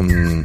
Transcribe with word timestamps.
Ähm, 0.00 0.42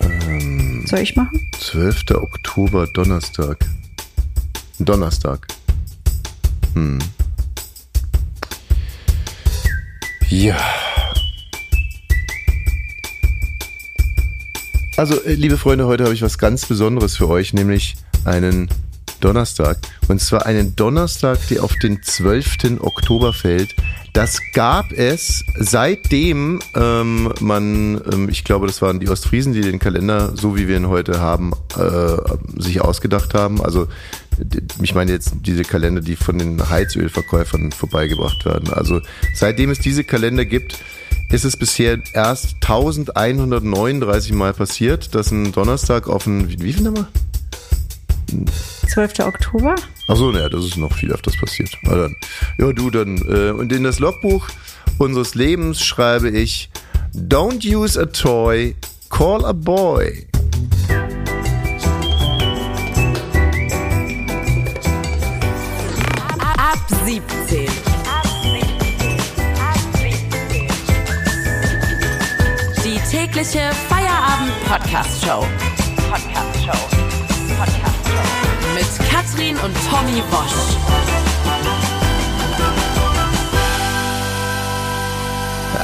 ähm, 0.00 0.86
Soll 0.86 0.98
ich 1.00 1.16
machen? 1.16 1.40
12. 1.58 2.10
Oktober, 2.14 2.86
Donnerstag. 2.88 3.58
Donnerstag. 4.78 5.46
Hm. 6.74 6.98
Ja. 10.28 10.58
Also, 14.98 15.22
äh, 15.24 15.32
liebe 15.32 15.56
Freunde, 15.56 15.86
heute 15.86 16.04
habe 16.04 16.12
ich 16.12 16.20
was 16.22 16.36
ganz 16.36 16.66
Besonderes 16.66 17.16
für 17.16 17.28
euch, 17.28 17.54
nämlich 17.54 17.96
einen 18.26 18.68
Donnerstag. 19.20 19.78
Und 20.08 20.20
zwar 20.20 20.44
einen 20.44 20.76
Donnerstag, 20.76 21.38
der 21.48 21.64
auf 21.64 21.74
den 21.76 22.02
12. 22.02 22.80
Oktober 22.80 23.32
fällt. 23.32 23.74
Das 24.12 24.40
gab 24.52 24.92
es 24.92 25.44
seitdem 25.58 26.60
ähm, 26.74 27.32
man, 27.40 28.00
ähm, 28.12 28.28
ich 28.28 28.44
glaube, 28.44 28.66
das 28.66 28.82
waren 28.82 29.00
die 29.00 29.08
Ostfriesen, 29.08 29.52
die 29.52 29.60
den 29.60 29.78
Kalender, 29.78 30.36
so 30.36 30.56
wie 30.56 30.66
wir 30.66 30.76
ihn 30.76 30.88
heute 30.88 31.20
haben, 31.20 31.52
äh, 31.76 32.16
sich 32.60 32.80
ausgedacht 32.80 33.34
haben. 33.34 33.62
Also 33.62 33.86
ich 34.82 34.94
meine 34.94 35.12
jetzt 35.12 35.32
diese 35.42 35.62
Kalender, 35.62 36.00
die 36.00 36.16
von 36.16 36.38
den 36.38 36.68
Heizölverkäufern 36.68 37.72
vorbeigebracht 37.72 38.44
werden. 38.44 38.72
Also 38.72 39.00
seitdem 39.34 39.70
es 39.70 39.80
diese 39.80 40.04
Kalender 40.04 40.44
gibt, 40.44 40.78
ist 41.30 41.44
es 41.44 41.56
bisher 41.56 41.98
erst 42.14 42.54
1139 42.62 44.32
Mal 44.32 44.54
passiert, 44.54 45.14
dass 45.14 45.30
ein 45.30 45.52
Donnerstag 45.52 46.08
auf 46.08 46.26
ein, 46.26 46.48
wie, 46.48 46.60
wie 46.60 46.72
viel 46.72 46.84
nochmal? 46.84 47.08
12. 48.88 49.20
Oktober? 49.20 49.74
Ach 50.10 50.16
so, 50.16 50.32
naja, 50.32 50.48
das 50.48 50.64
ist 50.64 50.78
noch 50.78 50.94
viel 50.94 51.12
öfters 51.12 51.36
passiert. 51.36 51.70
Na 51.82 51.94
dann, 51.94 52.16
ja, 52.58 52.72
du 52.72 52.90
dann. 52.90 53.18
Äh, 53.28 53.50
und 53.50 53.70
in 53.72 53.84
das 53.84 53.98
Logbuch 53.98 54.48
unseres 54.96 55.34
Lebens 55.34 55.84
schreibe 55.84 56.30
ich: 56.30 56.70
Don't 57.14 57.62
use 57.62 58.00
a 58.00 58.06
toy, 58.06 58.74
call 59.10 59.44
a 59.44 59.52
boy. 59.52 60.26
Ab 66.56 66.78
17. 67.04 67.68
Die 72.82 72.98
tägliche 73.10 73.70
Feierabend-Podcast-Show. 73.90 75.46
Podcast-Show. 76.10 76.97
Mit 78.88 79.08
Katrin 79.10 79.56
und 79.56 79.74
Tommy 79.90 80.22
Bosch. 80.30 80.76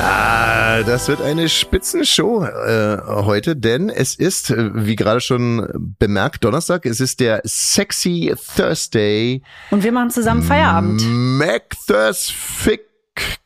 Ah, 0.00 0.82
das 0.84 1.08
wird 1.08 1.20
eine 1.20 1.48
Spitzenshow 1.48 2.44
äh, 2.44 2.98
heute, 3.06 3.56
denn 3.56 3.90
es 3.90 4.14
ist, 4.14 4.50
äh, 4.50 4.70
wie 4.74 4.96
gerade 4.96 5.20
schon 5.20 5.68
bemerkt, 5.98 6.44
Donnerstag. 6.44 6.86
Es 6.86 7.00
ist 7.00 7.20
der 7.20 7.42
Sexy 7.44 8.34
Thursday. 8.56 9.42
Und 9.70 9.84
wir 9.84 9.92
machen 9.92 10.10
zusammen 10.10 10.42
Feierabend. 10.42 11.02
Mac 11.06 11.74
Thursfic 11.86 12.82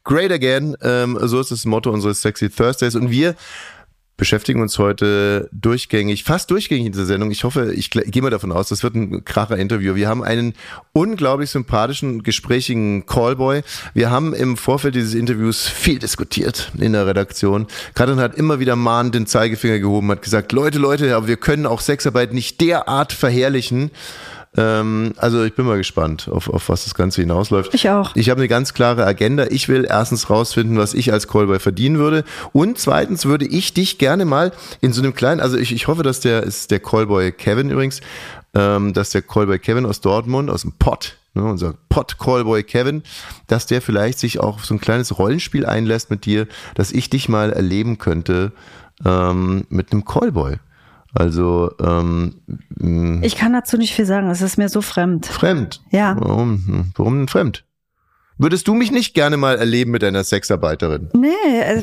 Great 0.04 0.30
Again. 0.30 0.76
Ähm, 0.82 1.18
so 1.20 1.40
ist 1.40 1.50
das 1.50 1.64
Motto 1.64 1.90
unseres 1.90 2.22
Sexy 2.22 2.48
Thursdays. 2.48 2.94
Und 2.94 3.10
wir 3.10 3.34
beschäftigen 4.18 4.60
uns 4.60 4.78
heute 4.78 5.48
durchgängig, 5.52 6.24
fast 6.24 6.50
durchgängig 6.50 6.86
in 6.86 6.92
dieser 6.92 7.06
Sendung. 7.06 7.30
Ich 7.30 7.44
hoffe, 7.44 7.72
ich 7.72 7.90
gehe 7.90 8.20
mal 8.20 8.30
davon 8.30 8.52
aus, 8.52 8.68
das 8.68 8.82
wird 8.82 8.96
ein 8.96 9.24
kracher 9.24 9.56
Interview. 9.56 9.94
Wir 9.94 10.08
haben 10.08 10.22
einen 10.22 10.54
unglaublich 10.92 11.50
sympathischen, 11.50 12.24
gesprächigen 12.24 13.06
Callboy. 13.06 13.62
Wir 13.94 14.10
haben 14.10 14.34
im 14.34 14.56
Vorfeld 14.56 14.96
dieses 14.96 15.14
Interviews 15.14 15.66
viel 15.66 16.00
diskutiert 16.00 16.72
in 16.78 16.92
der 16.92 17.06
Redaktion. 17.06 17.68
Katrin 17.94 18.18
hat 18.18 18.34
immer 18.34 18.58
wieder 18.58 18.74
mahnend 18.74 19.14
den 19.14 19.26
Zeigefinger 19.26 19.78
gehoben, 19.78 20.10
hat 20.10 20.22
gesagt, 20.22 20.50
Leute, 20.52 20.78
Leute, 20.78 21.14
aber 21.14 21.28
wir 21.28 21.36
können 21.36 21.64
auch 21.64 21.80
Sexarbeit 21.80 22.34
nicht 22.34 22.60
derart 22.60 23.12
verherrlichen. 23.12 23.92
Ähm, 24.56 25.12
also 25.16 25.44
ich 25.44 25.54
bin 25.54 25.66
mal 25.66 25.76
gespannt, 25.76 26.28
auf, 26.28 26.48
auf 26.48 26.68
was 26.68 26.84
das 26.84 26.94
Ganze 26.94 27.20
hinausläuft. 27.20 27.74
Ich 27.74 27.88
auch. 27.90 28.16
Ich 28.16 28.30
habe 28.30 28.40
eine 28.40 28.48
ganz 28.48 28.74
klare 28.74 29.04
Agenda. 29.04 29.46
Ich 29.50 29.68
will 29.68 29.86
erstens 29.88 30.30
rausfinden, 30.30 30.78
was 30.78 30.94
ich 30.94 31.12
als 31.12 31.28
Callboy 31.28 31.58
verdienen 31.58 31.98
würde. 31.98 32.24
Und 32.52 32.78
zweitens 32.78 33.26
würde 33.26 33.46
ich 33.46 33.74
dich 33.74 33.98
gerne 33.98 34.24
mal 34.24 34.52
in 34.80 34.92
so 34.92 35.02
einem 35.02 35.14
kleinen, 35.14 35.40
also 35.40 35.56
ich, 35.56 35.72
ich 35.72 35.86
hoffe, 35.86 36.02
dass 36.02 36.20
der 36.20 36.42
ist 36.42 36.70
der 36.70 36.80
Callboy 36.80 37.32
Kevin 37.32 37.70
übrigens, 37.70 38.00
ähm, 38.54 38.94
dass 38.94 39.10
der 39.10 39.22
Callboy 39.22 39.58
Kevin 39.58 39.86
aus 39.86 40.00
Dortmund, 40.00 40.50
aus 40.50 40.62
dem 40.62 40.72
Pott, 40.72 41.16
ne, 41.34 41.44
unser 41.44 41.74
Pott 41.88 42.18
Callboy 42.18 42.62
Kevin, 42.62 43.02
dass 43.46 43.66
der 43.66 43.82
vielleicht 43.82 44.18
sich 44.18 44.40
auch 44.40 44.56
auf 44.56 44.64
so 44.64 44.74
ein 44.74 44.80
kleines 44.80 45.18
Rollenspiel 45.18 45.66
einlässt 45.66 46.10
mit 46.10 46.24
dir, 46.24 46.46
dass 46.74 46.90
ich 46.90 47.10
dich 47.10 47.28
mal 47.28 47.52
erleben 47.52 47.98
könnte 47.98 48.52
ähm, 49.04 49.66
mit 49.68 49.92
einem 49.92 50.04
Callboy. 50.04 50.56
Also 51.14 51.70
ähm, 51.80 52.34
mh, 52.76 53.24
Ich 53.24 53.36
kann 53.36 53.52
dazu 53.52 53.76
nicht 53.78 53.94
viel 53.94 54.06
sagen. 54.06 54.28
Es 54.30 54.42
ist 54.42 54.58
mir 54.58 54.68
so 54.68 54.80
fremd. 54.82 55.26
fremd. 55.26 55.80
Ja. 55.90 56.16
Warum, 56.18 56.92
warum 56.96 57.18
denn 57.18 57.28
fremd? 57.28 57.64
Würdest 58.36 58.68
du 58.68 58.74
mich 58.74 58.90
nicht 58.92 59.14
gerne 59.14 59.36
mal 59.36 59.56
erleben 59.56 59.90
mit 59.90 60.04
einer 60.04 60.22
Sexarbeiterin? 60.22 61.08
Nee, 61.14 61.28
äh, 61.60 61.82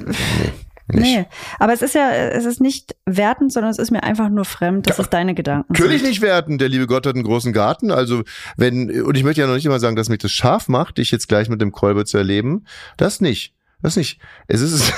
Nicht. 0.87 1.01
nee. 1.01 1.25
Aber 1.59 1.73
es 1.73 1.81
ist 1.81 1.95
ja, 1.95 2.11
es 2.11 2.45
ist 2.45 2.61
nicht 2.61 2.95
wertend, 3.05 3.51
sondern 3.51 3.71
es 3.71 3.79
ist 3.79 3.91
mir 3.91 4.03
einfach 4.03 4.29
nur 4.29 4.45
fremd, 4.45 4.87
dass 4.87 4.99
es 4.99 5.09
deine 5.09 5.33
Gedanken 5.33 5.73
Natürlich 5.73 6.01
sind. 6.01 6.09
nicht 6.11 6.21
werten. 6.21 6.57
Der 6.59 6.69
liebe 6.69 6.85
Gott 6.87 7.07
hat 7.07 7.15
einen 7.15 7.23
großen 7.25 7.51
Garten. 7.51 7.89
Also 7.91 8.23
wenn, 8.55 9.01
und 9.01 9.17
ich 9.17 9.23
möchte 9.23 9.41
ja 9.41 9.47
noch 9.47 9.55
nicht 9.55 9.65
immer 9.65 9.79
sagen, 9.79 9.95
dass 9.95 10.07
mich 10.09 10.19
das 10.19 10.31
scharf 10.31 10.67
macht, 10.69 10.99
dich 10.99 11.09
jetzt 11.11 11.27
gleich 11.27 11.49
mit 11.49 11.59
dem 11.59 11.71
Kolbe 11.71 12.05
zu 12.05 12.17
erleben. 12.19 12.65
Das 12.97 13.19
nicht. 13.19 13.53
Das 13.81 13.95
nicht. 13.97 14.19
Es 14.47 14.61
ist, 14.61 14.93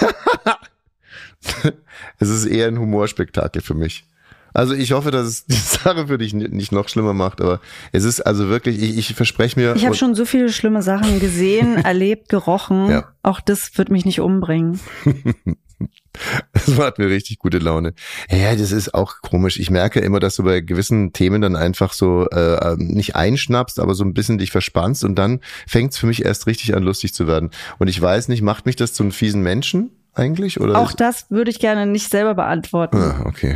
es 2.19 2.29
ist 2.29 2.45
eher 2.45 2.67
ein 2.67 2.77
Humorspektakel 2.79 3.61
für 3.61 3.73
mich. 3.73 4.05
Also 4.57 4.73
ich 4.73 4.91
hoffe, 4.91 5.11
dass 5.11 5.27
es 5.27 5.45
die 5.45 5.55
Sache 5.55 6.07
für 6.07 6.17
dich 6.17 6.33
nicht 6.33 6.71
noch 6.71 6.89
schlimmer 6.89 7.13
macht, 7.13 7.41
aber 7.41 7.61
es 7.91 8.03
ist 8.03 8.21
also 8.21 8.49
wirklich, 8.49 8.81
ich, 8.81 8.97
ich 8.97 9.13
verspreche 9.13 9.59
mir. 9.59 9.75
Ich 9.75 9.85
habe 9.85 9.95
schon 9.95 10.15
so 10.15 10.25
viele 10.25 10.51
schlimme 10.51 10.81
Sachen 10.81 11.19
gesehen, 11.19 11.75
erlebt, 11.83 12.27
gerochen. 12.29 12.89
Ja. 12.89 13.13
Auch 13.21 13.39
das 13.39 13.77
wird 13.77 13.91
mich 13.91 14.03
nicht 14.03 14.19
umbringen. 14.19 14.79
Das 16.51 16.67
macht 16.69 16.97
mir 16.97 17.09
richtig 17.09 17.37
gute 17.37 17.59
Laune. 17.59 17.93
Ja, 18.31 18.55
das 18.55 18.71
ist 18.71 18.95
auch 18.95 19.21
komisch. 19.21 19.59
Ich 19.59 19.69
merke 19.69 19.99
immer, 19.99 20.19
dass 20.19 20.37
du 20.37 20.43
bei 20.43 20.61
gewissen 20.61 21.13
Themen 21.13 21.43
dann 21.43 21.55
einfach 21.55 21.93
so 21.93 22.27
äh, 22.29 22.75
nicht 22.77 23.15
einschnappst, 23.15 23.79
aber 23.79 23.93
so 23.93 24.03
ein 24.03 24.15
bisschen 24.15 24.39
dich 24.39 24.49
verspannst 24.49 25.03
und 25.03 25.13
dann 25.13 25.41
fängt 25.67 25.93
es 25.93 25.99
für 25.99 26.07
mich 26.07 26.25
erst 26.25 26.47
richtig 26.47 26.75
an, 26.75 26.81
lustig 26.81 27.13
zu 27.13 27.27
werden. 27.27 27.51
Und 27.77 27.87
ich 27.87 28.01
weiß 28.01 28.29
nicht, 28.29 28.41
macht 28.41 28.65
mich 28.65 28.75
das 28.75 28.93
zu 28.93 29.03
einem 29.03 29.11
fiesen 29.11 29.43
Menschen 29.43 29.91
eigentlich? 30.17 30.59
Oder 30.59 30.77
Auch 30.77 30.91
das 30.93 31.25
würde 31.29 31.51
ich 31.51 31.59
gerne 31.59 31.85
nicht 31.85 32.09
selber 32.09 32.33
beantworten. 32.35 32.97
Ah, 32.97 33.23
okay. 33.25 33.55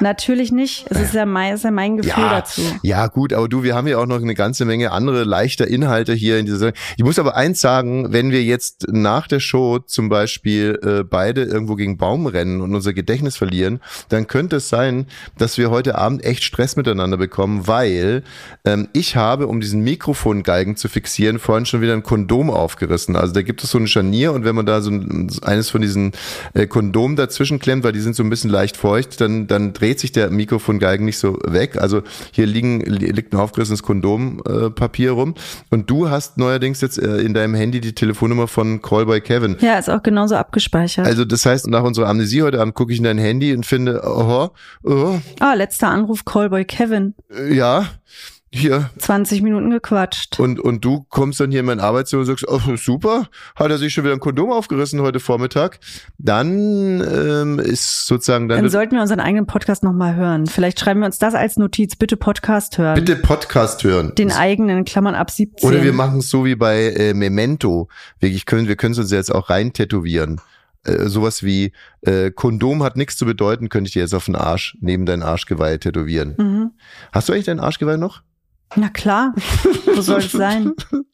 Natürlich 0.00 0.52
nicht. 0.52 0.86
Es 0.90 1.00
ist 1.00 1.14
ja 1.14 1.26
mein, 1.26 1.54
ist 1.54 1.64
ja 1.64 1.70
mein 1.70 1.96
Gefühl 1.96 2.22
Ja, 2.22 2.30
dazu. 2.30 2.62
ja, 2.82 3.06
gut, 3.06 3.32
aber 3.32 3.48
du, 3.48 3.62
wir 3.62 3.74
haben 3.74 3.86
ja 3.86 3.98
auch 3.98 4.06
noch 4.06 4.20
eine 4.20 4.34
ganze 4.34 4.64
Menge 4.64 4.92
andere 4.92 5.24
leichter 5.24 5.66
Inhalte 5.66 6.12
hier 6.12 6.38
in 6.38 6.46
dieser. 6.46 6.72
Ich 6.96 7.04
muss 7.04 7.18
aber 7.18 7.36
eins 7.36 7.60
sagen, 7.60 8.12
wenn 8.12 8.30
wir 8.30 8.42
jetzt 8.42 8.86
nach 8.90 9.26
der 9.28 9.40
Show 9.40 9.78
zum 9.78 10.08
Beispiel 10.08 10.78
äh, 10.82 11.04
beide 11.04 11.42
irgendwo 11.42 11.74
gegen 11.74 11.96
Baum 11.96 12.26
rennen 12.26 12.60
und 12.60 12.74
unser 12.74 12.92
Gedächtnis 12.92 13.36
verlieren, 13.36 13.80
dann 14.08 14.26
könnte 14.26 14.56
es 14.56 14.68
sein, 14.68 15.06
dass 15.38 15.58
wir 15.58 15.70
heute 15.70 15.96
Abend 15.96 16.24
echt 16.24 16.44
Stress 16.44 16.76
miteinander 16.76 17.16
bekommen, 17.16 17.66
weil 17.66 18.22
ähm, 18.64 18.88
ich 18.92 19.16
habe, 19.16 19.46
um 19.46 19.60
diesen 19.60 19.82
Mikrofongalgen 19.82 20.76
zu 20.76 20.88
fixieren, 20.88 21.38
vorhin 21.38 21.66
schon 21.66 21.80
wieder 21.80 21.92
ein 21.94 22.02
Kondom 22.02 22.50
aufgerissen. 22.50 23.16
Also 23.16 23.32
da 23.32 23.42
gibt 23.42 23.62
es 23.64 23.70
so 23.70 23.78
ein 23.78 23.86
Scharnier 23.88 24.32
und 24.32 24.44
wenn 24.44 24.54
man 24.54 24.66
da 24.66 24.80
so 24.80 24.90
ein, 24.90 25.30
eines 25.42 25.70
von 25.70 25.80
diesen 25.80 25.95
äh, 26.54 26.66
Kondomen 26.66 27.16
dazwischen 27.16 27.58
klemmt, 27.58 27.84
weil 27.84 27.92
die 27.92 28.00
sind 28.00 28.16
so 28.16 28.22
ein 28.22 28.30
bisschen 28.30 28.50
leicht 28.50 28.76
feucht, 28.76 29.20
dann, 29.20 29.46
dann 29.46 29.72
dreht 29.72 30.00
sich 30.00 30.12
der 30.12 30.30
Mikrofongalgen 30.30 31.04
nicht 31.04 31.18
so 31.18 31.38
weg. 31.44 31.76
Also 31.80 32.02
hier 32.32 32.46
liegen, 32.46 32.80
li- 32.80 33.10
liegt 33.10 33.32
ein 33.32 33.38
aufgerissenes 33.40 33.82
Kondompapier 33.82 35.08
äh, 35.08 35.12
rum. 35.12 35.34
Und 35.70 35.90
du 35.90 36.08
hast 36.10 36.38
neuerdings 36.38 36.80
jetzt 36.80 36.98
äh, 36.98 37.18
in 37.18 37.34
deinem 37.34 37.54
Handy 37.54 37.80
die 37.80 37.94
Telefonnummer 37.94 38.48
von 38.48 38.82
Callboy 38.82 39.20
Kevin. 39.20 39.56
Ja, 39.60 39.78
ist 39.78 39.90
auch 39.90 40.02
genauso 40.02 40.36
abgespeichert. 40.36 41.06
Also 41.06 41.24
das 41.24 41.44
heißt, 41.46 41.66
nach 41.68 41.82
unserer 41.84 42.08
Amnesie 42.08 42.42
heute 42.42 42.60
Abend 42.60 42.74
gucke 42.74 42.92
ich 42.92 42.98
in 42.98 43.04
dein 43.04 43.18
Handy 43.18 43.54
und 43.54 43.64
finde, 43.66 44.02
oh, 44.04 44.48
oh, 44.84 45.18
ah, 45.40 45.54
letzter 45.54 45.88
Anruf, 45.88 46.24
Callboy 46.24 46.64
Kevin. 46.64 47.14
ja, 47.50 47.86
hier. 48.56 48.90
20 48.98 49.42
Minuten 49.42 49.70
gequatscht. 49.70 50.38
Und, 50.38 50.60
und 50.60 50.84
du 50.84 51.06
kommst 51.08 51.40
dann 51.40 51.50
hier 51.50 51.60
in 51.60 51.66
mein 51.66 51.80
Arbeitszimmer 51.80 52.20
und 52.20 52.26
sagst, 52.26 52.46
oh, 52.48 52.76
super, 52.76 53.28
hat 53.54 53.70
er 53.70 53.78
sich 53.78 53.92
schon 53.92 54.04
wieder 54.04 54.14
ein 54.14 54.20
Kondom 54.20 54.50
aufgerissen 54.50 55.00
heute 55.00 55.20
Vormittag. 55.20 55.78
Dann 56.18 57.00
ähm, 57.00 57.58
ist 57.58 58.06
sozusagen 58.06 58.48
dann, 58.48 58.62
Dann 58.62 58.70
sollten 58.70 58.94
wir 58.94 59.02
unseren 59.02 59.20
eigenen 59.20 59.46
Podcast 59.46 59.82
nochmal 59.82 60.16
hören. 60.16 60.46
Vielleicht 60.46 60.80
schreiben 60.80 61.00
wir 61.00 61.06
uns 61.06 61.18
das 61.18 61.34
als 61.34 61.56
Notiz. 61.56 61.96
Bitte 61.96 62.16
Podcast 62.16 62.78
hören. 62.78 62.94
bitte 62.94 63.16
Podcast 63.16 63.84
hören. 63.84 64.14
Den 64.16 64.32
eigenen, 64.32 64.84
Klammern 64.84 65.14
ab 65.14 65.30
17. 65.30 65.68
Oder 65.68 65.82
wir 65.82 65.92
machen 65.92 66.18
es 66.20 66.30
so 66.30 66.44
wie 66.44 66.56
bei 66.56 66.92
äh, 66.92 67.14
Memento. 67.14 67.88
Wirklich 68.20 68.46
können, 68.46 68.68
wir 68.68 68.76
können 68.76 68.92
es 68.92 68.98
uns 68.98 69.10
jetzt 69.10 69.34
auch 69.34 69.50
rein 69.50 69.72
tätowieren. 69.72 70.40
Äh, 70.86 71.08
sowas 71.08 71.42
wie 71.42 71.72
äh, 72.02 72.30
Kondom 72.30 72.82
hat 72.82 72.96
nichts 72.96 73.16
zu 73.16 73.26
bedeuten, 73.26 73.68
könnte 73.68 73.88
ich 73.88 73.94
dir 73.94 74.02
jetzt 74.02 74.14
auf 74.14 74.26
den 74.26 74.36
Arsch, 74.36 74.76
neben 74.80 75.04
dein 75.04 75.22
Arschgeweih 75.22 75.78
tätowieren. 75.78 76.34
Mhm. 76.38 76.70
Hast 77.12 77.28
du 77.28 77.32
eigentlich 77.32 77.46
dein 77.46 77.60
Arschgeweih 77.60 77.96
noch? 77.96 78.22
Na 78.74 78.88
klar. 78.88 79.34
Wo 79.94 80.00
soll 80.00 80.20
es 80.20 80.32
sein? 80.32 80.72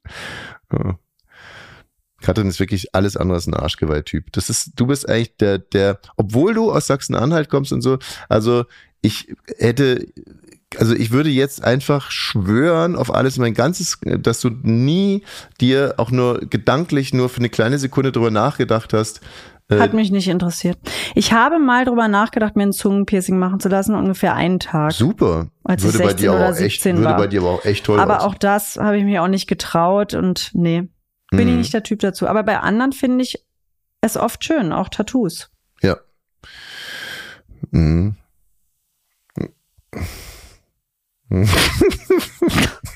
Ja. 0.72 0.98
Katrin 2.22 2.48
ist 2.48 2.60
wirklich 2.60 2.94
alles 2.94 3.16
andere 3.16 3.36
als 3.36 3.46
ein 3.46 3.52
Arschgeweih-Typ. 3.52 4.32
Das 4.32 4.48
ist, 4.48 4.72
du 4.76 4.86
bist 4.86 5.06
eigentlich 5.06 5.36
der, 5.36 5.58
der, 5.58 5.98
obwohl 6.16 6.54
du 6.54 6.72
aus 6.72 6.86
Sachsen-Anhalt 6.86 7.50
kommst 7.50 7.72
und 7.72 7.82
so, 7.82 7.98
also 8.30 8.64
ich 9.02 9.34
hätte, 9.58 10.06
also 10.78 10.94
ich 10.94 11.10
würde 11.10 11.28
jetzt 11.28 11.62
einfach 11.62 12.10
schwören 12.10 12.96
auf 12.96 13.12
alles, 13.12 13.36
mein 13.36 13.52
ganzes, 13.52 13.98
dass 14.00 14.40
du 14.40 14.50
nie 14.62 15.24
dir 15.60 15.94
auch 15.98 16.10
nur 16.10 16.40
gedanklich 16.40 17.12
nur 17.12 17.28
für 17.28 17.40
eine 17.40 17.50
kleine 17.50 17.78
Sekunde 17.78 18.12
drüber 18.12 18.30
nachgedacht 18.30 18.94
hast. 18.94 19.20
Äh, 19.76 19.80
Hat 19.80 19.92
mich 19.94 20.10
nicht 20.10 20.28
interessiert. 20.28 20.78
Ich 21.14 21.32
habe 21.32 21.58
mal 21.58 21.84
drüber 21.84 22.08
nachgedacht, 22.08 22.56
mir 22.56 22.64
ein 22.64 22.72
Zungenpiercing 22.72 23.38
machen 23.38 23.60
zu 23.60 23.68
lassen, 23.68 23.94
ungefähr 23.94 24.34
einen 24.34 24.58
Tag. 24.58 24.92
Super. 24.92 25.48
Als 25.64 25.82
ich 25.84 25.88
würde 25.92 25.98
bei 25.98 26.04
16 26.10 26.16
dir 26.24 26.30
oder 26.32 26.40
aber 26.46 26.54
auch 26.54 26.60
echt, 26.60 26.82
17 26.82 26.96
würde 26.98 27.10
war. 27.10 27.16
bei 27.16 27.26
dir 27.26 27.40
aber 27.40 27.50
auch 27.50 27.64
echt 27.64 27.84
toll 27.86 28.00
Aber 28.00 28.16
aussehen. 28.18 28.30
auch 28.30 28.34
das 28.36 28.76
habe 28.76 28.98
ich 28.98 29.04
mir 29.04 29.22
auch 29.22 29.28
nicht 29.28 29.46
getraut 29.48 30.14
und 30.14 30.50
nee, 30.54 30.88
bin 31.30 31.48
ich 31.48 31.52
Mhm. 31.54 31.58
nicht 31.58 31.72
der 31.74 31.82
Typ 31.82 32.00
dazu. 32.00 32.26
Aber 32.28 32.42
bei 32.42 32.58
anderen 32.60 32.92
finde 32.92 33.22
ich 33.24 33.44
es 34.00 34.16
oft 34.16 34.44
schön, 34.44 34.72
auch 34.72 34.88
Tattoos. 34.88 35.50
Ja. 35.82 35.96
Mhm. 37.70 38.16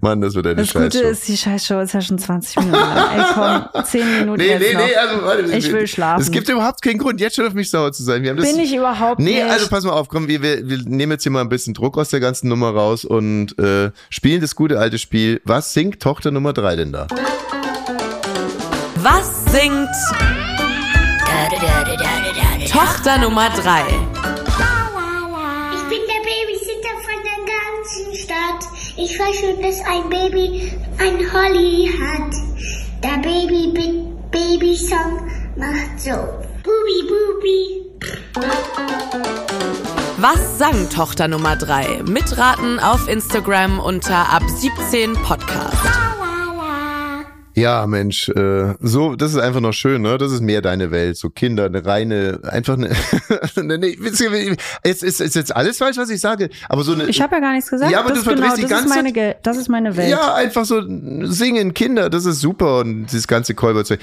Mann, 0.00 0.20
das 0.20 0.34
wird 0.34 0.46
eine 0.46 0.56
Das 0.56 0.72
Gute 0.72 0.90
Scheißshow. 0.90 1.08
ist, 1.08 1.28
die 1.28 1.36
Scheißshow 1.36 1.80
ist 1.80 1.94
ja 1.94 2.00
schon 2.00 2.18
20 2.18 2.56
Minuten 2.56 2.74
lang. 2.78 3.08
Ey, 3.16 3.24
komm, 3.72 3.84
10 3.84 4.18
Minuten 4.20 4.38
Nee, 4.40 4.48
jetzt 4.48 4.60
nee, 4.60 4.74
noch. 4.74 4.86
nee, 4.86 4.94
also 4.96 5.24
warte. 5.24 5.42
Ich 5.56 5.72
will 5.72 5.86
schlafen. 5.86 6.20
Es 6.22 6.30
gibt 6.30 6.48
überhaupt 6.48 6.82
keinen 6.82 6.98
Grund, 6.98 7.20
jetzt 7.20 7.36
schon 7.36 7.46
auf 7.46 7.54
mich 7.54 7.70
sauer 7.70 7.92
zu 7.92 8.02
sein. 8.02 8.22
Wir 8.22 8.30
haben 8.30 8.36
das, 8.38 8.50
Bin 8.50 8.58
ich 8.60 8.74
überhaupt 8.74 9.20
Nee, 9.20 9.34
nicht. 9.42 9.44
also 9.50 9.68
pass 9.68 9.84
mal 9.84 9.92
auf, 9.92 10.08
komm, 10.08 10.28
wir, 10.28 10.42
wir, 10.42 10.68
wir 10.68 10.78
nehmen 10.84 11.12
jetzt 11.12 11.22
hier 11.22 11.32
mal 11.32 11.40
ein 11.40 11.48
bisschen 11.48 11.74
Druck 11.74 11.96
aus 11.98 12.10
der 12.10 12.20
ganzen 12.20 12.48
Nummer 12.48 12.70
raus 12.70 13.04
und 13.04 13.58
äh, 13.58 13.90
spielen 14.10 14.40
das 14.40 14.54
gute 14.56 14.78
alte 14.78 14.98
Spiel. 14.98 15.40
Was 15.44 15.72
singt 15.72 16.00
Tochter 16.00 16.30
Nummer 16.30 16.52
drei 16.52 16.76
denn 16.76 16.92
da? 16.92 17.06
Was 18.96 19.44
singt 19.52 19.88
Tochter 22.70 23.18
Nummer 23.18 23.48
3? 23.50 23.82
Ich 29.04 29.18
weiß 29.18 29.40
schon, 29.40 29.60
dass 29.60 29.80
ein 29.80 30.08
Baby 30.08 30.70
ein 30.98 31.32
Holly 31.32 31.90
hat. 31.90 32.32
Der 33.02 33.20
Baby 33.20 33.72
Baby 34.30 34.76
Song 34.76 35.28
macht 35.56 35.98
so. 35.98 36.12
Bubi 36.62 37.08
Bubi. 37.08 37.82
Was 40.18 40.58
sang 40.58 40.88
Tochter 40.88 41.26
Nummer 41.26 41.56
3? 41.56 42.04
Mitraten 42.04 42.78
auf 42.78 43.08
Instagram 43.08 43.80
unter 43.80 44.32
ab 44.32 44.44
17 44.48 45.14
Podcast. 45.14 46.11
Ja, 47.54 47.86
Mensch, 47.86 48.28
äh, 48.30 48.74
so, 48.80 49.14
das 49.14 49.32
ist 49.32 49.38
einfach 49.38 49.60
noch 49.60 49.72
schön, 49.72 50.02
ne? 50.02 50.16
Das 50.16 50.32
ist 50.32 50.40
mehr 50.40 50.62
deine 50.62 50.90
Welt, 50.90 51.16
so 51.16 51.28
Kinder, 51.28 51.66
eine 51.66 51.84
reine, 51.84 52.40
einfach 52.44 52.74
eine, 52.74 52.90
ne, 53.56 53.78
nee, 53.78 53.98
jetzt 54.84 55.02
ist, 55.02 55.20
ist 55.20 55.34
jetzt 55.34 55.54
alles 55.54 55.78
falsch, 55.78 55.98
was 55.98 56.08
ich 56.08 56.20
sage, 56.20 56.48
aber 56.68 56.82
so 56.82 56.92
eine, 56.92 57.04
ich 57.04 57.20
habe 57.20 57.34
ja 57.36 57.40
gar 57.40 57.52
nichts 57.52 57.70
gesagt. 57.70 57.92
Ja, 57.92 58.00
aber 58.00 58.10
das 58.10 58.24
du 58.24 58.30
ist 58.30 58.36
genau, 58.36 58.54
die 58.54 58.62
das 58.62 58.70
ganze 58.70 58.88
ist 58.88 58.94
meine, 58.94 59.36
das 59.42 59.56
ist 59.56 59.68
meine 59.68 59.96
Welt. 59.96 60.10
Ja, 60.10 60.34
einfach 60.34 60.64
so 60.64 60.82
singen 61.24 61.74
Kinder, 61.74 62.08
das 62.08 62.24
ist 62.24 62.40
super 62.40 62.78
und 62.78 63.06
dieses 63.06 63.28
ganze 63.28 63.54
Kolberzeug. 63.54 64.00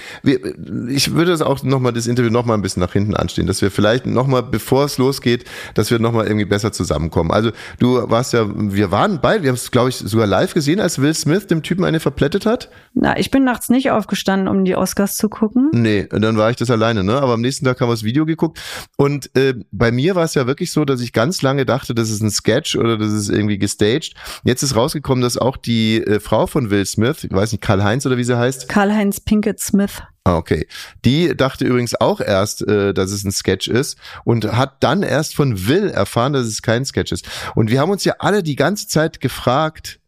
Ich 0.90 1.14
würde 1.14 1.32
das 1.32 1.42
auch 1.42 1.64
nochmal, 1.64 1.94
das 1.94 2.08
Interview 2.08 2.30
nochmal 2.32 2.58
ein 2.58 2.62
bisschen 2.62 2.82
nach 2.82 2.94
hinten 2.94 3.16
anstehen, 3.16 3.48
dass 3.48 3.62
wir 3.62 3.72
vielleicht 3.72 4.06
nochmal, 4.06 4.44
bevor 4.44 4.86
es 4.86 4.98
losgeht, 4.98 5.46
dass 5.74 5.90
wir 5.90 6.00
nochmal 6.00 6.28
irgendwie 6.28 6.46
besser 6.46 6.72
zusammenkommen. 6.72 7.32
Also 7.32 7.52
du 7.80 8.10
warst 8.10 8.34
ja, 8.34 8.46
wir 8.48 8.92
waren 8.92 9.20
beide, 9.22 9.44
wir 9.44 9.50
haben 9.50 9.56
es 9.56 9.72
glaube 9.72 9.90
ich 9.90 9.96
sogar 9.98 10.28
live 10.28 10.54
gesehen, 10.54 10.80
als 10.80 11.00
Will 11.02 11.14
Smith 11.14 11.48
dem 11.48 11.64
Typen 11.64 11.84
eine 11.84 12.00
verplättet 12.00 12.46
hat. 12.46 12.70
Na, 12.94 13.18
ich 13.18 13.32
bin 13.32 13.39
nachts 13.44 13.70
nicht 13.70 13.92
aufgestanden, 13.92 14.48
um 14.48 14.66
die 14.66 14.76
Oscars 14.76 15.16
zu 15.18 15.30
gucken. 15.30 15.70
Nee, 15.74 16.08
dann 16.10 16.38
war 16.38 16.50
ich 16.50 16.56
das 16.56 16.70
alleine, 16.70 17.04
ne? 17.04 17.22
Aber 17.22 17.34
am 17.34 17.42
nächsten 17.42 17.66
Tag 17.66 17.80
haben 17.82 17.90
wir 17.90 17.94
das 17.94 18.04
Video 18.04 18.26
geguckt. 18.26 18.60
Und 18.98 19.36
äh, 19.36 19.56
bei 19.72 19.92
mir 19.92 20.16
war 20.16 20.26
es 20.26 20.36
ja 20.36 20.48
wirklich 20.48 20.72
so, 20.72 20.86
dass 20.86 21.02
ich 21.02 21.14
ganz 21.14 21.42
lange 21.42 21.66
dachte, 21.66 21.94
das 21.96 22.10
ist 22.10 22.22
ein 22.22 22.32
Sketch 22.32 22.76
oder 22.76 22.98
das 22.98 23.12
ist 23.12 23.30
irgendwie 23.30 23.58
gestaged. 23.58 24.14
Jetzt 24.44 24.64
ist 24.64 24.76
rausgekommen, 24.76 25.22
dass 25.22 25.38
auch 25.38 25.58
die 25.58 25.98
äh, 25.98 26.20
Frau 26.20 26.48
von 26.48 26.70
Will 26.70 26.86
Smith, 26.86 27.24
ich 27.24 27.32
weiß 27.32 27.52
nicht, 27.52 27.62
Karl-Heinz 27.62 28.06
oder 28.06 28.18
wie 28.18 28.24
sie 28.24 28.38
heißt, 28.38 28.70
Karl-Heinz 28.70 29.20
Pinkett 29.20 29.60
Smith. 29.60 30.02
Ah, 30.30 30.36
okay. 30.36 30.68
Die 31.06 31.36
dachte 31.36 31.66
übrigens 31.66 32.00
auch 32.00 32.22
erst, 32.22 32.68
äh, 32.68 32.94
dass 32.94 33.12
es 33.12 33.24
ein 33.24 33.32
Sketch 33.32 33.68
ist 33.68 33.98
und 34.26 34.46
hat 34.52 34.84
dann 34.84 35.02
erst 35.02 35.36
von 35.36 35.68
Will 35.68 35.90
erfahren, 35.90 36.34
dass 36.34 36.46
es 36.46 36.62
kein 36.62 36.86
Sketch 36.86 37.12
ist. 37.12 37.28
Und 37.56 37.72
wir 37.72 37.80
haben 37.80 37.90
uns 37.90 38.04
ja 38.04 38.16
alle 38.20 38.44
die 38.44 38.56
ganze 38.56 38.88
Zeit 38.88 39.22
gefragt, 39.22 40.00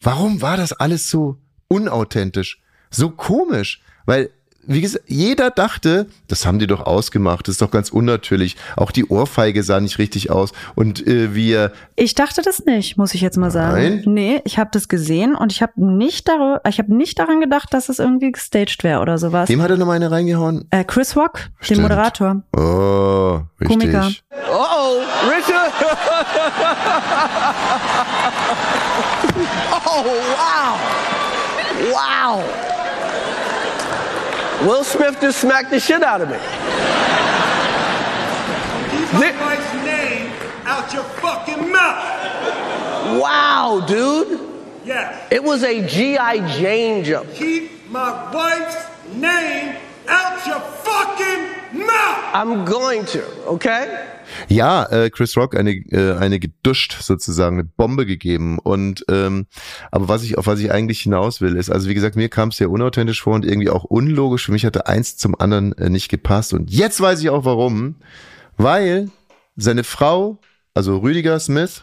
warum 0.00 0.42
war 0.42 0.56
das 0.56 0.72
alles 0.72 1.08
so 1.08 1.38
unauthentisch, 1.68 2.60
so 2.90 3.10
komisch? 3.10 3.80
Weil, 4.06 4.30
wie 4.66 4.80
gesagt, 4.82 5.04
jeder 5.08 5.50
dachte, 5.50 6.06
das 6.28 6.44
haben 6.46 6.58
die 6.58 6.66
doch 6.66 6.82
ausgemacht, 6.86 7.48
das 7.48 7.54
ist 7.54 7.62
doch 7.62 7.70
ganz 7.70 7.88
unnatürlich. 7.90 8.56
Auch 8.76 8.90
die 8.92 9.06
Ohrfeige 9.06 9.62
sah 9.62 9.80
nicht 9.80 9.98
richtig 9.98 10.30
aus. 10.30 10.52
Und 10.74 11.06
äh, 11.06 11.34
wir, 11.34 11.72
Ich 11.96 12.14
dachte 12.14 12.42
das 12.42 12.64
nicht, 12.66 12.96
muss 12.98 13.14
ich 13.14 13.20
jetzt 13.20 13.36
mal 13.38 13.50
sagen. 13.50 13.74
Nein? 13.80 14.02
Nee, 14.06 14.40
ich 14.44 14.58
habe 14.58 14.70
das 14.72 14.88
gesehen 14.88 15.34
und 15.34 15.50
ich 15.52 15.62
habe 15.62 15.72
nicht, 15.76 16.28
dar 16.28 16.60
ich 16.68 16.78
hab 16.78 16.88
nicht 16.88 17.18
daran 17.18 17.40
gedacht, 17.40 17.72
dass 17.72 17.88
es 17.88 17.98
irgendwie 17.98 18.32
gestaged 18.32 18.84
wäre 18.84 19.00
oder 19.00 19.16
sowas. 19.18 19.48
wem 19.48 19.62
hat 19.62 19.70
er 19.70 19.76
nochmal 19.78 19.96
eine 19.96 20.10
reingehauen? 20.10 20.66
Äh, 20.70 20.84
Chris 20.84 21.16
Rock, 21.16 21.48
Stimmt. 21.60 21.78
den 21.78 21.82
Moderator. 21.82 22.42
Oh, 22.56 23.40
richtig. 23.60 23.78
Komiker. 23.78 24.10
Uh-oh, 24.52 25.00
Richard! 25.28 25.72
oh, 29.86 30.04
wow! 30.36 30.78
Wow! 31.92 32.44
Will 34.62 34.84
Smith 34.84 35.18
just 35.20 35.40
smacked 35.40 35.70
the 35.70 35.80
shit 35.80 36.02
out 36.02 36.20
of 36.20 36.28
me. 36.28 36.36
Keep 38.90 39.12
my 39.14 39.40
wife's 39.40 39.74
name 39.84 40.32
out 40.64 40.92
your 40.92 41.02
fucking 41.02 41.72
mouth. 41.72 43.20
Wow, 43.20 43.84
dude! 43.86 44.38
Yes. 44.84 45.28
It 45.30 45.42
was 45.42 45.62
a 45.64 45.86
G.I. 45.86 46.58
Jane 46.58 47.04
jump. 47.04 47.32
Keep 47.32 47.90
my 47.90 48.32
wife's 48.32 48.86
name 49.14 49.76
out 50.06 50.46
your 50.46 50.60
fucking 50.60 51.42
mouth. 51.42 51.49
I'm 52.32 52.64
going 52.64 53.04
to, 53.06 53.18
okay? 53.46 53.86
Ja, 54.48 54.84
äh, 54.90 55.10
Chris 55.10 55.36
Rock 55.36 55.56
eine 55.56 55.72
äh, 55.72 56.16
eine 56.16 56.38
geduscht 56.38 56.96
sozusagen 57.00 57.58
eine 57.58 57.64
Bombe 57.64 58.06
gegeben 58.06 58.58
und 58.58 59.04
ähm, 59.08 59.46
aber 59.90 60.08
was 60.08 60.22
ich 60.22 60.38
auf 60.38 60.46
was 60.46 60.60
ich 60.60 60.70
eigentlich 60.70 61.00
hinaus 61.00 61.40
will 61.40 61.56
ist 61.56 61.70
also 61.70 61.88
wie 61.88 61.94
gesagt 61.94 62.14
mir 62.14 62.28
kam 62.28 62.50
es 62.50 62.58
sehr 62.58 62.70
unauthentisch 62.70 63.22
vor 63.22 63.34
und 63.34 63.44
irgendwie 63.44 63.70
auch 63.70 63.82
unlogisch 63.82 64.46
für 64.46 64.52
mich 64.52 64.64
hatte 64.64 64.86
eins 64.86 65.16
zum 65.16 65.38
anderen 65.40 65.76
äh, 65.78 65.90
nicht 65.90 66.08
gepasst 66.08 66.54
und 66.54 66.70
jetzt 66.70 67.00
weiß 67.00 67.20
ich 67.20 67.30
auch 67.30 67.44
warum 67.44 67.96
weil 68.56 69.10
seine 69.56 69.82
Frau 69.82 70.38
also 70.74 70.98
Rüdiger 70.98 71.40
Smith 71.40 71.82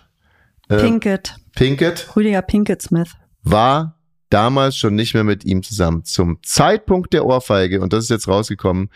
Pinkett. 0.70 1.36
Pinkett 1.54 2.16
Rüdiger 2.16 2.42
Pinkett 2.42 2.82
Smith. 2.82 3.12
war 3.44 3.98
damals 4.30 4.76
schon 4.78 4.96
nicht 4.96 5.14
mehr 5.14 5.24
mit 5.24 5.46
ihm 5.46 5.64
zusammen. 5.64 6.04
Zum 6.04 6.40
Zeitpunkt 6.44 7.14
der 7.14 7.26
Ohrfeige, 7.26 7.82
und 7.82 7.94
das 7.94 8.06
ist 8.06 8.10
jetzt 8.10 8.28
rausgekommen, 8.28 8.90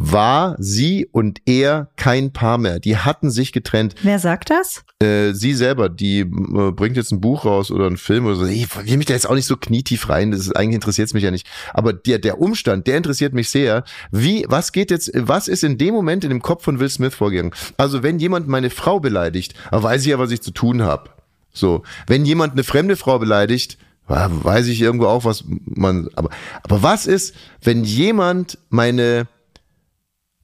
war 0.00 0.54
sie 0.58 1.06
und 1.10 1.40
er 1.44 1.88
kein 1.96 2.32
Paar 2.32 2.56
mehr. 2.56 2.78
Die 2.78 2.96
hatten 2.96 3.30
sich 3.30 3.52
getrennt. 3.52 3.96
Wer 4.02 4.18
sagt 4.18 4.50
das? 4.50 4.84
Äh, 5.00 5.32
sie 5.32 5.54
selber, 5.54 5.88
die 5.88 6.20
äh, 6.20 6.70
bringt 6.72 6.96
jetzt 6.96 7.12
ein 7.12 7.20
Buch 7.20 7.44
raus 7.44 7.70
oder 7.70 7.86
einen 7.86 7.96
Film 7.96 8.26
oder 8.26 8.36
so. 8.36 8.46
Ich 8.46 8.68
will 8.76 8.96
mich 8.96 9.06
da 9.06 9.14
jetzt 9.14 9.28
auch 9.28 9.34
nicht 9.34 9.46
so 9.46 9.56
knietief 9.56 10.08
rein. 10.08 10.30
Das 10.30 10.40
ist, 10.40 10.56
eigentlich 10.56 10.76
interessiert 10.76 11.08
es 11.08 11.14
mich 11.14 11.24
ja 11.24 11.30
nicht. 11.30 11.46
Aber 11.74 11.92
der, 11.92 12.18
der 12.18 12.40
Umstand, 12.40 12.86
der 12.86 12.96
interessiert 12.96 13.34
mich 13.34 13.50
sehr. 13.50 13.84
Wie, 14.12 14.46
was 14.48 14.72
geht 14.72 14.90
jetzt, 14.90 15.10
was 15.14 15.48
ist 15.48 15.64
in 15.64 15.78
dem 15.78 15.94
Moment 15.94 16.24
in 16.24 16.30
dem 16.30 16.42
Kopf 16.42 16.64
von 16.64 16.78
Will 16.78 16.88
Smith 16.88 17.14
vorgegangen? 17.14 17.52
Also 17.76 18.02
wenn 18.02 18.18
jemand 18.18 18.46
meine 18.48 18.70
Frau 18.70 19.00
beleidigt, 19.00 19.54
weiß 19.70 20.02
ich 20.02 20.08
ja, 20.08 20.18
was 20.18 20.30
ich 20.30 20.42
zu 20.42 20.52
tun 20.52 20.82
habe. 20.82 21.10
So, 21.52 21.82
wenn 22.06 22.24
jemand 22.24 22.52
eine 22.52 22.62
fremde 22.62 22.96
Frau 22.96 23.18
beleidigt, 23.18 23.78
weiß 24.06 24.68
ich 24.68 24.80
irgendwo 24.80 25.06
auch, 25.06 25.24
was 25.24 25.44
man. 25.64 26.08
Aber, 26.14 26.30
aber 26.62 26.82
was 26.82 27.06
ist, 27.06 27.34
wenn 27.62 27.84
jemand 27.84 28.58
meine 28.70 29.26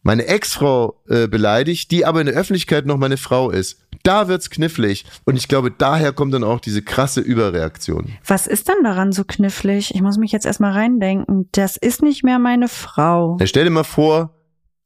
meine 0.05 0.27
Ex-Frau 0.27 1.01
äh, 1.09 1.27
beleidigt, 1.27 1.91
die 1.91 2.07
aber 2.07 2.21
in 2.21 2.27
der 2.27 2.37
Öffentlichkeit 2.37 2.87
noch 2.87 2.99
meine 2.99 3.17
Frau 3.17 3.51
ist? 3.51 3.81
Da 4.05 4.29
wird's 4.29 4.51
knifflig. 4.51 5.05
Und 5.25 5.37
ich 5.37 5.49
glaube, 5.49 5.71
daher 5.71 6.13
kommt 6.13 6.35
dann 6.35 6.45
auch 6.45 6.61
diese 6.61 6.83
krasse 6.83 7.21
Überreaktion. 7.21 8.13
Was 8.27 8.47
ist 8.47 8.69
denn 8.69 8.85
daran 8.85 9.13
so 9.13 9.25
knifflig? 9.25 9.95
Ich 9.95 10.03
muss 10.03 10.19
mich 10.19 10.31
jetzt 10.31 10.47
erstmal 10.47 10.73
reindenken. 10.73 11.49
Das 11.53 11.77
ist 11.77 12.03
nicht 12.03 12.23
mehr 12.23 12.39
meine 12.39 12.69
Frau. 12.69 13.39
Ja, 13.41 13.47
stell 13.47 13.65
dir 13.65 13.71
mal 13.71 13.83
vor, 13.83 14.34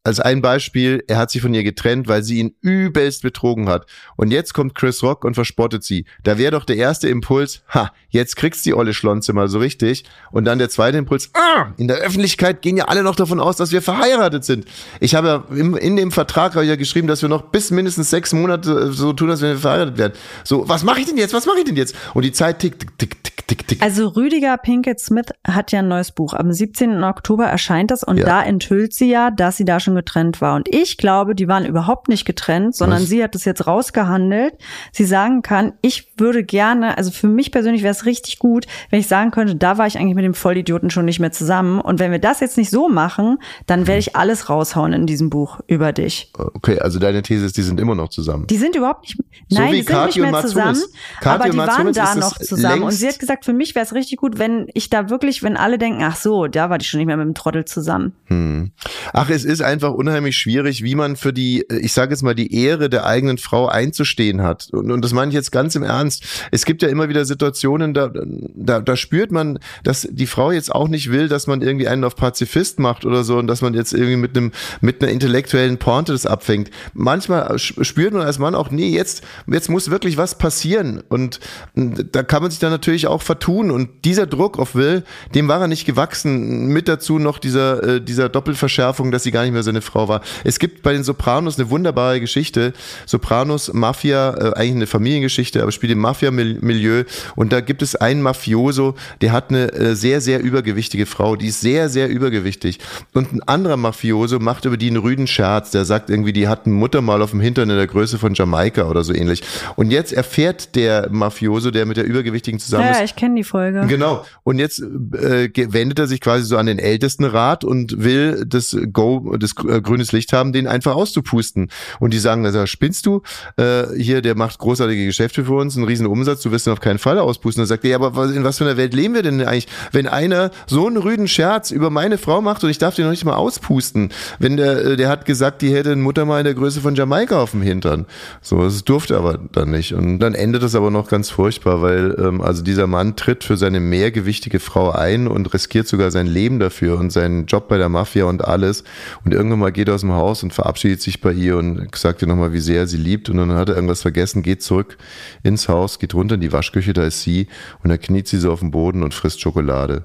als 0.08 0.20
ein 0.20 0.40
Beispiel, 0.42 1.04
er 1.06 1.18
hat 1.18 1.30
sich 1.30 1.42
von 1.42 1.52
ihr 1.54 1.62
getrennt, 1.62 2.08
weil 2.08 2.22
sie 2.22 2.38
ihn 2.38 2.54
übelst 2.62 3.22
betrogen 3.22 3.68
hat. 3.68 3.86
Und 4.16 4.30
jetzt 4.32 4.54
kommt 4.54 4.74
Chris 4.74 5.02
Rock 5.02 5.24
und 5.24 5.34
verspottet 5.34 5.84
sie. 5.84 6.06
Da 6.24 6.38
wäre 6.38 6.52
doch 6.52 6.64
der 6.64 6.76
erste 6.76 7.08
Impuls, 7.08 7.62
ha, 7.68 7.92
jetzt 8.08 8.36
kriegst 8.36 8.64
die 8.64 8.74
olle 8.74 8.94
Schlonze 8.94 9.32
mal 9.34 9.48
so 9.48 9.58
richtig. 9.58 10.04
Und 10.32 10.46
dann 10.46 10.58
der 10.58 10.70
zweite 10.70 10.98
Impuls, 10.98 11.30
ah, 11.34 11.66
in 11.76 11.88
der 11.88 11.98
Öffentlichkeit 11.98 12.62
gehen 12.62 12.76
ja 12.78 12.86
alle 12.86 13.02
noch 13.02 13.16
davon 13.16 13.38
aus, 13.38 13.56
dass 13.56 13.70
wir 13.70 13.82
verheiratet 13.82 14.44
sind. 14.44 14.64
Ich 15.00 15.14
habe 15.14 15.28
ja 15.28 15.44
im, 15.54 15.76
in 15.76 15.96
dem 15.96 16.10
Vertrag 16.10 16.54
ja 16.56 16.76
geschrieben, 16.76 17.06
dass 17.06 17.20
wir 17.22 17.28
noch 17.28 17.42
bis 17.42 17.70
mindestens 17.70 18.10
sechs 18.10 18.32
Monate 18.32 18.92
so 18.92 19.12
tun, 19.12 19.30
als 19.30 19.42
wenn 19.42 19.50
wir 19.50 19.58
verheiratet 19.58 19.98
werden. 19.98 20.14
So, 20.42 20.68
was 20.68 20.84
mache 20.84 21.00
ich 21.00 21.06
denn 21.06 21.18
jetzt? 21.18 21.34
Was 21.34 21.44
mache 21.46 21.58
ich 21.58 21.64
denn 21.64 21.76
jetzt? 21.76 21.94
Und 22.14 22.24
die 22.24 22.32
Zeit 22.32 22.60
tickt, 22.60 22.80
tick, 22.98 23.22
tick, 23.22 23.22
tick, 23.24 23.46
tick, 23.46 23.68
tick. 23.68 23.82
Also 23.82 24.08
Rüdiger 24.08 24.56
Pinkett 24.56 25.00
Smith 25.00 25.26
hat 25.46 25.70
ja 25.72 25.80
ein 25.80 25.88
neues 25.88 26.12
Buch. 26.12 26.32
Am 26.32 26.50
17. 26.50 27.04
Oktober 27.04 27.44
erscheint 27.44 27.90
das 27.90 28.02
und 28.04 28.16
Ja. 28.16 28.24
da 28.24 28.42
enthüllt 28.42 28.94
sie 28.94 29.10
ja, 29.10 29.30
dass 29.30 29.56
sie 29.58 29.64
da 29.66 29.80
schon 29.80 29.94
getrennt 29.98 30.40
war. 30.40 30.54
Und 30.54 30.68
ich 30.72 30.96
glaube, 30.96 31.34
die 31.34 31.48
waren 31.48 31.66
überhaupt 31.66 32.08
nicht 32.08 32.24
getrennt, 32.24 32.74
sondern 32.74 33.02
Was? 33.02 33.08
sie 33.08 33.22
hat 33.22 33.34
es 33.34 33.44
jetzt 33.44 33.66
rausgehandelt. 33.66 34.54
Sie 34.92 35.04
sagen 35.04 35.42
kann, 35.42 35.72
ich 35.82 36.12
würde 36.16 36.44
gerne, 36.44 36.96
also 36.96 37.10
für 37.10 37.26
mich 37.26 37.50
persönlich 37.50 37.82
wäre 37.82 37.92
es 37.92 38.06
richtig 38.06 38.38
gut, 38.38 38.66
wenn 38.90 39.00
ich 39.00 39.08
sagen 39.08 39.30
könnte, 39.30 39.56
da 39.56 39.78
war 39.78 39.86
ich 39.86 39.98
eigentlich 39.98 40.14
mit 40.14 40.24
dem 40.24 40.34
Vollidioten 40.34 40.90
schon 40.90 41.04
nicht 41.04 41.20
mehr 41.20 41.32
zusammen. 41.32 41.80
Und 41.80 41.98
wenn 41.98 42.12
wir 42.12 42.18
das 42.18 42.40
jetzt 42.40 42.56
nicht 42.56 42.70
so 42.70 42.88
machen, 42.88 43.38
dann 43.66 43.86
werde 43.86 43.98
ich 43.98 44.16
alles 44.16 44.48
raushauen 44.48 44.92
in 44.92 45.06
diesem 45.06 45.30
Buch 45.30 45.60
über 45.66 45.92
dich. 45.92 46.32
Okay, 46.36 46.78
also 46.78 46.98
deine 46.98 47.22
These 47.22 47.46
ist, 47.46 47.56
die 47.56 47.62
sind 47.62 47.80
immer 47.80 47.94
noch 47.94 48.08
zusammen. 48.08 48.46
Die 48.46 48.56
sind 48.56 48.76
überhaupt 48.76 49.02
nicht, 49.02 49.18
So 49.48 49.60
nein, 49.60 49.72
die 49.72 49.82
sind 49.82 50.06
nicht 50.06 50.16
mehr 50.16 50.26
und 50.26 50.32
Mats 50.32 50.50
zusammen. 50.50 50.80
Kathi 51.20 51.34
aber 51.34 51.50
die 51.50 51.58
waren 51.58 51.92
da 51.92 52.14
noch 52.14 52.38
zusammen. 52.38 52.82
Und 52.84 52.92
sie 52.92 53.08
hat 53.08 53.18
gesagt, 53.18 53.44
für 53.44 53.52
mich 53.52 53.74
wäre 53.74 53.84
es 53.84 53.94
richtig 53.94 54.18
gut, 54.18 54.38
wenn 54.38 54.68
ich 54.74 54.90
da 54.90 55.10
wirklich, 55.10 55.42
wenn 55.42 55.56
alle 55.56 55.78
denken, 55.78 56.02
ach 56.02 56.16
so, 56.16 56.46
da 56.46 56.70
war 56.70 56.78
die 56.78 56.84
schon 56.84 56.98
nicht 56.98 57.06
mehr 57.06 57.16
mit 57.16 57.26
dem 57.26 57.34
Trottel 57.34 57.64
zusammen. 57.64 58.12
Hm. 58.26 58.72
Ach, 59.12 59.30
es 59.30 59.44
ist 59.44 59.62
einfach 59.62 59.87
unheimlich 59.94 60.36
schwierig, 60.36 60.82
wie 60.82 60.94
man 60.94 61.16
für 61.16 61.32
die, 61.32 61.68
äh, 61.70 61.78
ich 61.78 61.92
sage 61.92 62.12
jetzt 62.12 62.22
mal, 62.22 62.34
die 62.34 62.54
Ehre 62.54 62.88
der 62.88 63.06
eigenen 63.06 63.38
Frau 63.38 63.66
einzustehen 63.66 64.42
hat. 64.42 64.68
Und, 64.72 64.90
und 64.90 65.04
das 65.04 65.12
meine 65.12 65.30
ich 65.30 65.34
jetzt 65.34 65.52
ganz 65.52 65.74
im 65.74 65.82
Ernst. 65.82 66.24
Es 66.50 66.64
gibt 66.64 66.82
ja 66.82 66.88
immer 66.88 67.08
wieder 67.08 67.24
Situationen, 67.24 67.94
da, 67.94 68.10
da, 68.12 68.80
da 68.80 68.96
spürt 68.96 69.32
man, 69.32 69.58
dass 69.84 70.08
die 70.10 70.26
Frau 70.26 70.52
jetzt 70.52 70.74
auch 70.74 70.88
nicht 70.88 71.10
will, 71.10 71.28
dass 71.28 71.46
man 71.46 71.62
irgendwie 71.62 71.88
einen 71.88 72.04
auf 72.04 72.16
Pazifist 72.16 72.78
macht 72.78 73.04
oder 73.04 73.24
so 73.24 73.38
und 73.38 73.46
dass 73.46 73.60
man 73.62 73.74
jetzt 73.74 73.92
irgendwie 73.92 74.16
mit 74.16 74.36
einem, 74.36 74.52
mit 74.80 75.02
einer 75.02 75.10
intellektuellen 75.10 75.78
Pointe 75.78 76.12
das 76.12 76.26
abfängt. 76.26 76.70
Manchmal 76.94 77.52
sch- 77.56 77.82
spürt 77.84 78.12
man 78.12 78.22
als 78.22 78.38
Mann 78.38 78.54
auch, 78.54 78.70
nee, 78.70 78.88
jetzt, 78.88 79.22
jetzt 79.46 79.68
muss 79.70 79.90
wirklich 79.90 80.16
was 80.16 80.36
passieren. 80.36 81.02
Und 81.08 81.40
äh, 81.76 82.04
da 82.10 82.22
kann 82.22 82.42
man 82.42 82.50
sich 82.50 82.60
dann 82.60 82.70
natürlich 82.70 83.06
auch 83.06 83.22
vertun. 83.22 83.70
Und 83.70 84.04
dieser 84.04 84.26
Druck 84.26 84.58
auf 84.58 84.74
Will, 84.74 85.04
dem 85.34 85.48
war 85.48 85.60
er 85.60 85.68
nicht 85.68 85.86
gewachsen. 85.86 86.66
Mit 86.68 86.88
dazu 86.88 87.18
noch 87.18 87.38
dieser, 87.38 87.82
äh, 87.82 88.00
dieser 88.00 88.28
Doppelverschärfung, 88.28 89.10
dass 89.10 89.22
sie 89.22 89.30
gar 89.30 89.42
nicht 89.42 89.52
mehr 89.52 89.62
seine 89.68 89.82
Frau 89.82 90.08
war. 90.08 90.22
Es 90.44 90.58
gibt 90.58 90.82
bei 90.82 90.92
den 90.92 91.04
Sopranos 91.04 91.58
eine 91.58 91.70
wunderbare 91.70 92.20
Geschichte. 92.20 92.72
Sopranos, 93.06 93.72
Mafia, 93.72 94.30
äh, 94.30 94.52
eigentlich 94.54 94.76
eine 94.76 94.86
Familiengeschichte, 94.86 95.62
aber 95.62 95.72
spielt 95.72 95.92
im 95.92 95.98
Mafia-Milieu. 95.98 97.04
Und 97.36 97.52
da 97.52 97.60
gibt 97.60 97.82
es 97.82 97.94
einen 97.94 98.22
Mafioso, 98.22 98.94
der 99.20 99.32
hat 99.32 99.50
eine 99.50 99.72
äh, 99.72 99.94
sehr, 99.94 100.20
sehr 100.20 100.40
übergewichtige 100.40 101.06
Frau. 101.06 101.36
Die 101.36 101.48
ist 101.48 101.60
sehr, 101.60 101.88
sehr 101.88 102.08
übergewichtig. 102.08 102.78
Und 103.14 103.32
ein 103.32 103.42
anderer 103.42 103.76
Mafioso 103.76 104.38
macht 104.38 104.64
über 104.64 104.76
die 104.76 104.88
einen 104.88 104.98
rüden 104.98 105.26
Scherz. 105.26 105.70
Der 105.70 105.84
sagt 105.84 106.10
irgendwie, 106.10 106.32
die 106.32 106.48
hat 106.48 106.66
eine 106.66 106.74
Mutter 106.74 107.02
mal 107.02 107.22
auf 107.22 107.30
dem 107.30 107.40
Hintern 107.40 107.70
in 107.70 107.76
der 107.76 107.86
Größe 107.86 108.18
von 108.18 108.34
Jamaika 108.34 108.88
oder 108.88 109.04
so 109.04 109.12
ähnlich. 109.14 109.42
Und 109.76 109.90
jetzt 109.90 110.12
erfährt 110.12 110.74
der 110.74 111.08
Mafioso, 111.10 111.70
der 111.70 111.86
mit 111.86 111.96
der 111.96 112.04
Übergewichtigen 112.04 112.58
zusammen 112.58 112.84
Ja, 112.84 112.90
ist, 112.92 112.98
ja, 112.98 113.04
ich 113.04 113.16
kenne 113.16 113.36
die 113.36 113.44
Folge. 113.44 113.84
Genau. 113.86 114.24
Und 114.44 114.58
jetzt 114.58 114.80
äh, 114.80 115.50
wendet 115.72 115.98
er 115.98 116.06
sich 116.06 116.20
quasi 116.20 116.44
so 116.44 116.56
an 116.56 116.66
den 116.66 116.78
Ältestenrat 116.78 117.64
und 117.64 118.02
will 118.02 118.44
das 118.46 118.76
Go, 118.92 119.36
das 119.38 119.54
äh, 119.64 119.80
grünes 119.80 120.12
Licht 120.12 120.32
haben, 120.32 120.52
den 120.52 120.66
einfach 120.66 120.94
auszupusten. 120.94 121.70
Und 122.00 122.12
die 122.12 122.18
sagen, 122.18 122.44
also 122.44 122.66
spinnst 122.66 123.06
du? 123.06 123.22
Äh, 123.56 123.86
hier, 123.96 124.22
der 124.22 124.34
macht 124.34 124.58
großartige 124.58 125.06
Geschäfte 125.06 125.44
für 125.44 125.54
uns, 125.54 125.76
einen 125.76 125.86
riesen 125.86 126.06
Umsatz, 126.06 126.42
du 126.42 126.50
wirst 126.50 126.66
ihn 126.66 126.72
auf 126.72 126.80
keinen 126.80 126.98
Fall 126.98 127.18
auspusten. 127.18 127.62
Dann 127.62 127.68
sagt 127.68 127.84
er, 127.84 127.90
ja, 127.90 128.00
aber 128.00 128.26
in 128.26 128.44
was 128.44 128.58
für 128.58 128.64
einer 128.64 128.76
Welt 128.76 128.94
leben 128.94 129.14
wir 129.14 129.22
denn 129.22 129.40
eigentlich, 129.42 129.68
wenn 129.92 130.06
einer 130.06 130.50
so 130.66 130.86
einen 130.86 130.96
rüden 130.96 131.28
Scherz 131.28 131.70
über 131.70 131.90
meine 131.90 132.18
Frau 132.18 132.40
macht 132.40 132.64
und 132.64 132.70
ich 132.70 132.78
darf 132.78 132.94
den 132.94 133.04
noch 133.04 133.12
nicht 133.12 133.24
mal 133.24 133.36
auspusten? 133.36 134.10
Wenn 134.38 134.56
der, 134.56 134.84
äh, 134.84 134.96
der 134.96 135.08
hat 135.08 135.24
gesagt, 135.24 135.62
die 135.62 135.74
hätte 135.74 135.92
eine 135.92 136.02
Mutter 136.02 136.24
mal 136.24 136.38
in 136.38 136.44
der 136.44 136.54
Größe 136.54 136.80
von 136.80 136.94
Jamaika 136.94 137.40
auf 137.40 137.52
dem 137.52 137.62
Hintern. 137.62 138.06
So, 138.42 138.62
das 138.62 138.84
durfte 138.84 139.16
aber 139.16 139.38
dann 139.52 139.70
nicht. 139.70 139.94
Und 139.94 140.18
dann 140.18 140.34
endet 140.34 140.62
es 140.62 140.74
aber 140.74 140.90
noch 140.90 141.08
ganz 141.08 141.30
furchtbar, 141.30 141.82
weil 141.82 142.16
ähm, 142.18 142.40
also 142.40 142.62
dieser 142.62 142.86
Mann 142.86 143.16
tritt 143.16 143.44
für 143.44 143.56
seine 143.56 143.80
mehrgewichtige 143.80 144.60
Frau 144.60 144.90
ein 144.90 145.28
und 145.28 145.52
riskiert 145.52 145.88
sogar 145.88 146.10
sein 146.10 146.26
Leben 146.26 146.58
dafür 146.58 146.98
und 146.98 147.10
seinen 147.10 147.46
Job 147.46 147.68
bei 147.68 147.78
der 147.78 147.88
Mafia 147.88 148.24
und 148.24 148.44
alles. 148.44 148.84
Und 149.24 149.32
irgendwann 149.32 149.47
mal 149.56 149.72
geht 149.72 149.90
aus 149.90 150.02
dem 150.02 150.12
Haus 150.12 150.42
und 150.42 150.52
verabschiedet 150.52 151.00
sich 151.00 151.20
bei 151.20 151.32
ihr 151.32 151.56
und 151.56 151.94
sagt 151.96 152.22
ihr 152.22 152.28
nochmal, 152.28 152.52
wie 152.52 152.60
sehr 152.60 152.80
er 152.80 152.86
sie 152.86 152.96
liebt. 152.96 153.28
Und 153.28 153.38
dann 153.38 153.52
hat 153.52 153.68
er 153.68 153.74
irgendwas 153.74 154.02
vergessen, 154.02 154.42
geht 154.42 154.62
zurück 154.62 154.98
ins 155.42 155.68
Haus, 155.68 155.98
geht 155.98 156.14
runter 156.14 156.34
in 156.34 156.40
die 156.40 156.52
Waschküche, 156.52 156.92
da 156.92 157.04
ist 157.04 157.22
sie 157.22 157.48
und 157.82 157.90
da 157.90 157.98
kniet 157.98 158.28
sie 158.28 158.38
so 158.38 158.52
auf 158.52 158.60
dem 158.60 158.70
Boden 158.70 159.02
und 159.02 159.14
frisst 159.14 159.40
Schokolade. 159.40 160.04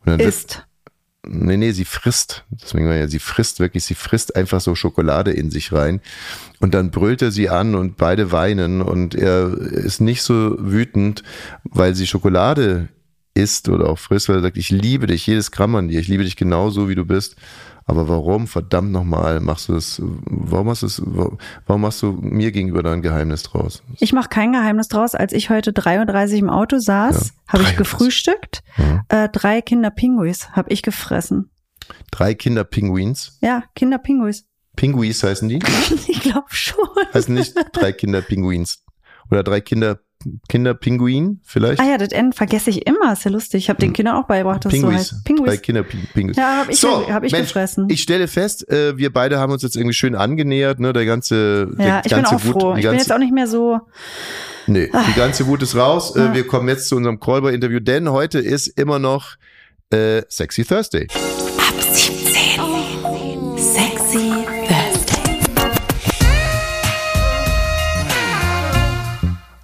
Und 0.00 0.06
dann 0.06 0.20
Ist. 0.20 0.66
Nee, 1.28 1.56
nee, 1.56 1.72
sie 1.72 1.84
frisst. 1.84 2.44
Deswegen 2.50 2.86
war 2.86 2.94
ja, 2.94 3.08
sie 3.08 3.18
frisst 3.18 3.58
wirklich, 3.58 3.84
sie 3.84 3.96
frisst 3.96 4.36
einfach 4.36 4.60
so 4.60 4.76
Schokolade 4.76 5.32
in 5.32 5.50
sich 5.50 5.72
rein. 5.72 6.00
Und 6.60 6.72
dann 6.72 6.92
brüllt 6.92 7.20
er 7.20 7.32
sie 7.32 7.48
an 7.48 7.74
und 7.74 7.96
beide 7.96 8.30
weinen 8.30 8.80
und 8.80 9.16
er 9.16 9.52
ist 9.52 10.00
nicht 10.00 10.22
so 10.22 10.56
wütend, 10.58 11.24
weil 11.64 11.96
sie 11.96 12.06
Schokolade 12.06 12.88
isst 13.34 13.68
oder 13.68 13.88
auch 13.88 13.98
frisst, 13.98 14.28
weil 14.28 14.36
er 14.36 14.42
sagt, 14.42 14.56
ich 14.56 14.70
liebe 14.70 15.06
dich, 15.06 15.26
jedes 15.26 15.50
Gramm 15.50 15.74
an 15.74 15.88
dir, 15.88 16.00
ich 16.00 16.08
liebe 16.08 16.24
dich 16.24 16.36
genauso, 16.36 16.88
wie 16.88 16.94
du 16.94 17.04
bist. 17.04 17.36
Aber 17.88 18.08
warum, 18.08 18.48
verdammt 18.48 18.90
nochmal, 18.90 19.38
machst 19.40 19.68
du 19.68 19.74
das, 19.74 20.02
warum 20.02 20.68
hast 20.70 20.82
du 20.82 20.86
es, 20.86 21.00
warum 21.04 21.80
machst 21.80 22.02
du 22.02 22.12
mir 22.20 22.50
gegenüber 22.50 22.82
da 22.82 22.92
ein 22.92 23.00
Geheimnis 23.02 23.44
draus? 23.44 23.82
Ich 24.00 24.12
mache 24.12 24.28
kein 24.28 24.52
Geheimnis 24.52 24.88
draus. 24.88 25.14
Als 25.14 25.32
ich 25.32 25.50
heute 25.50 25.72
33 25.72 26.40
im 26.40 26.50
Auto 26.50 26.78
saß, 26.78 27.14
Ja, 27.14 27.52
habe 27.52 27.62
ich 27.62 27.68
33. 27.74 27.76
gefrühstückt. 27.78 28.62
Mhm. 28.76 29.02
Äh, 29.08 29.28
drei 29.28 29.60
Kinder 29.62 29.90
Pinguis 29.90 30.50
habe 30.50 30.70
ich 30.72 30.82
gefressen. 30.82 31.50
Drei 32.10 32.34
Kinderpinguins. 32.34 33.38
Ja, 33.40 33.62
Kinder 33.76 33.98
Pinguis. 33.98 34.46
Pinguis 34.74 35.22
heißen 35.22 35.48
die? 35.48 35.60
Ich 36.08 36.20
glaube 36.20 36.48
schon. 36.50 36.84
Heißen 37.14 37.32
nicht 37.34 37.54
drei 37.72 37.92
Kinderpinguins. 37.92 38.84
Oder 39.30 39.44
drei 39.44 39.60
Kinder, 39.60 40.00
Kinderpinguin 40.48 41.40
vielleicht? 41.44 41.80
Ah 41.80 41.84
ja, 41.84 41.98
das 41.98 42.10
N 42.10 42.32
vergesse 42.32 42.70
ich 42.70 42.86
immer. 42.86 43.12
Ist 43.12 43.24
ja 43.24 43.30
lustig. 43.30 43.64
Ich 43.64 43.68
habe 43.68 43.78
den 43.78 43.92
Kindern 43.92 44.16
auch 44.16 44.26
beigebracht, 44.26 44.64
dass 44.64 44.72
es 44.72 44.80
so 44.80 44.86
Pinguis. 44.86 45.12
heißt. 45.12 45.24
Pinguis. 45.24 45.62
Kinderpinguis. 45.62 46.36
Ja, 46.36 46.58
habe 46.60 46.72
ich, 46.72 46.80
so, 46.80 47.08
hab 47.08 47.22
ich 47.24 47.32
Mensch, 47.32 47.48
gefressen. 47.48 47.86
Ich 47.90 48.02
stelle 48.02 48.28
fest, 48.28 48.68
äh, 48.68 48.96
wir 48.96 49.12
beide 49.12 49.38
haben 49.38 49.52
uns 49.52 49.62
jetzt 49.62 49.76
irgendwie 49.76 49.94
schön 49.94 50.14
angenähert, 50.14 50.80
ne? 50.80 50.92
Der 50.92 51.04
ganze, 51.04 51.68
ja, 51.78 52.00
der 52.00 52.02
ich 52.04 52.12
bin 52.12 52.22
ganze 52.22 52.36
auch 52.36 52.44
Wut, 52.44 52.62
froh. 52.62 52.74
Ich 52.76 52.84
bin 52.84 52.94
jetzt 52.94 53.12
auch 53.12 53.18
nicht 53.18 53.32
mehr 53.32 53.46
so. 53.46 53.80
nee, 54.66 54.90
die 55.08 55.18
ganze 55.18 55.46
Wut 55.46 55.62
ist 55.62 55.76
raus. 55.76 56.14
Ja. 56.16 56.32
Äh, 56.32 56.34
wir 56.34 56.46
kommen 56.46 56.68
jetzt 56.68 56.88
zu 56.88 56.96
unserem 56.96 57.20
Callboy-Interview, 57.20 57.80
denn 57.80 58.10
heute 58.10 58.38
ist 58.38 58.66
immer 58.68 58.98
noch 58.98 59.36
äh, 59.90 60.22
Sexy 60.28 60.64
Thursday. 60.64 61.06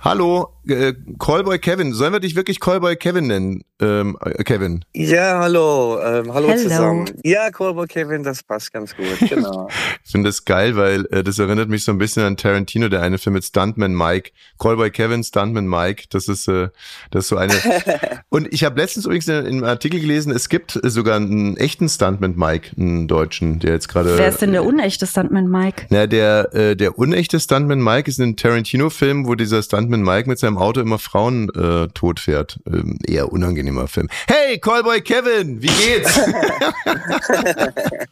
Hallo, 0.04 0.59
äh, 0.69 0.95
Callboy 1.19 1.59
Kevin. 1.59 1.92
Sollen 1.92 2.12
wir 2.12 2.21
dich 2.21 2.37
wirklich 2.37 2.61
Callboy 2.61 2.97
Kevin 2.97 3.26
nennen, 3.26 3.64
ähm, 3.81 4.16
äh, 4.25 4.45
Kevin? 4.45 4.85
Ja, 4.95 5.40
hallo, 5.40 5.99
ähm, 6.00 6.33
hallo 6.33 6.49
Hello. 6.49 6.62
zusammen. 6.62 7.11
Ja, 7.25 7.50
Cowboy 7.50 7.87
Kevin, 7.87 8.23
das 8.23 8.42
passt 8.42 8.73
ganz 8.73 8.95
gut, 8.97 9.28
genau. 9.28 9.69
Ich 10.04 10.11
finde 10.12 10.28
das 10.28 10.45
geil, 10.45 10.76
weil 10.76 11.07
äh, 11.11 11.23
das 11.23 11.38
erinnert 11.38 11.69
mich 11.69 11.85
so 11.85 11.92
ein 11.92 11.99
bisschen 11.99 12.23
an 12.23 12.37
Tarantino, 12.37 12.88
der 12.88 13.02
eine 13.02 13.19
Film 13.19 13.35
mit 13.35 13.45
Stuntman 13.45 13.95
Mike. 13.95 14.31
Callboy 14.59 14.90
Kevin, 14.90 15.23
Stuntman 15.23 15.66
Mike. 15.66 16.04
Das 16.11 16.28
ist, 16.28 16.49
äh, 16.49 16.69
das 17.11 17.25
ist 17.25 17.28
so 17.28 17.37
eine. 17.37 17.54
Und 18.28 18.52
ich 18.52 18.64
habe 18.64 18.81
letztens 18.81 19.07
übrigens 19.07 19.28
in, 19.28 19.35
in 19.35 19.47
einem 19.47 19.64
Artikel 19.64 20.00
gelesen, 20.00 20.33
es 20.33 20.49
gibt 20.49 20.78
sogar 20.83 21.16
einen 21.16 21.57
echten 21.57 21.88
Stuntman 21.88 22.35
Mike, 22.37 22.71
einen 22.76 23.09
Deutschen, 23.09 23.59
der 23.59 23.73
jetzt 23.73 23.88
gerade. 23.88 24.19
Wer 24.19 24.28
ist 24.28 24.42
denn 24.42 24.52
der 24.52 24.64
unechte 24.64 25.07
Stuntman 25.07 25.49
Mike? 25.49 25.87
Na, 25.90 26.07
der, 26.07 26.54
äh, 26.54 26.76
der 26.76 26.99
unechte 26.99 27.40
Stuntman 27.40 27.83
Mike 27.83 28.11
ist 28.11 28.21
ein 28.21 28.37
Tarantino-Film, 28.37 29.26
wo 29.26 29.35
dieser 29.35 29.62
Stuntman 29.62 30.02
Mike 30.02 30.28
mit 30.28 30.38
seinem 30.38 30.51
Auto 30.59 30.80
immer 30.80 30.99
Frauen 30.99 31.49
äh, 31.50 31.88
tot 31.88 32.21
fährt. 32.21 32.59
Ähm, 32.66 32.99
eher 33.06 33.32
unangenehmer 33.32 33.88
Film. 33.88 34.09
Hey, 34.26 34.59
Callboy 34.59 35.00
Kevin, 35.00 35.62
wie 35.62 35.68
geht's? 35.68 36.21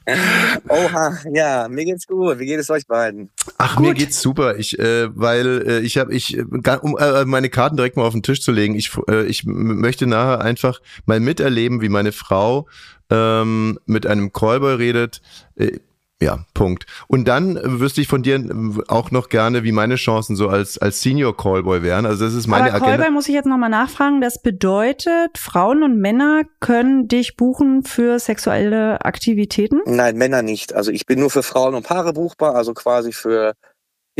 Oha, 0.69 1.19
ja, 1.33 1.69
mir 1.69 1.85
geht's 1.85 2.07
gut. 2.07 2.39
Wie 2.39 2.47
geht 2.47 2.61
es 2.61 2.71
euch 2.71 2.87
beiden? 2.87 3.31
Ach, 3.59 3.79
mir 3.79 3.95
geht's 3.95 4.21
super. 4.21 4.57
Ich, 4.57 4.79
äh, 4.79 5.09
weil 5.17 5.65
äh, 5.67 5.81
ich 5.81 5.99
habe, 5.99 6.15
ich, 6.15 6.37
äh, 6.37 6.45
um 6.83 6.97
äh, 6.99 7.25
meine 7.25 7.49
Karten 7.49 7.77
direkt 7.77 7.97
mal 7.97 8.05
auf 8.05 8.13
den 8.13 8.23
Tisch 8.23 8.41
zu 8.43 8.53
legen, 8.53 8.75
ich, 8.75 8.91
äh, 9.09 9.25
ich 9.27 9.45
möchte 9.45 10.07
nachher 10.07 10.41
einfach 10.41 10.81
mal 11.07 11.21
miterleben, 11.21 11.81
wie 11.81 11.89
meine 11.89 12.13
Frau 12.13 12.67
ähm, 13.11 13.79
mit 13.87 14.07
einem 14.07 14.33
Callboy 14.33 14.75
redet. 14.75 15.21
Äh, 15.57 15.79
Ja, 16.23 16.41
Punkt. 16.53 16.85
Und 17.09 17.29
dann 17.29 17.57
äh, 17.57 17.81
wüsste 17.81 18.03
ich 18.03 18.09
von 18.09 18.23
dir 18.23 18.37
äh, 18.37 18.83
auch 18.89 19.11
noch 19.11 19.31
gerne, 19.31 19.65
wie 19.65 19.73
meine 19.73 19.95
Chancen 19.95 20.37
so 20.37 20.49
als, 20.49 20.77
als 20.77 21.01
Senior 21.01 21.35
Callboy 21.35 21.83
wären. 21.83 22.05
Also 22.05 22.25
das 22.25 22.35
ist 22.35 22.47
meine 22.47 22.65
Aber 22.65 22.75
Agenda. 22.75 22.97
Callboy 22.97 23.11
muss 23.11 23.29
ich 23.29 23.35
jetzt 23.35 23.47
nochmal 23.47 23.71
nachfragen. 23.71 24.21
Das 24.21 24.43
bedeutet, 24.43 25.39
Frauen 25.39 25.83
und 25.83 25.99
Männer 25.99 26.43
können 26.61 27.09
dich 27.09 27.37
buchen 27.37 27.85
für 27.85 28.19
sexuelle 28.19 29.03
Aktivitäten? 29.05 29.81
Nein, 29.87 30.17
Männer 30.17 30.43
nicht. 30.43 30.75
Also 30.75 30.91
ich 30.91 31.07
bin 31.07 31.21
nur 31.21 31.31
für 31.31 31.43
Frauen 31.43 31.75
und 31.75 31.87
Paare 31.87 32.13
buchbar, 32.13 32.55
also 32.55 32.75
quasi 32.75 33.13
für 33.13 33.55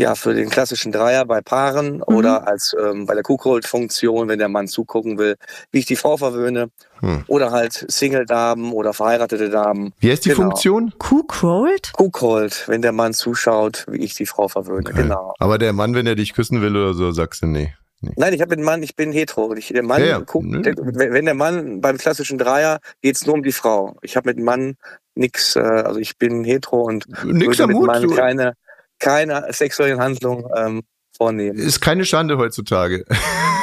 ja 0.01 0.15
für 0.15 0.33
den 0.33 0.49
klassischen 0.49 0.91
Dreier 0.91 1.25
bei 1.25 1.41
Paaren 1.41 1.97
Mhm. 1.97 2.03
oder 2.15 2.47
als 2.47 2.75
ähm, 2.79 3.05
bei 3.05 3.13
der 3.13 3.23
Kuckuck-Funktion, 3.23 4.27
wenn 4.27 4.39
der 4.39 4.49
Mann 4.49 4.67
zugucken 4.67 5.17
will, 5.17 5.35
wie 5.71 5.79
ich 5.79 5.85
die 5.85 5.95
Frau 5.95 6.17
verwöhne. 6.17 6.69
Hm. 6.99 7.23
Oder 7.27 7.51
halt 7.51 7.85
Single-Damen 7.89 8.73
oder 8.73 8.93
verheiratete 8.93 9.49
Damen. 9.49 9.93
Wie 9.99 10.11
heißt 10.11 10.25
die 10.25 10.29
Genau. 10.29 10.41
Funktion? 10.43 10.93
Cookrolled? 10.99 11.93
Kuckold, 11.93 12.65
wenn 12.67 12.81
der 12.81 12.91
Mann 12.91 13.13
zuschaut, 13.13 13.85
wie 13.89 14.03
ich 14.03 14.13
die 14.15 14.25
Frau 14.27 14.47
verwöhne. 14.47 14.89
Okay. 14.89 15.03
Genau. 15.03 15.33
Aber 15.39 15.57
der 15.57 15.73
Mann, 15.73 15.95
wenn 15.95 16.05
er 16.05 16.15
dich 16.15 16.33
küssen 16.33 16.61
will 16.61 16.75
oder 16.75 16.93
so, 16.93 17.11
sagst 17.11 17.41
du 17.41 17.47
nee. 17.47 17.73
Nein, 18.15 18.33
ich 18.33 18.41
habe 18.41 18.53
einen 18.55 18.63
Mann, 18.63 18.81
ich 18.81 18.95
bin 18.95 19.11
hetero. 19.11 19.53
Ich, 19.55 19.67
der 19.67 19.83
Mann 19.83 20.01
Ja, 20.01 20.07
ja. 20.07 20.19
guckt, 20.19 20.47
der, 20.65 20.73
wenn 20.77 21.25
der 21.25 21.35
Mann 21.35 21.81
beim 21.81 21.97
klassischen 21.97 22.39
Dreier 22.39 22.79
geht's 23.03 23.27
nur 23.27 23.35
um 23.35 23.43
die 23.43 23.51
Frau. 23.51 23.95
Ich 24.01 24.15
habe 24.15 24.29
mit 24.29 24.37
dem 24.39 24.45
Mann 24.45 24.75
nix, 25.13 25.55
äh, 25.55 25.59
also 25.59 25.99
ich 25.99 26.17
bin 26.17 26.43
hetero 26.43 26.81
und 26.81 27.05
Nix 27.25 27.59
würde 27.59 27.63
am 27.63 27.69
mit 27.69 27.75
dem 27.77 27.81
Hut. 27.81 27.87
Mann 27.87 28.09
keine, 28.15 28.53
keine 29.01 29.45
sexuellen 29.51 29.99
Handlungen 29.99 30.45
ähm, 30.55 30.81
vornehmen. 31.15 31.57
ist 31.59 31.81
keine 31.81 32.05
Schande 32.05 32.37
heutzutage. 32.37 33.03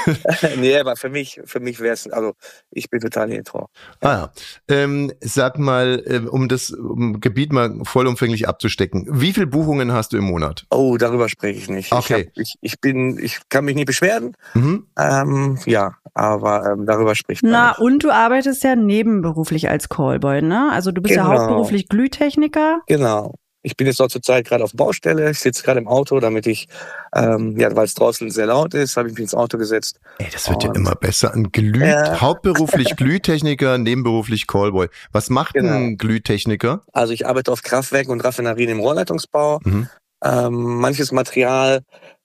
nee, 0.56 0.78
aber 0.78 0.96
für 0.96 1.08
mich, 1.10 1.40
für 1.44 1.60
mich 1.60 1.80
wäre 1.80 1.92
es, 1.94 2.08
also 2.10 2.32
ich 2.70 2.88
bin 2.90 3.00
total 3.00 3.30
hetero. 3.30 3.68
Ah 4.00 4.08
ja. 4.08 4.32
Ähm, 4.68 5.12
sag 5.20 5.58
mal, 5.58 6.02
äh, 6.06 6.26
um 6.26 6.48
das 6.48 6.70
um 6.70 7.20
Gebiet 7.20 7.52
mal 7.52 7.78
vollumfänglich 7.84 8.48
abzustecken. 8.48 9.06
Wie 9.10 9.32
viele 9.32 9.46
Buchungen 9.46 9.92
hast 9.92 10.12
du 10.12 10.16
im 10.16 10.24
Monat? 10.24 10.64
Oh, 10.70 10.96
darüber 10.96 11.28
spreche 11.28 11.58
ich 11.58 11.68
nicht. 11.68 11.92
Okay. 11.92 12.20
Ich, 12.20 12.26
hab, 12.28 12.36
ich, 12.38 12.54
ich 12.60 12.80
bin, 12.80 13.18
ich 13.18 13.40
kann 13.48 13.64
mich 13.64 13.74
nicht 13.74 13.86
beschweren. 13.86 14.34
Mhm. 14.54 14.86
Ähm, 14.98 15.58
ja, 15.66 15.94
aber 16.14 16.72
ähm, 16.72 16.86
darüber 16.86 17.14
spricht 17.14 17.42
man 17.42 17.52
Na, 17.52 17.68
nicht. 17.70 17.80
und 17.80 18.04
du 18.04 18.10
arbeitest 18.10 18.62
ja 18.64 18.76
nebenberuflich 18.76 19.68
als 19.68 19.88
Callboy, 19.88 20.42
ne? 20.42 20.70
Also 20.72 20.90
du 20.90 21.02
bist 21.02 21.14
ja 21.14 21.24
Genau. 21.24 21.36
hauptberuflich 21.38 21.88
Glühtechniker. 21.88 22.80
Genau. 22.86 23.34
Ich 23.62 23.76
bin 23.76 23.86
jetzt 23.88 23.98
dort 23.98 24.10
zurzeit 24.12 24.46
gerade 24.46 24.62
auf 24.62 24.72
Baustelle. 24.72 25.30
Ich 25.30 25.40
sitze 25.40 25.62
gerade 25.64 25.80
im 25.80 25.88
Auto, 25.88 26.20
damit 26.20 26.46
ich, 26.46 26.68
ähm, 27.14 27.58
ja, 27.58 27.74
weil 27.74 27.86
es 27.86 27.94
draußen 27.94 28.30
sehr 28.30 28.46
laut 28.46 28.72
ist, 28.72 28.96
habe 28.96 29.08
ich 29.08 29.14
mich 29.14 29.22
ins 29.22 29.34
Auto 29.34 29.58
gesetzt. 29.58 29.98
Ey, 30.18 30.28
das 30.32 30.48
wird 30.48 30.62
ja 30.62 30.68
Und- 30.70 30.76
immer 30.76 30.94
besser. 30.94 31.34
Ein 31.34 31.50
Glüh 31.50 31.84
Ja. 31.84 32.20
hauptberuflich 32.20 32.96
Glühtechniker, 32.96 33.76
nebenberuflich 33.78 34.46
Callboy. 34.46 34.88
Was 35.12 35.28
macht 35.28 35.54
Genau. 35.54 35.72
ein 35.74 35.96
Glühtechniker? 35.96 36.82
Also 36.92 37.12
ich 37.12 37.26
arbeite 37.26 37.50
auf 37.50 37.62
Kraftwerken 37.62 38.12
und 38.12 38.20
Raffinerien 38.24 38.70
im 38.70 38.80
Rohrleitungsbau. 38.80 39.60
Mhm. 39.64 39.88
Ähm, 40.24 40.52
manches 40.80 41.10
Material 41.12 41.82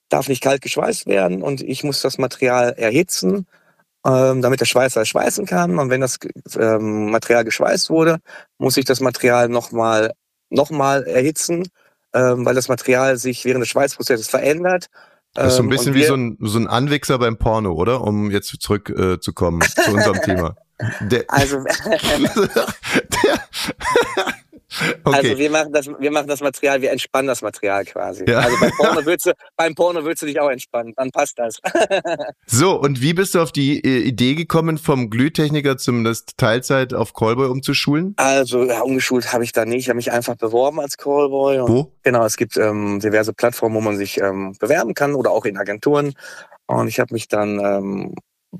darf 0.10 0.28
nicht 0.28 0.44
kalt 0.44 0.62
geschweißt 0.62 1.08
werden 1.08 1.42
und 1.42 1.62
ich 1.62 1.84
muss 1.84 2.02
das 2.02 2.20
Material 2.20 2.74
erhitzen, 2.78 3.48
ähm, 4.06 4.42
damit 4.44 4.60
der 4.62 4.66
Schweißer 4.66 5.06
schweißen 5.06 5.46
kann. 5.48 5.80
Und 5.80 5.90
wenn 5.90 6.02
das 6.02 6.20
ähm, 6.60 7.10
Material 7.10 7.44
geschweißt 7.44 7.90
wurde, 7.90 8.20
muss 8.60 8.78
ich 8.78 8.86
das 8.86 9.00
Material 9.00 9.50
nochmal 9.50 10.14
noch 10.54 10.70
mal 10.72 11.04
erhitzen, 11.04 11.68
ähm, 12.14 12.46
weil 12.46 12.56
das 12.56 12.70
Material 12.70 13.18
sich 13.18 13.44
während 13.46 13.62
des 13.62 13.70
Schweißprozesses 13.70 14.30
verändert. 14.30 14.88
Das 15.34 15.48
ist 15.48 15.56
so 15.58 15.64
ein 15.64 15.66
Ähm, 15.66 15.70
bisschen 15.70 15.94
wie 15.96 16.04
so 16.04 16.16
ein, 16.16 16.38
so 16.40 16.60
ein 16.60 16.68
Anwichser 16.68 17.18
beim 17.18 17.38
Porno, 17.38 17.74
oder? 17.74 18.02
Um 18.02 18.30
jetzt 18.32 18.50
zurückzukommen 18.62 19.14
äh, 19.14 19.20
zu 19.20 19.34
kommen 19.34 19.62
zu 19.62 19.92
unserem 19.92 20.22
Thema. 20.26 20.56
Der, 21.02 21.26
Also, 21.28 21.58
der, 22.44 23.48
okay. 25.04 25.18
also 25.18 25.38
wir 25.38 25.50
machen 25.50 25.72
das, 25.72 25.88
wir 25.88 26.12
machen 26.12 26.28
das 26.28 26.42
Material, 26.42 26.82
wir 26.82 26.92
entspannen 26.92 27.28
das 27.28 27.42
Material 27.42 27.86
quasi. 27.86 28.26
Ja. 28.28 28.40
Also 28.40 28.58
beim 28.60 28.72
Porno 28.78 29.06
würdest 29.06 29.26
du, 29.28 29.32
beim 29.56 29.76
Porno 29.76 30.04
würdest 30.04 30.22
du 30.22 30.26
dich 30.26 30.40
auch 30.40 30.50
entspannen, 30.50 30.94
dann 30.96 31.12
passt 31.12 31.38
das. 31.38 31.60
so, 32.46 32.80
und 32.80 33.02
wie 33.02 33.14
bist 33.14 33.36
du 33.36 33.42
auf 33.42 33.52
die 33.52 33.80
äh, 33.80 34.00
Idee 34.00 34.36
gekommen, 34.36 34.78
vom 34.78 35.10
Glühtechniker 35.10 35.78
zumindest 35.78 36.38
Teilzeit 36.38 36.94
auf 36.94 37.14
Callboy 37.14 37.48
umzuschulen? 37.48 38.14
Also 38.18 38.64
ja, 38.64 38.82
umgeschult 38.82 39.34
habe 39.34 39.44
ich 39.44 39.52
da 39.52 39.66
nicht. 39.66 39.82
Ich 39.82 39.90
habe 39.90 39.98
mich 39.98 40.12
einfach 40.12 40.36
beworben 40.36 40.80
als 40.80 40.98
Callboy. 40.98 41.60
Wo? 41.68 41.94
Genau, 42.04 42.26
es 42.26 42.38
gibt 42.38 42.58
ähm, 42.58 43.00
diverse 43.00 43.34
Plattformen, 43.34 43.76
wo 43.76 43.82
man 43.82 43.98
sich 43.98 44.20
ähm, 44.20 44.56
bewerben 44.60 44.94
kann 44.94 45.16
oder 45.16 45.32
auch 45.32 45.46
in 45.46 45.58
Agenturen. 45.58 46.14
Und 46.66 46.88
ich 46.88 47.00
habe 47.00 47.14
mich 47.14 47.28
dann 47.28 47.60
ähm, 47.60 48.16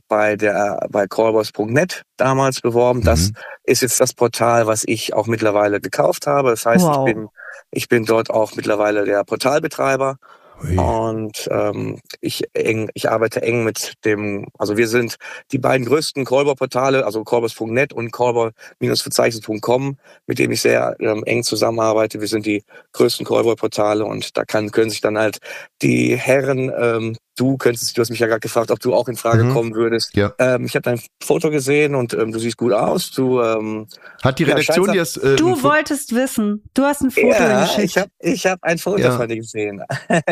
bei 0.08 0.36
der 0.36 0.86
bei 0.90 1.08
callboys.net 1.08 2.04
damals 2.18 2.62
beworben. 2.62 3.02
Das 3.04 3.30
Mhm. 3.30 3.34
ist 3.64 3.82
jetzt 3.82 4.00
das 4.00 4.14
Portal, 4.14 4.68
was 4.68 4.84
ich 4.86 5.14
auch 5.14 5.28
mittlerweile 5.28 5.80
gekauft 5.82 6.28
habe. 6.28 6.50
Das 6.52 6.66
heißt, 6.66 6.86
Wow. 6.86 7.08
ich 7.08 7.14
bin 7.14 7.28
ich 7.72 7.88
bin 7.90 8.06
dort 8.06 8.30
auch 8.30 8.56
mittlerweile 8.56 9.06
der 9.06 9.24
Portalbetreiber. 9.24 10.18
Ui. 10.64 10.78
Und 10.78 11.48
ähm, 11.52 12.00
ich, 12.22 12.44
eng, 12.54 12.90
ich 12.94 13.10
arbeite 13.10 13.42
eng 13.42 13.64
mit 13.64 13.94
dem, 14.06 14.48
also 14.60 14.78
wir 14.78 14.88
sind 14.88 15.16
die 15.52 15.58
beiden 15.58 15.86
größten 15.88 16.24
Callboy-Portale, 16.26 17.04
also 17.06 17.24
callboys.net 17.24 17.92
und 17.94 18.12
callboy-verzeichnis.com, 18.12 19.98
mit 20.28 20.40
dem 20.40 20.52
ich 20.52 20.62
sehr 20.62 20.96
ähm, 21.00 21.24
eng 21.26 21.44
zusammenarbeite. 21.44 22.22
Wir 22.22 22.28
sind 22.28 22.46
die 22.46 22.64
größten 22.94 23.26
Callboy-Portale 23.26 24.06
und 24.06 24.38
da 24.38 24.46
kann, 24.46 24.72
können 24.72 24.90
sich 24.92 25.02
dann 25.02 25.18
halt 25.18 25.40
die 25.82 26.16
Herren, 26.16 26.72
ähm, 26.78 27.18
du 27.36 27.58
könntest, 27.58 27.98
du 27.98 28.02
hast 28.02 28.10
mich 28.10 28.20
ja 28.20 28.28
gerade 28.28 28.40
gefragt, 28.40 28.70
ob 28.72 28.80
du 28.80 28.94
auch 28.94 29.08
in 29.08 29.16
Frage 29.16 29.44
Mhm. 29.46 29.54
kommen 29.54 29.76
würdest. 29.76 30.16
Ja. 30.16 30.34
Ähm, 30.40 30.66
ich 30.66 30.76
habe 30.76 30.84
dein 30.84 31.00
Foto 31.24 31.50
gesehen 31.50 31.96
und 31.96 32.14
ähm, 32.14 32.32
du 32.32 32.40
siehst 32.40 32.58
gut 32.58 32.74
aus. 32.74 33.12
Du, 33.12 33.42
ähm, 33.42 33.88
Hat 34.24 34.38
die 34.40 34.44
Ja, 34.44 34.50
Redaktion 34.50 34.86
scheiße. 34.88 34.92
dir 34.94 35.00
das 35.00 35.18
äh, 35.34 35.36
Du 35.36 35.64
wolltest 35.64 36.14
wissen. 36.14 36.64
Du 36.74 36.84
hast 36.84 37.02
ein 37.02 37.12
Foto 37.12 37.28
ja, 37.28 37.62
geschickt. 37.64 37.84
ich 37.86 37.98
habe 37.98 38.10
ich 38.20 38.46
hab 38.46 38.60
ein 38.64 38.78
Foto 38.78 39.00
Ja. 39.00 39.18
von 39.18 39.28
dir 39.28 39.38
gesehen. 39.38 39.82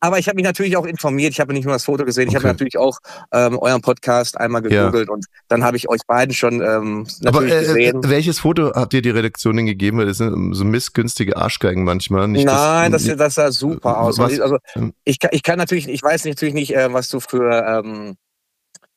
Aber 0.00 0.18
ich 0.18 0.28
habe 0.28 0.36
mich 0.36 0.44
natürlich 0.44 0.76
auch 0.76 0.86
informiert. 0.86 1.32
Ich 1.32 1.40
habe 1.40 1.52
nicht 1.52 1.64
nur 1.64 1.72
das 1.74 1.84
Foto 1.84 2.04
gesehen, 2.04 2.28
ich 2.28 2.34
habe 2.34 2.44
Okay. 2.44 2.52
natürlich 2.54 2.78
auch 2.78 2.98
ähm, 3.32 3.58
euren 3.58 3.80
Podcast 3.80 4.38
einmal 4.38 4.62
Ja. 4.70 4.84
gegoogelt 4.86 5.08
und 5.08 5.26
dann 5.48 5.64
habe 5.64 5.76
ich 5.76 5.88
euch 5.88 6.00
beiden 6.06 6.34
schon 6.34 6.60
ähm, 6.60 7.06
Aber 7.24 7.40
natürlich 7.40 7.52
äh, 7.54 7.74
gesehen. 7.92 8.00
welches 8.04 8.38
Foto 8.40 8.72
habt 8.74 8.94
ihr 8.94 9.02
die 9.02 9.10
Redaktion 9.10 9.56
denn 9.56 9.66
gegeben? 9.66 9.98
Weil 9.98 10.06
das 10.06 10.18
sind 10.18 10.54
so 10.54 10.64
missgünstige 10.64 11.36
Arschgeigen 11.36 11.84
manchmal. 11.84 12.28
Nicht, 12.28 12.44
Nein, 12.46 12.92
das, 12.92 13.04
das 13.04 13.34
sah 13.34 13.50
super 13.52 13.98
aus. 14.00 14.18
Was- 14.18 14.38
Also 14.40 14.58
ähm, 14.76 14.92
ich 15.04 15.18
kann, 15.18 15.30
ich 15.32 15.42
kann 15.42 15.58
natürlich, 15.58 15.88
ich 15.88 16.02
weiß 16.02 16.24
natürlich 16.42 16.54
nicht, 16.54 16.74
äh, 16.76 16.92
was 16.92 17.08
du 17.08 17.20
für 17.20 17.50
ähm, 17.84 18.16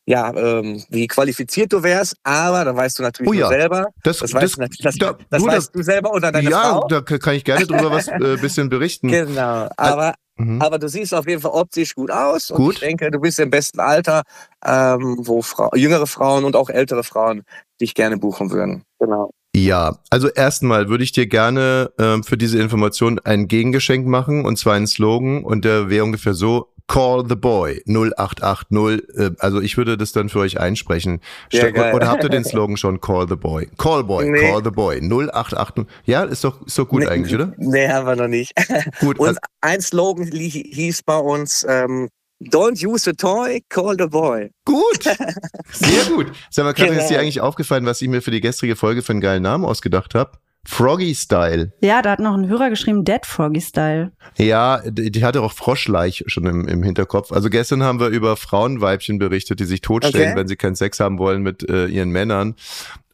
ja, 0.07 0.31
ähm, 0.35 0.83
wie 0.89 1.07
qualifiziert 1.07 1.73
du 1.73 1.81
wärst, 1.81 2.15
aber 2.23 2.63
da 2.63 2.75
weißt 2.75 2.99
du 2.99 3.03
natürlich 3.03 3.29
Oh 3.29 3.33
ja. 3.33 3.47
selber. 3.47 3.87
das, 4.03 4.19
Das, 4.19 4.31
das, 4.31 4.33
weißt, 4.41 4.57
du 4.57 4.61
nat- 4.61 4.71
das, 4.83 4.95
da- 4.97 5.17
das 5.31 5.41
du, 5.41 5.47
weißt 5.47 5.75
du 5.75 5.81
selber 5.81 6.13
oder 6.13 6.31
deine 6.31 6.49
ja, 6.49 6.61
Frau. 6.61 6.87
da 6.87 7.01
k- 7.01 7.17
kann 7.17 7.33
ich 7.33 7.43
gerne 7.43 7.65
drüber 7.65 7.89
was 7.91 8.07
äh, 8.07 8.37
bisschen 8.41 8.69
berichten. 8.69 9.07
Genau. 9.09 9.67
Aber 9.77 10.13
Mhm. 10.37 10.61
Aber 10.61 10.77
du 10.79 10.89
siehst 10.89 11.13
auf 11.13 11.25
jeden 11.29 11.39
Fall 11.41 11.51
optisch 11.51 11.95
gut 11.95 12.11
aus. 12.11 12.51
Und 12.51 12.57
Gut. 12.57 12.73
ich 12.73 12.79
denke, 12.81 13.09
du 13.09 13.19
bist 13.21 13.39
im 13.39 13.49
besten 13.49 13.79
Alter, 13.79 14.23
ähm, 14.65 15.15
wo 15.21 15.41
Frau, 15.41 15.71
jüngere 15.75 16.07
Frauen 16.07 16.43
und 16.43 16.57
auch 16.57 16.69
ältere 16.69 17.05
Frauen 17.05 17.43
dich 17.79 17.93
gerne 17.95 18.17
buchen 18.17 18.51
würden. 18.51 18.83
Genau. 18.99 19.31
Ja, 19.55 19.97
also 20.09 20.27
erstmal 20.27 20.89
würde 20.89 21.05
ich 21.05 21.13
dir 21.13 21.27
gerne 21.27 21.89
ähm, 21.97 22.25
für 22.25 22.35
diese 22.35 22.59
Information 22.59 23.17
ein 23.19 23.47
Gegengeschenk 23.47 24.05
machen 24.07 24.43
und 24.43 24.59
zwar 24.59 24.73
einen 24.73 24.87
Slogan 24.87 25.41
und 25.45 25.63
der 25.63 25.89
wäre 25.89 26.03
ungefähr 26.03 26.33
so 26.33 26.73
Call 26.87 27.25
the 27.27 27.35
Boy 27.35 27.81
0880. 27.87 29.01
Äh, 29.17 29.31
also 29.39 29.59
ich 29.61 29.77
würde 29.77 29.97
das 29.97 30.11
dann 30.11 30.29
für 30.29 30.39
euch 30.39 30.59
einsprechen. 30.59 31.19
Ja, 31.51 31.93
oder 31.93 32.07
habt 32.07 32.23
ihr 32.23 32.29
den 32.29 32.43
Slogan 32.43 32.77
schon 32.77 33.01
Call 33.01 33.27
the 33.27 33.35
Boy? 33.35 33.67
Call 33.77 34.03
Boy, 34.03 34.29
Nee. 34.29 34.51
Call 34.51 34.63
the 34.63 34.69
Boy 34.69 34.97
0880. 35.01 35.85
Ja, 36.05 36.23
ist 36.23 36.43
doch 36.43 36.65
ist 36.65 36.77
doch 36.77 36.87
gut 36.87 37.01
Nee, 37.01 37.07
eigentlich, 37.07 37.33
oder? 37.33 37.53
Nee, 37.57 37.87
haben 37.89 38.05
wir 38.07 38.15
noch 38.15 38.27
nicht. 38.27 38.53
Gut. 38.99 39.17
Und 39.19 39.27
Also, 39.29 39.39
ein 39.61 39.81
Slogan 39.81 40.25
hieß 40.31 41.03
bei 41.03 41.17
uns, 41.17 41.65
ähm, 41.67 42.09
Don't 42.43 42.85
use 42.85 43.09
a 43.09 43.13
toy, 43.13 43.63
call 43.69 43.95
the 43.97 44.07
boy. 44.07 44.51
gut. 44.65 45.03
Sehr 45.71 46.03
gut. 46.13 46.27
Sag 46.51 46.65
mal, 46.65 46.73
Katrin, 46.73 46.95
ist 46.97 47.03
dir 47.07 47.13
Genau. 47.13 47.21
eigentlich 47.21 47.39
aufgefallen, 47.41 47.85
was 47.85 48.01
ich 48.01 48.09
mir 48.09 48.21
für 48.21 48.29
die 48.31 48.41
gestrige 48.41 48.75
Folge 48.75 49.01
für 49.01 49.13
einen 49.13 49.21
geilen 49.21 49.41
Namen 49.43 49.63
ausgedacht 49.63 50.15
habe? 50.15 50.31
Froggy 50.67 51.13
Style. 51.15 51.71
Ja, 51.81 52.01
da 52.01 52.11
hat 52.11 52.19
noch 52.19 52.33
ein 52.35 52.47
Hörer 52.47 52.69
geschrieben, 52.69 53.03
Dead 53.05 53.25
Froggy 53.25 53.61
Style. 53.61 54.11
Ja, 54.37 54.81
die, 54.85 55.23
hatte 55.23 55.41
auch 55.41 55.51
Froschleich 55.53 56.23
schon 56.27 56.45
im, 56.45 56.67
im 56.67 56.81
Hinterkopf. 56.83 57.31
Also 57.31 57.49
gestern 57.49 57.83
haben 57.83 57.99
wir 57.99 58.07
über 58.07 58.35
Frauenweibchen 58.35 59.19
berichtet, 59.19 59.59
die 59.59 59.65
sich 59.65 59.81
totstellen, 59.81 60.29
Okay. 60.31 60.39
wenn 60.39 60.47
sie 60.47 60.55
keinen 60.55 60.75
Sex 60.75 60.99
haben 60.99 61.19
wollen 61.19 61.43
mit 61.43 61.67
äh, 61.69 61.85
ihren 61.85 62.09
Männern. 62.09 62.55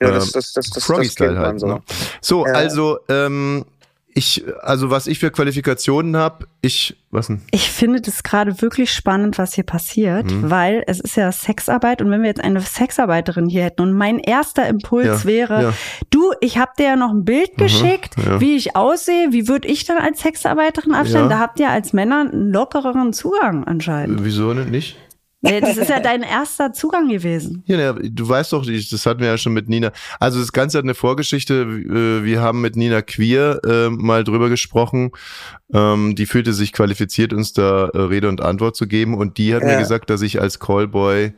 Ja, 0.01 0.07
Ähm, 0.09 0.13
das, 0.15 0.31
das, 0.31 0.53
das, 0.53 0.69
das, 0.69 0.83
Froggy 0.85 1.07
das 1.07 1.15
kennt 1.15 1.29
Style 1.31 1.33
man 1.39 1.45
halt. 1.45 1.59
so. 1.59 1.67
Ne? 1.67 1.81
So, 2.21 2.45
Ja. 2.47 2.53
also 2.53 2.99
ähm, 3.09 3.65
ich, 4.13 4.43
also 4.61 4.89
was 4.89 5.07
ich 5.07 5.19
für 5.19 5.31
Qualifikationen 5.31 6.17
habe, 6.17 6.45
ich, 6.61 6.97
was 7.11 7.27
denn? 7.27 7.41
Ich 7.51 7.69
finde 7.71 8.01
das 8.01 8.23
gerade 8.23 8.61
wirklich 8.61 8.91
spannend, 8.93 9.37
was 9.37 9.53
hier 9.53 9.63
passiert, 9.63 10.29
Mhm. 10.31 10.49
weil 10.49 10.83
es 10.87 10.99
ist 10.99 11.15
ja 11.15 11.31
Sexarbeit 11.31 12.01
und 12.01 12.11
wenn 12.11 12.21
wir 12.21 12.27
jetzt 12.29 12.43
eine 12.43 12.59
Sexarbeiterin 12.61 13.47
hier 13.49 13.63
hätten 13.63 13.81
und 13.81 13.93
mein 13.93 14.19
erster 14.19 14.67
Impuls 14.67 15.05
Ja, 15.05 15.25
wäre, 15.25 15.61
ja. 15.63 15.73
du, 16.09 16.33
ich 16.41 16.57
habe 16.57 16.71
dir 16.77 16.85
ja 16.85 16.95
noch 16.95 17.11
ein 17.11 17.23
Bild 17.25 17.57
geschickt, 17.57 18.15
ja. 18.17 18.39
wie 18.41 18.55
ich 18.55 18.75
aussehe, 18.75 19.31
wie 19.31 19.47
würde 19.47 19.67
ich 19.67 19.85
dann 19.85 19.97
als 19.97 20.21
Sexarbeiterin 20.21 20.93
abstellen? 20.93 21.29
Da 21.29 21.39
habt 21.39 21.59
ihr 21.59 21.69
als 21.69 21.93
Männer 21.93 22.21
einen 22.21 22.51
lockereren 22.51 23.13
Zugang 23.13 23.63
anscheinend. 23.63 24.23
Wieso 24.23 24.53
nicht? 24.53 24.97
Nee, 25.43 25.59
das 25.59 25.75
ist 25.77 25.89
ja 25.89 25.99
dein 25.99 26.21
erster 26.21 26.71
Zugang 26.71 27.09
gewesen. 27.09 27.63
Ja, 27.65 27.79
ja, 27.79 27.93
du 27.93 28.29
weißt 28.29 28.53
doch, 28.53 28.67
ich- 28.67 28.89
das 28.89 29.05
hatten 29.07 29.21
wir 29.21 29.27
ja 29.27 29.37
schon 29.39 29.53
mit 29.53 29.67
Nina. 29.69 29.91
Also 30.19 30.39
das 30.39 30.51
Ganze 30.51 30.77
hat 30.77 30.85
eine 30.85 30.93
Vorgeschichte. 30.93 31.53
äh, 31.63 32.23
Wir 32.23 32.41
haben 32.41 32.61
mit 32.61 32.75
Nina 32.75 33.01
Queer 33.01 33.59
äh, 33.65 33.89
mal 33.89 34.23
drüber 34.23 34.49
gesprochen. 34.49 35.11
Ähm, 35.73 36.15
die 36.15 36.25
fühlte 36.27 36.53
sich 36.53 36.73
qualifiziert, 36.73 37.33
uns 37.33 37.53
da 37.53 37.85
äh, 37.87 37.97
Rede 37.97 38.29
und 38.29 38.41
Antwort 38.41 38.75
zu 38.75 38.87
geben. 38.87 39.15
Und 39.15 39.37
die 39.39 39.55
hat 39.55 39.63
mir 39.63 39.73
Ja. 39.73 39.79
gesagt, 39.79 40.09
dass 40.11 40.21
ich 40.21 40.39
als 40.39 40.59
Callboy 40.59 41.25
äh, 41.25 41.31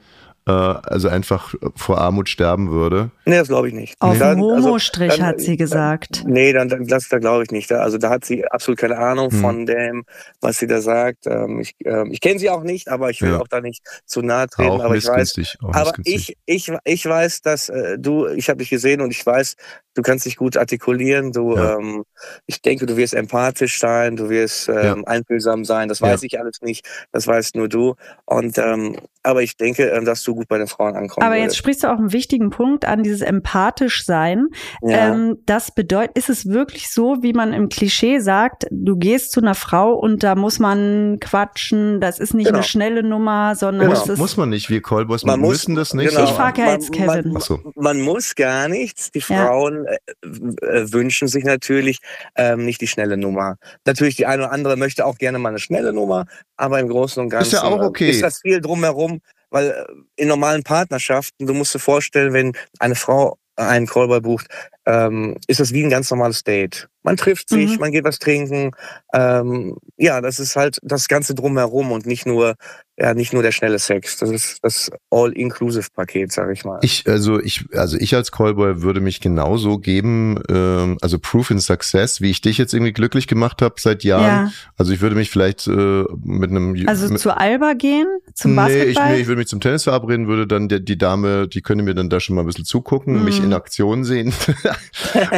also 0.51 1.07
einfach 1.07 1.53
vor 1.75 1.99
Armut 1.99 2.27
sterben 2.27 2.69
würde. 2.71 3.11
Nee, 3.25 3.37
das 3.37 3.47
glaube 3.47 3.69
ich 3.69 3.73
nicht. 3.73 3.95
Auf 4.01 4.17
Dann- 4.19 4.37
dem 4.39 4.43
also, 4.49 4.67
Homo-Strich 4.67 5.15
dann- 5.15 5.25
hat 5.25 5.39
sie 5.39 5.55
gesagt. 5.55 6.23
Nee, 6.27 6.51
dann, 6.51 6.67
dann 6.67 6.85
das 6.85 7.07
da 7.07 7.19
glaube 7.19 7.43
ich 7.43 7.51
nicht. 7.51 7.71
Da- 7.71 7.79
Also 7.79 7.97
da 7.97 8.09
hat 8.09 8.25
sie 8.25 8.45
absolut 8.45 8.77
keine 8.79 8.97
Ahnung 8.97 9.31
Hm. 9.31 9.39
von 9.39 9.65
dem, 9.65 10.03
was 10.41 10.57
sie 10.57 10.67
da 10.67 10.81
sagt. 10.81 11.27
Ähm, 11.27 11.61
ich 11.61 11.75
ähm, 11.85 12.11
ich 12.11 12.19
kenne 12.19 12.39
sie 12.39 12.49
auch 12.49 12.63
nicht, 12.63 12.89
aber 12.89 13.09
ich 13.09 13.21
will 13.21 13.31
Ja. 13.31 13.39
auch 13.39 13.47
da 13.47 13.61
nicht 13.61 13.83
zu 14.05 14.21
nahe 14.21 14.47
treten. 14.47 14.71
Auch 14.71 14.83
aber 14.83 14.95
ich 14.95 15.07
weiß, 15.07 15.35
aber 15.71 15.91
ich, 16.03 16.35
ich, 16.45 16.71
ich 16.83 17.05
weiß, 17.05 17.41
dass 17.41 17.69
äh, 17.69 17.97
du, 17.97 18.27
ich 18.27 18.49
habe 18.49 18.57
dich 18.59 18.69
gesehen 18.69 18.99
und 19.01 19.11
ich 19.11 19.25
weiß, 19.25 19.55
du 19.95 20.01
kannst 20.01 20.25
dich 20.25 20.37
gut 20.37 20.57
artikulieren. 20.57 21.31
Du, 21.31 21.55
Ja. 21.55 21.77
ähm, 21.77 22.03
ich 22.47 22.61
denke, 22.61 22.85
du 22.85 22.97
wirst 22.97 23.13
empathisch 23.13 23.79
sein, 23.79 24.15
du 24.15 24.29
wirst 24.29 24.69
ähm, 24.69 25.03
einfühlsam 25.05 25.65
sein. 25.65 25.89
Das 25.89 25.99
Ja. 25.99 26.07
weiß 26.07 26.23
ich 26.23 26.39
alles 26.39 26.61
nicht. 26.61 26.85
Das 27.11 27.27
weißt 27.27 27.55
nur 27.55 27.67
du. 27.69 27.95
Und 28.25 28.57
ähm, 28.57 28.97
aber 29.25 29.41
ich 29.41 29.55
denke, 29.55 29.83
ähm, 29.89 30.03
dass 30.05 30.21
du 30.23 30.35
gut 30.35 30.47
bei 30.49 30.57
den 30.57 30.67
Frauen 30.67 30.95
ankommst. 30.95 31.21
Aber 31.25 31.37
jetzt 31.37 31.55
sprichst 31.55 31.83
du 31.83 31.87
auch 31.87 31.97
einen 31.97 32.11
wichtigen 32.11 32.49
Punkt 32.49 32.85
an, 32.85 33.03
dieses 33.03 33.21
empathisch 33.21 34.05
sein. 34.05 34.47
ja. 34.81 35.13
Ähm, 35.13 35.37
das 35.45 35.71
bedeutet, 35.73 36.17
ist 36.17 36.29
es 36.29 36.47
wirklich 36.47 36.89
so, 36.91 37.17
wie 37.21 37.33
man 37.33 37.53
im 37.53 37.69
Klischee 37.69 38.19
sagt, 38.19 38.65
du 38.71 38.97
gehst 38.97 39.31
zu 39.31 39.39
einer 39.41 39.55
Frau 39.55 39.93
und 39.93 40.23
da 40.23 40.35
muss 40.35 40.59
man 40.59 41.17
quatschen, 41.21 41.99
das 42.01 42.19
ist 42.19 42.33
nicht 42.33 42.47
Genau. 42.47 42.59
eine 42.59 42.63
schnelle 42.67 43.03
Nummer, 43.03 43.55
sondern 43.55 43.89
Genau. 43.89 44.01
es 44.03 44.09
ist 44.09 44.17
muss 44.19 44.37
man 44.37 44.49
nicht, 44.49 44.69
wir 44.69 44.81
Callboys 44.81 45.23
Man 45.23 45.39
muss- 45.39 45.49
müssen 45.51 45.75
das 45.75 45.93
nicht. 45.93 46.09
genau. 46.09 46.23
Ich 46.25 46.31
frage 46.31 46.61
ja 46.61 46.65
Man- 46.67 46.75
jetzt 46.75 46.91
Kevin. 46.91 47.31
Man, 47.33 47.41
so. 47.41 47.59
man 47.75 48.01
muss 48.01 48.35
gar 48.35 48.67
nichts. 48.67 49.11
Die 49.11 49.19
Ja. 49.19 49.47
Frauen 49.47 49.82
äh, 49.85 49.97
äh, 50.25 50.91
wünschen 50.91 51.27
sich 51.27 51.43
natürlich 51.43 51.99
ähm, 52.35 52.65
nicht 52.65 52.81
die 52.81 52.87
schnelle 52.87 53.17
Nummer. 53.17 53.57
Natürlich, 53.85 54.15
die 54.15 54.25
eine 54.25 54.43
oder 54.43 54.51
andere 54.51 54.77
möchte 54.77 55.05
auch 55.05 55.17
gerne 55.17 55.39
mal 55.39 55.49
eine 55.49 55.59
schnelle 55.59 55.93
Nummer, 55.93 56.25
aber 56.57 56.79
im 56.79 56.89
Großen 56.89 57.21
und 57.21 57.29
Ganzen 57.29 57.55
Ist 57.55 57.61
ja 57.61 57.63
auch 57.63 57.81
äh, 57.81 57.85
okay. 57.85 58.09
ist 58.09 58.23
das 58.23 58.41
viel 58.41 58.61
drumherum, 58.61 59.21
weil 59.49 59.85
in 60.15 60.27
normalen 60.27 60.63
Partnerschaften, 60.63 61.47
du 61.47 61.53
musst 61.53 61.75
dir 61.75 61.79
vorstellen, 61.79 62.33
wenn 62.33 62.53
eine 62.79 62.95
Frau 62.95 63.37
einen 63.55 63.85
Callboy 63.85 64.21
bucht, 64.21 64.47
ähm, 64.85 65.37
ist 65.47 65.59
das 65.59 65.73
wie 65.73 65.83
ein 65.83 65.89
ganz 65.89 66.09
normales 66.11 66.43
Date. 66.43 66.89
Man 67.05 67.17
trifft 67.17 67.49
sich, 67.49 67.71
Mhm. 67.73 67.79
man 67.79 67.91
geht 67.91 68.05
was 68.05 68.17
trinken. 68.19 68.71
Ähm, 69.13 69.75
ja, 69.97 70.21
das 70.21 70.39
ist 70.39 70.55
halt 70.55 70.77
das 70.83 71.07
Ganze 71.09 71.35
drumherum 71.35 71.91
und 71.91 72.05
nicht 72.05 72.25
nur, 72.25 72.55
ja, 72.97 73.13
nicht 73.13 73.33
nur 73.33 73.43
der 73.43 73.51
schnelle 73.51 73.77
Sex. 73.79 74.17
Das 74.19 74.29
ist 74.29 74.59
das 74.63 74.89
All-Inclusive-Paket, 75.09 76.31
sag 76.31 76.51
ich 76.53 76.63
mal. 76.63 76.79
Ich, 76.81 77.07
also 77.07 77.39
ich, 77.41 77.65
also 77.73 77.97
ich 77.97 78.15
als 78.15 78.31
Callboy 78.31 78.81
würde 78.81 79.01
mich 79.01 79.19
genauso 79.19 79.79
geben, 79.79 80.39
ähm, 80.49 80.97
also 81.01 81.19
Proof 81.19 81.51
in 81.51 81.59
Success, 81.59 82.21
wie 82.21 82.29
ich 82.29 82.39
dich 82.41 82.57
jetzt 82.57 82.73
irgendwie 82.73 82.93
glücklich 82.93 83.27
gemacht 83.27 83.61
habe 83.61 83.75
seit 83.79 84.03
Jahren. 84.05 84.23
ja. 84.47 84.51
Also 84.77 84.93
ich 84.93 85.01
würde 85.01 85.15
mich 85.15 85.29
vielleicht 85.29 85.67
äh, 85.67 86.03
mit 86.23 86.51
einem 86.51 86.75
Also 86.87 87.09
mit, 87.09 87.19
zu 87.19 87.35
Alba 87.35 87.73
gehen, 87.73 88.07
zum 88.33 88.55
nee, 88.55 88.61
ich, 88.61 88.95
Basketball. 88.95 89.11
nee, 89.15 89.21
ich 89.21 89.27
würde 89.27 89.39
mich 89.39 89.47
zum 89.47 89.59
Tennis 89.59 89.83
verabreden, 89.83 90.27
würde 90.27 90.47
dann 90.47 90.69
die, 90.69 90.83
die 90.83 90.97
Dame, 90.97 91.47
die 91.49 91.61
könnte 91.61 91.83
mir 91.83 91.95
dann 91.95 92.09
da 92.09 92.19
schon 92.21 92.35
mal 92.35 92.43
ein 92.43 92.47
bisschen 92.47 92.65
zugucken, 92.65 93.17
Mhm. 93.19 93.25
mich 93.25 93.43
in 93.43 93.53
Aktion 93.53 94.03
sehen. 94.05 94.33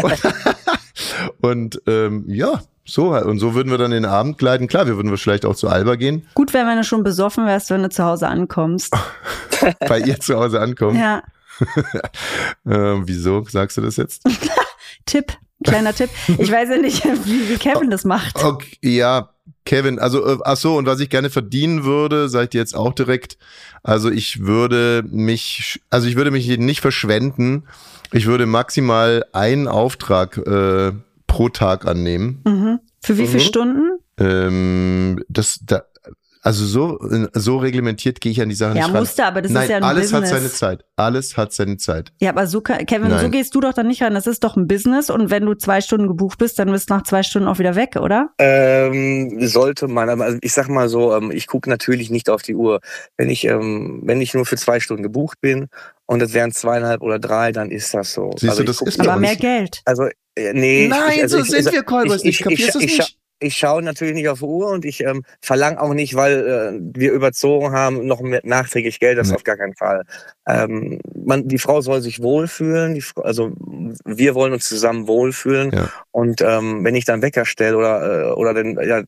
und 0.02 0.22
und 1.42 1.82
ähm, 1.88 2.26
ja, 2.28 2.62
so 2.86 3.14
halt. 3.14 3.26
und 3.26 3.40
so 3.40 3.56
würden 3.56 3.72
wir 3.72 3.78
dann 3.78 3.92
den 3.92 4.06
Abend 4.06 4.38
gleiten. 4.38 4.68
Klar, 4.68 4.88
wir 4.88 4.96
würden 4.96 5.16
vielleicht 5.18 5.46
auch 5.46 5.56
zu 5.56 5.68
Alba 5.68 5.96
gehen, 5.96 6.28
Gut 6.36 6.54
wäre, 6.54 6.68
wenn 6.68 6.78
du 6.78 6.84
schon 6.84 7.04
besoffen 7.04 7.46
wärst, 7.46 7.70
wenn 7.70 7.84
du 7.84 7.90
zu 7.90 8.04
Hause 8.04 8.28
ankommst. 8.28 8.94
bei 9.88 10.00
ihr 10.00 10.20
zu 10.20 10.36
Hause 10.36 10.60
ankommen. 10.60 11.00
Ja, 11.00 11.24
Ähm, 12.68 13.04
wieso 13.06 13.46
sagst 13.48 13.78
du 13.78 13.82
das 13.82 13.98
jetzt? 13.98 14.24
Tipp, 15.06 15.34
kleiner 15.64 15.94
Tipp. 15.94 16.10
Ich 16.38 16.52
weiß 16.52 16.70
ja 16.70 16.78
nicht, 16.78 17.04
wie, 17.26 17.50
wie 17.50 17.58
Kevin 17.58 17.90
das 17.90 18.06
macht. 18.06 18.44
Okay, 18.44 18.78
ja, 18.82 19.30
Kevin, 19.66 20.00
also 20.00 20.26
äh, 20.26 20.38
ach 20.44 20.58
so, 20.58 20.78
und 20.78 20.86
was 20.86 21.00
ich 21.00 21.10
gerne 21.10 21.30
verdienen 21.30 21.84
würde, 21.84 22.30
seid 22.30 22.54
ihr 22.54 22.60
jetzt 22.60 22.76
auch 22.76 22.94
direkt, 22.94 23.38
also 23.84 24.10
ich 24.10 24.42
würde 24.42 25.04
mich, 25.08 25.82
also 25.90 26.08
ich 26.08 26.16
würde 26.16 26.32
mich 26.32 26.48
nicht 26.58 26.82
verschwenden. 26.82 27.64
Ich 28.14 28.26
würde 28.26 28.46
maximal 28.46 29.26
einen 29.34 29.68
Auftrag 29.68 30.38
äh, 30.38 30.92
pro 31.28 31.50
Tag 31.50 31.86
annehmen. 31.86 32.42
Mhm. 32.46 32.80
Für 33.02 33.18
wie 33.18 33.28
viele 33.28 33.44
Mhm. 33.44 33.48
Stunden? 33.48 34.00
Ähm, 34.20 35.24
das, 35.28 35.60
da, 35.66 35.84
also 36.46 36.64
so, 36.66 37.00
so 37.34 37.58
reglementiert 37.58 38.22
gehe 38.22 38.32
ich 38.32 38.40
an 38.42 38.50
die 38.50 38.56
Sache 38.56 38.78
Ja, 38.78 38.86
nicht 38.86 38.94
ran. 38.94 39.02
musste, 39.02 39.26
aber 39.26 39.42
das 39.42 39.52
Nein, 39.52 39.64
ist 39.64 39.70
ja 39.72 39.78
ein 39.78 39.84
alles 39.84 40.12
Business. 40.12 40.32
hat 40.32 40.38
seine 40.38 40.52
Zeit. 40.52 40.86
Alles 40.96 41.38
hat 41.38 41.54
seine 41.54 41.78
Zeit. 41.78 42.14
Ja, 42.22 42.30
aber 42.30 42.46
so, 42.48 42.62
kann- 42.62 42.86
Kevin, 42.86 43.10
so 43.10 43.16
Nein. 43.16 43.32
gehst 43.32 43.56
du 43.56 43.60
doch 43.62 43.74
dann 43.74 43.88
nicht 43.88 44.02
ran. 44.04 44.14
Das 44.14 44.28
ist 44.28 44.44
doch 44.44 44.56
ein 44.56 44.68
Business 44.68 45.10
und 45.10 45.32
wenn 45.32 45.46
du 45.46 45.56
zwei 45.56 45.82
Stunden 45.82 46.08
gebucht 46.08 46.38
bist, 46.38 46.60
dann 46.60 46.72
bist 46.72 46.90
du 46.90 46.94
nach 46.94 47.04
zwei 47.04 47.24
Stunden 47.24 47.48
auch 47.48 47.58
wieder 47.60 47.76
weg, 47.76 47.96
oder? 48.00 48.30
Ähm, 48.38 49.48
sollte 49.48 49.88
man, 49.88 50.10
aber 50.10 50.26
also 50.26 50.38
ich 50.42 50.54
sag 50.54 50.70
mal 50.70 50.88
so, 50.88 51.16
ähm, 51.16 51.32
ich 51.32 51.48
gucke 51.48 51.70
natürlich 51.70 52.10
nicht 52.10 52.30
auf 52.30 52.42
die 52.44 52.56
Uhr. 52.56 52.80
Wenn 53.18 53.30
ich, 53.30 53.46
ähm, 53.46 54.02
wenn 54.06 54.22
ich 54.22 54.34
nur 54.34 54.46
für 54.46 54.56
zwei 54.58 54.80
Stunden 54.80 55.04
gebucht 55.04 55.42
bin 55.42 55.68
und 56.06 56.22
es 56.22 56.34
wären 56.34 56.52
zweieinhalb 56.52 57.02
oder 57.02 57.18
drei, 57.20 57.52
dann 57.52 57.72
ist 57.72 57.94
das 57.94 58.14
so. 58.14 58.32
Siehst 58.38 58.52
also 58.52 58.58
du, 58.58 58.64
ich 58.64 58.68
das 58.68 58.78
guck- 58.78 58.88
ist 58.90 59.00
Aber 59.00 59.18
mehr 59.20 59.36
Geld. 59.36 59.82
Also, 59.86 60.04
äh, 60.36 60.54
nee. 60.54 60.88
Nein, 60.88 61.00
ich, 61.16 61.22
also 61.24 61.38
so 61.42 61.44
ich, 61.56 61.64
sind 61.64 61.74
wir 61.74 61.84
Callboys 61.84 62.24
nicht. 62.24 62.44
Kapierst 62.44 62.76
du 62.76 62.80
es 62.80 62.86
ich, 62.86 62.98
nicht? 63.00 63.18
Ich 63.40 63.56
schaue 63.58 63.82
natürlich 63.82 64.14
nicht 64.14 64.30
auf 64.30 64.40
die 64.40 64.46
Uhr 64.46 64.70
und 64.72 64.86
ich 64.86 65.02
ähm, 65.04 65.24
verlange 65.42 65.82
auch 65.82 65.94
nicht, 65.94 66.16
weil 66.16 66.48
äh, 66.48 66.80
wir 67.00 67.12
überzogen 67.12 67.72
haben, 67.72 68.06
noch 68.08 68.22
mehr 68.22 68.42
nachträglich 68.44 69.00
Geld, 69.00 69.18
das 69.18 69.30
Nee. 69.30 69.36
auf 69.36 69.44
gar 69.44 69.58
keinen 69.58 69.76
Fall. 69.76 70.04
Ähm, 70.48 71.00
man, 71.26 71.48
die 71.48 71.58
Frau 71.58 71.82
soll 71.82 72.02
sich 72.02 72.22
wohlfühlen, 72.22 72.94
die, 72.96 73.04
also 73.24 73.52
wir 74.06 74.36
wollen 74.36 74.54
uns 74.54 74.70
zusammen 74.70 75.08
wohlfühlen 75.08 75.72
Ja. 75.74 75.90
und 76.12 76.42
ähm, 76.42 76.84
wenn 76.84 76.96
ich 76.96 77.06
dann 77.06 77.22
Wecker 77.22 77.46
stelle 77.46 77.78
oder, 77.78 78.30
äh, 78.30 78.32
oder 78.34 78.54
den, 78.54 78.80
ja, 78.88 79.04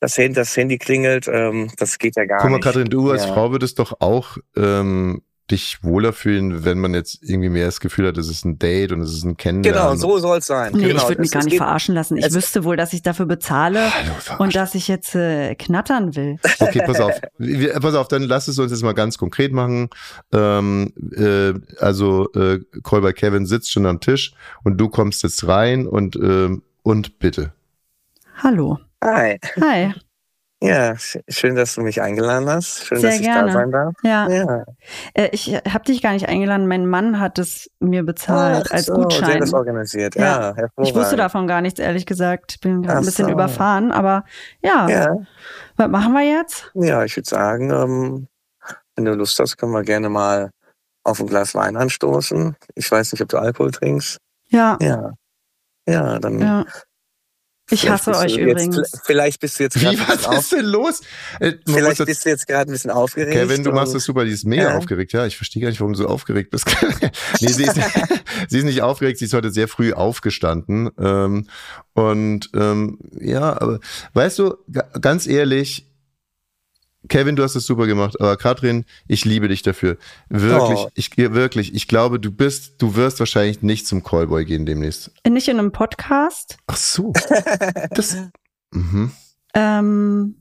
das, 0.00 0.16
Handy, 0.16 0.34
das 0.34 0.56
Handy 0.56 0.78
klingelt, 0.78 1.28
ähm, 1.28 1.70
das 1.76 1.98
geht 1.98 2.16
ja 2.16 2.24
gar 2.24 2.38
Guck 2.40 2.50
mal, 2.50 2.56
nicht. 2.56 2.64
Katrin, 2.64 2.88
du 2.88 3.10
als 3.10 3.26
Ja. 3.26 3.34
Frau 3.34 3.50
würdest 3.52 3.78
doch 3.78 4.00
auch 4.00 4.38
ähm, 4.56 5.22
dich 5.50 5.82
wohler 5.82 6.12
fühlen, 6.12 6.64
wenn 6.64 6.78
man 6.78 6.92
jetzt 6.94 7.18
irgendwie 7.22 7.48
mehr 7.48 7.66
das 7.66 7.80
Gefühl 7.80 8.08
hat, 8.08 8.18
es 8.18 8.28
ist 8.28 8.44
ein 8.44 8.58
Date 8.58 8.92
und 8.92 9.00
es 9.00 9.12
ist 9.12 9.24
ein 9.24 9.36
Kennenlernen. 9.36 9.80
Genau, 9.80 9.94
so 9.94 10.18
soll 10.18 10.38
es 10.38 10.46
sein. 10.46 10.72
Nee, 10.74 10.88
genau. 10.88 11.02
ich 11.02 11.08
würde 11.08 11.20
mich 11.20 11.30
gar 11.30 11.44
nicht 11.44 11.56
verarschen 11.56 11.94
lassen. 11.94 12.16
Ich 12.16 12.34
wüsste 12.34 12.64
wohl, 12.64 12.76
dass 12.76 12.92
ich 12.92 13.02
dafür 13.02 13.26
bezahle 13.26 13.92
Hallo, 13.94 14.42
und 14.42 14.56
dass 14.56 14.74
ich 14.74 14.88
jetzt 14.88 15.14
äh, 15.14 15.54
knattern 15.54 16.16
will. 16.16 16.38
Okay, 16.58 16.82
pass 16.84 17.00
auf. 17.00 17.12
Wir, 17.38 17.74
pass 17.74 17.94
auf, 17.94 18.08
dann 18.08 18.22
lass 18.22 18.48
es 18.48 18.58
uns 18.58 18.72
jetzt 18.72 18.82
mal 18.82 18.92
ganz 18.92 19.18
konkret 19.18 19.52
machen. 19.52 19.88
Ähm, 20.32 20.92
äh, 21.16 21.52
also 21.78 22.32
äh, 22.32 22.60
Call 22.82 23.02
by 23.02 23.12
Kevin 23.12 23.46
sitzt 23.46 23.70
schon 23.70 23.86
am 23.86 24.00
Tisch 24.00 24.32
und 24.64 24.78
du 24.78 24.88
kommst 24.88 25.22
jetzt 25.22 25.46
rein 25.46 25.86
und 25.86 26.16
ähm, 26.16 26.62
und 26.82 27.18
bitte. 27.18 27.52
Hallo. 28.42 28.78
Hi. 29.02 29.38
Hi. 29.60 29.94
Ja, 30.62 30.92
sch- 30.92 31.20
schön, 31.28 31.54
dass 31.54 31.74
du 31.74 31.82
mich 31.82 32.00
eingeladen 32.00 32.48
hast. 32.48 32.84
Schön, 32.86 32.98
Sehr 32.98 33.10
dass 33.10 33.20
ich 33.20 33.26
gerne. 33.26 33.46
da 33.48 33.52
sein 33.52 33.70
darf. 33.70 33.94
Ja, 34.02 34.28
Ja. 34.30 34.64
äh, 35.12 35.28
ich 35.32 35.48
habe 35.54 35.84
dich 35.84 36.00
gar 36.00 36.12
nicht 36.14 36.28
eingeladen. 36.30 36.66
Mein 36.66 36.86
Mann 36.86 37.20
hat 37.20 37.38
es 37.38 37.70
mir 37.78 38.02
bezahlt 38.04 38.66
Ach 38.70 38.72
als 38.74 38.86
so, 38.86 38.94
Der 38.94 39.02
Gutschein. 39.02 39.34
hat 39.34 39.40
das 39.42 39.52
organisiert. 39.52 40.14
Ja. 40.14 40.22
Ja, 40.22 40.38
hervorragend. 40.56 40.72
Ich 40.88 40.94
wusste 40.94 41.16
davon 41.16 41.46
gar 41.46 41.60
nichts, 41.60 41.78
ehrlich 41.78 42.06
gesagt. 42.06 42.60
Bin 42.62 42.80
gerade 42.82 42.98
ein 43.00 43.04
bisschen 43.04 43.26
so. 43.26 43.32
überfahren, 43.32 43.92
aber 43.92 44.24
ja, 44.62 44.88
Ja, 44.88 45.16
was 45.76 45.88
machen 45.88 46.14
wir 46.14 46.22
jetzt? 46.24 46.70
ja 46.74 47.04
ich 47.04 47.14
würde 47.16 47.28
sagen, 47.28 47.70
ähm, 47.70 48.28
wenn 48.96 49.04
du 49.04 49.12
Lust 49.12 49.38
hast, 49.38 49.58
können 49.58 49.72
wir 49.72 49.82
gerne 49.82 50.08
mal 50.08 50.50
auf 51.04 51.20
ein 51.20 51.26
Glas 51.26 51.54
Wein 51.54 51.76
anstoßen. 51.76 52.56
Ich 52.74 52.90
weiß 52.90 53.12
nicht, 53.12 53.20
ob 53.20 53.28
du 53.28 53.36
Alkohol 53.36 53.72
trinkst. 53.72 54.16
Ja, 54.48 54.78
Ja. 54.80 55.12
Ja, 55.86 56.18
dann. 56.18 56.38
ja. 56.40 56.64
Ich 57.70 57.88
hasse 57.88 58.12
euch 58.16 58.36
jetzt, 58.36 58.38
übrigens. 58.38 58.92
Vielleicht 59.04 59.40
bist 59.40 59.58
du 59.58 59.64
jetzt 59.64 59.74
gerade 59.80 59.96
Wie, 59.96 60.00
ein 60.00 60.08
was 60.08 60.24
auf, 60.26 60.38
ist 60.38 60.52
denn 60.52 60.64
los? 60.66 61.00
Äh, 61.40 61.54
Vielleicht 61.66 61.98
jetzt- 61.98 62.06
bist 62.06 62.24
du 62.24 62.28
jetzt 62.28 62.46
gerade 62.46 62.70
ein 62.70 62.72
bisschen 62.72 62.90
aufgeregt. 62.92 63.32
Kevin, 63.32 63.64
du 63.64 63.72
machst 63.72 63.94
das 63.94 64.04
super, 64.04 64.24
die 64.24 64.30
ist 64.30 64.44
mega 64.44 64.62
Ja. 64.70 64.76
aufgeregt. 64.78 65.12
Ja, 65.12 65.26
ich 65.26 65.36
verstehe 65.36 65.62
gar 65.62 65.68
nicht, 65.70 65.80
warum 65.80 65.92
du 65.92 65.98
so 65.98 66.06
aufgeregt 66.06 66.50
bist. 66.50 66.66
nee, 67.40 67.48
sie 67.48 67.64
ist, 67.64 67.74
sie 68.48 68.58
ist 68.58 68.64
nicht 68.64 68.82
aufgeregt, 68.82 69.18
sie 69.18 69.24
ist 69.24 69.32
heute 69.34 69.50
sehr 69.50 69.66
früh 69.68 69.92
aufgestanden. 69.92 70.90
Ähm, 70.98 71.48
und 71.94 72.50
ähm, 72.54 72.98
ja, 73.18 73.60
aber 73.60 73.80
weißt 74.14 74.38
du, 74.38 74.54
ga- 74.70 74.88
ganz 75.00 75.26
ehrlich, 75.26 75.88
Kevin, 77.08 77.36
du 77.36 77.42
hast 77.42 77.54
es 77.56 77.66
super 77.66 77.86
gemacht, 77.86 78.20
aber 78.20 78.36
Katrin, 78.36 78.84
ich 79.06 79.24
liebe 79.24 79.48
dich 79.48 79.62
dafür. 79.62 79.96
Wirklich, 80.28 80.78
Oh. 80.78 80.88
ich 80.94 81.16
wirklich, 81.16 81.74
ich 81.74 81.88
glaube, 81.88 82.18
du 82.20 82.30
bist, 82.30 82.74
du 82.82 82.94
wirst 82.96 83.18
wahrscheinlich 83.20 83.62
nicht 83.62 83.86
zum 83.86 84.02
Callboy 84.02 84.44
gehen 84.44 84.66
demnächst. 84.66 85.10
Nicht 85.28 85.48
in 85.48 85.58
einem 85.58 85.72
Podcast. 85.72 86.56
Ach 86.66 86.76
so. 86.76 87.12
Das. 87.90 88.16
Mhm. 88.72 89.10
Ähm, 89.54 90.36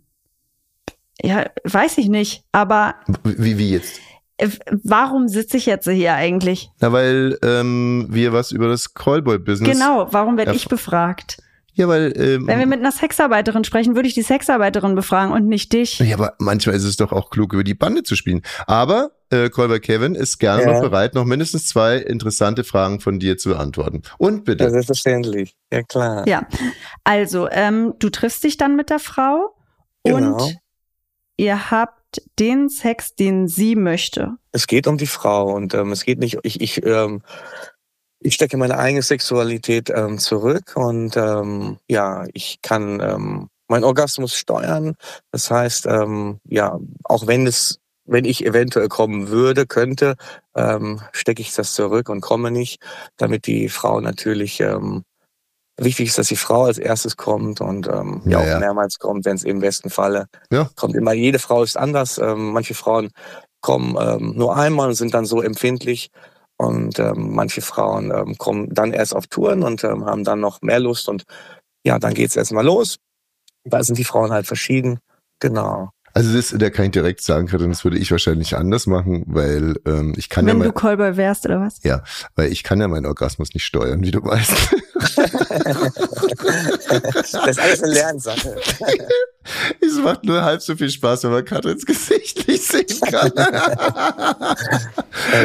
ja, 1.22 1.46
weiß 1.64 1.98
ich 2.00 2.10
nicht. 2.10 2.44
Aber 2.52 2.96
Wie, 3.24 3.58
wie 3.58 3.72
jetzt? 3.72 4.00
äh, 4.38 4.50
warum 4.84 5.28
sitze 5.28 5.58
ich 5.58 5.66
jetzt 5.66 5.88
hier 5.90 6.14
eigentlich? 6.14 6.70
Na, 6.80 6.92
weil 6.92 7.38
ähm, 7.44 8.08
wir 8.10 8.34
was 8.34 8.52
über 8.52 8.68
das 8.68 8.94
Callboy-Business. 8.94 9.72
Genau, 9.72 10.08
warum 10.12 10.38
werde 10.38 10.54
ich 10.56 10.68
befragt? 10.68 11.38
Ja, 11.76 11.88
weil. 11.88 12.14
Ähm, 12.16 12.48
Wenn 12.48 12.60
wir 12.60 12.66
mit 12.66 12.80
einer 12.80 12.92
Sexarbeiterin 12.92 13.64
sprechen, 13.64 13.96
würde 13.96 14.08
ich 14.08 14.14
die 14.14 14.22
Sexarbeiterin 14.22 14.96
befragen 14.96 15.34
und 15.34 15.48
nicht 15.48 15.72
dich. 15.74 16.00
ja, 16.00 16.16
aber 16.16 16.34
manchmal 16.40 16.76
ist 16.76 16.84
es 16.86 16.98
doch 16.98 17.12
auch 17.12 17.30
klug, 17.30 17.54
über 17.54 17.64
die 17.64 17.74
Bande 17.74 18.04
zu 18.04 18.16
spielen. 18.16 18.42
Aber 18.66 19.12
äh, 19.30 19.50
Kolber 19.50 19.80
Kevin 19.80 20.16
ist 20.16 20.38
gerne 20.40 20.64
Ja. 20.64 20.74
noch 20.74 20.82
bereit, 20.82 21.14
noch 21.16 21.26
mindestens 21.26 21.68
zwei 21.68 21.98
interessante 21.98 22.64
Fragen 22.64 23.00
von 23.00 23.20
dir 23.20 23.38
zu 23.38 23.50
beantworten. 23.50 24.02
Und 24.18 24.46
bitte. 24.46 24.64
Ja, 24.64 24.70
selbstverständlich. 24.70 25.56
Ja, 25.72 25.84
klar. 25.84 26.28
Ja. 26.28 26.48
Also, 27.04 27.50
ähm, 27.50 27.94
du 28.00 28.10
triffst 28.10 28.44
dich 28.44 28.58
dann 28.58 28.76
mit 28.76 28.90
der 28.90 29.00
Frau 29.00 29.56
Genau. 30.06 30.36
und 30.46 30.58
ihr 31.38 31.72
habt 31.72 32.22
den 32.40 32.70
Sex, 32.70 33.16
den 33.16 33.48
sie 33.50 33.76
möchte. 33.76 34.36
Es 34.54 34.68
geht 34.68 34.88
um 34.88 34.98
die 34.98 35.08
Frau 35.08 35.54
und 35.54 35.74
ähm, 35.74 35.92
es 35.92 36.06
geht 36.06 36.20
nicht, 36.20 36.38
ich, 36.44 36.62
ich, 36.62 36.86
ähm, 36.86 37.24
ich 38.20 38.34
stecke 38.36 38.58
meine 38.58 38.78
eigene 38.78 39.02
Sexualität 39.02 39.90
ähm, 39.90 40.18
zurück 40.20 40.74
und 40.76 41.16
ähm, 41.18 41.78
ja, 41.90 42.26
ich 42.34 42.60
kann 42.62 43.00
ähm, 43.02 43.50
meinen 43.68 43.84
Orgasmus 43.84 44.36
steuern. 44.36 44.96
Das 45.32 45.50
heißt, 45.52 45.86
ähm, 45.88 46.40
ja, 46.46 46.80
auch 47.04 47.28
wenn 47.28 47.46
es, 47.48 47.80
wenn 48.06 48.26
ich 48.26 48.46
eventuell 48.46 48.88
kommen 48.88 49.30
würde, 49.30 49.66
könnte, 49.66 50.16
ähm, 50.56 51.02
stecke 51.12 51.42
ich 51.42 51.54
das 51.54 51.74
zurück 51.74 52.10
und 52.10 52.22
komme 52.22 52.52
nicht, 52.52 52.82
damit 53.18 53.48
die 53.48 53.70
Frau 53.70 54.00
natürlich 54.02 54.60
ähm, 54.60 55.04
wichtig 55.78 56.08
ist, 56.08 56.18
dass 56.18 56.28
die 56.28 56.36
Frau 56.36 56.66
als 56.66 56.78
erstes 56.78 57.18
kommt 57.18 57.62
und 57.62 57.88
ähm, 57.88 58.22
ja, 58.26 58.42
Ja, 58.44 58.56
auch 58.56 58.60
mehrmals 58.60 58.98
kommt, 59.00 59.26
wenn 59.26 59.36
es 59.36 59.44
im 59.44 59.60
besten 59.60 59.90
Falle 59.90 60.28
Ja. 60.52 60.70
kommt. 60.76 60.96
Immer 60.96 61.14
jede 61.14 61.40
Frau 61.40 61.64
ist 61.64 61.78
anders. 61.78 62.18
Ähm, 62.18 62.52
manche 62.54 62.74
Frauen 62.76 63.10
kommen 63.62 63.96
ähm, 64.00 64.34
nur 64.36 64.56
einmal 64.56 64.90
und 64.90 64.96
sind 64.96 65.14
dann 65.14 65.26
so 65.26 65.42
empfindlich. 65.42 66.12
Und 66.58 67.00
ähm, 67.00 67.34
manche 67.36 67.62
Frauen 67.62 68.12
ähm, 68.12 68.38
kommen 68.38 68.74
dann 68.74 68.94
erst 68.94 69.16
auf 69.16 69.28
Touren 69.28 69.64
und 69.64 69.84
ähm, 69.84 70.06
haben 70.06 70.24
dann 70.24 70.40
noch 70.40 70.62
mehr 70.62 70.80
Lust. 70.80 71.10
Und 71.10 71.24
ja, 71.86 72.00
dann 72.00 72.14
geht's 72.14 72.36
erstmal 72.36 72.66
los. 72.66 72.98
Da 73.66 73.84
sind 73.84 73.98
die 73.98 74.04
Frauen 74.04 74.32
halt 74.32 74.48
verschieden. 74.48 75.00
Genau. 75.40 75.90
Also 76.14 76.34
das, 76.34 76.56
da 76.58 76.70
kann 76.70 76.86
ich 76.86 76.92
direkt 76.92 77.22
sagen, 77.22 77.48
Katrin, 77.48 77.72
das 77.72 77.84
würde 77.84 77.98
ich 77.98 78.10
wahrscheinlich 78.10 78.56
anders 78.56 78.88
machen, 78.88 79.26
weil 79.28 79.76
ähm, 79.86 80.14
ich 80.16 80.30
kann 80.30 80.46
Wenn 80.46 80.60
ja 80.60 80.64
du 80.64 80.70
mein, 80.70 80.74
Callboy 80.74 81.18
wärst 81.18 81.46
oder 81.46 81.60
was? 81.60 81.84
ja, 81.84 82.04
weil 82.36 82.54
ich 82.54 82.64
kann 82.64 82.80
ja 82.80 82.88
meinen 82.88 83.06
Orgasmus 83.06 83.54
nicht 83.54 83.66
steuern, 83.66 84.02
wie 84.02 84.12
du 84.12 84.24
weißt. 84.24 84.76
Das 87.34 87.34
ist 87.34 87.60
alles 87.60 87.84
eine 87.84 87.94
Lernsache. 87.94 88.56
Es 89.80 89.96
macht 89.98 90.24
nur 90.24 90.42
halb 90.44 90.62
so 90.62 90.76
viel 90.76 90.90
Spaß, 90.90 91.24
wenn 91.24 91.32
man 91.32 91.46
Katrins 91.46 91.86
Gesicht 91.86 92.48
nicht 92.48 92.64
sehen 92.64 92.86
kann. 93.12 93.32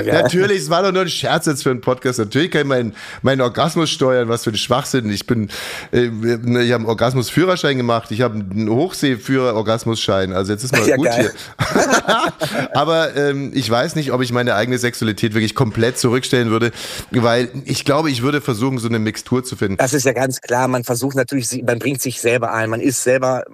Natürlich, 0.07 0.63
es 0.63 0.71
war 0.71 0.83
doch 0.83 0.93
nur 0.93 1.03
ein 1.03 1.09
Scherz 1.09 1.47
jetzt 1.47 1.63
für 1.63 1.71
einen 1.71 1.81
Podcast. 1.81 2.19
Natürlich 2.19 2.51
kann 2.51 2.63
ich 2.63 2.67
meinen, 2.67 2.95
meinen 3.23 3.41
Orgasmus 3.41 3.91
steuern, 3.91 4.29
was 4.29 4.45
für 4.45 4.51
ein 4.51 4.57
Schwachsinn. 4.57 5.11
Ich 5.11 5.27
bin, 5.27 5.49
äh, 5.93 6.07
ich 6.07 6.13
habe 6.13 6.75
einen 6.75 6.87
Orgasmusführerschein 6.87 7.77
gemacht, 7.77 8.11
ich 8.11 8.21
habe 8.23 8.35
einen 8.35 8.69
Hochseeführer-Orgasmusschein. 8.71 10.33
Also 10.33 10.53
jetzt 10.53 10.65
ist 10.65 10.73
mal 10.73 10.87
Ja, 10.87 10.97
gut 10.97 11.07
geil. 11.07 11.33
hier. 11.33 12.69
Aber 12.77 13.17
ähm, 13.17 13.53
ich 13.55 13.69
weiß 13.71 13.95
nicht, 13.97 14.13
ob 14.13 14.23
ich 14.23 14.33
meine 14.33 14.55
eigene 14.55 14.79
Sexualität 14.79 15.35
wirklich 15.35 15.55
komplett 15.55 15.99
zurückstellen 15.99 16.51
würde, 16.51 16.73
weil 17.11 17.49
ich 17.65 17.85
glaube, 17.85 18.11
ich 18.11 18.23
würde 18.23 18.41
versuchen, 18.41 18.79
so 18.79 18.89
eine 18.89 18.99
Mixtur 18.99 19.45
zu 19.45 19.57
finden. 19.57 19.77
Das 19.77 19.93
ist 19.93 20.05
ja 20.05 20.13
ganz 20.13 20.41
klar. 20.41 20.69
Man 20.69 20.85
versucht 20.85 21.17
natürlich, 21.17 21.63
man 21.65 21.79
bringt 21.79 22.01
sich 22.03 22.21
selber 22.21 22.53
ein. 22.53 22.71
Man 22.71 22.81
ist 22.81 23.03
selber, 23.03 23.45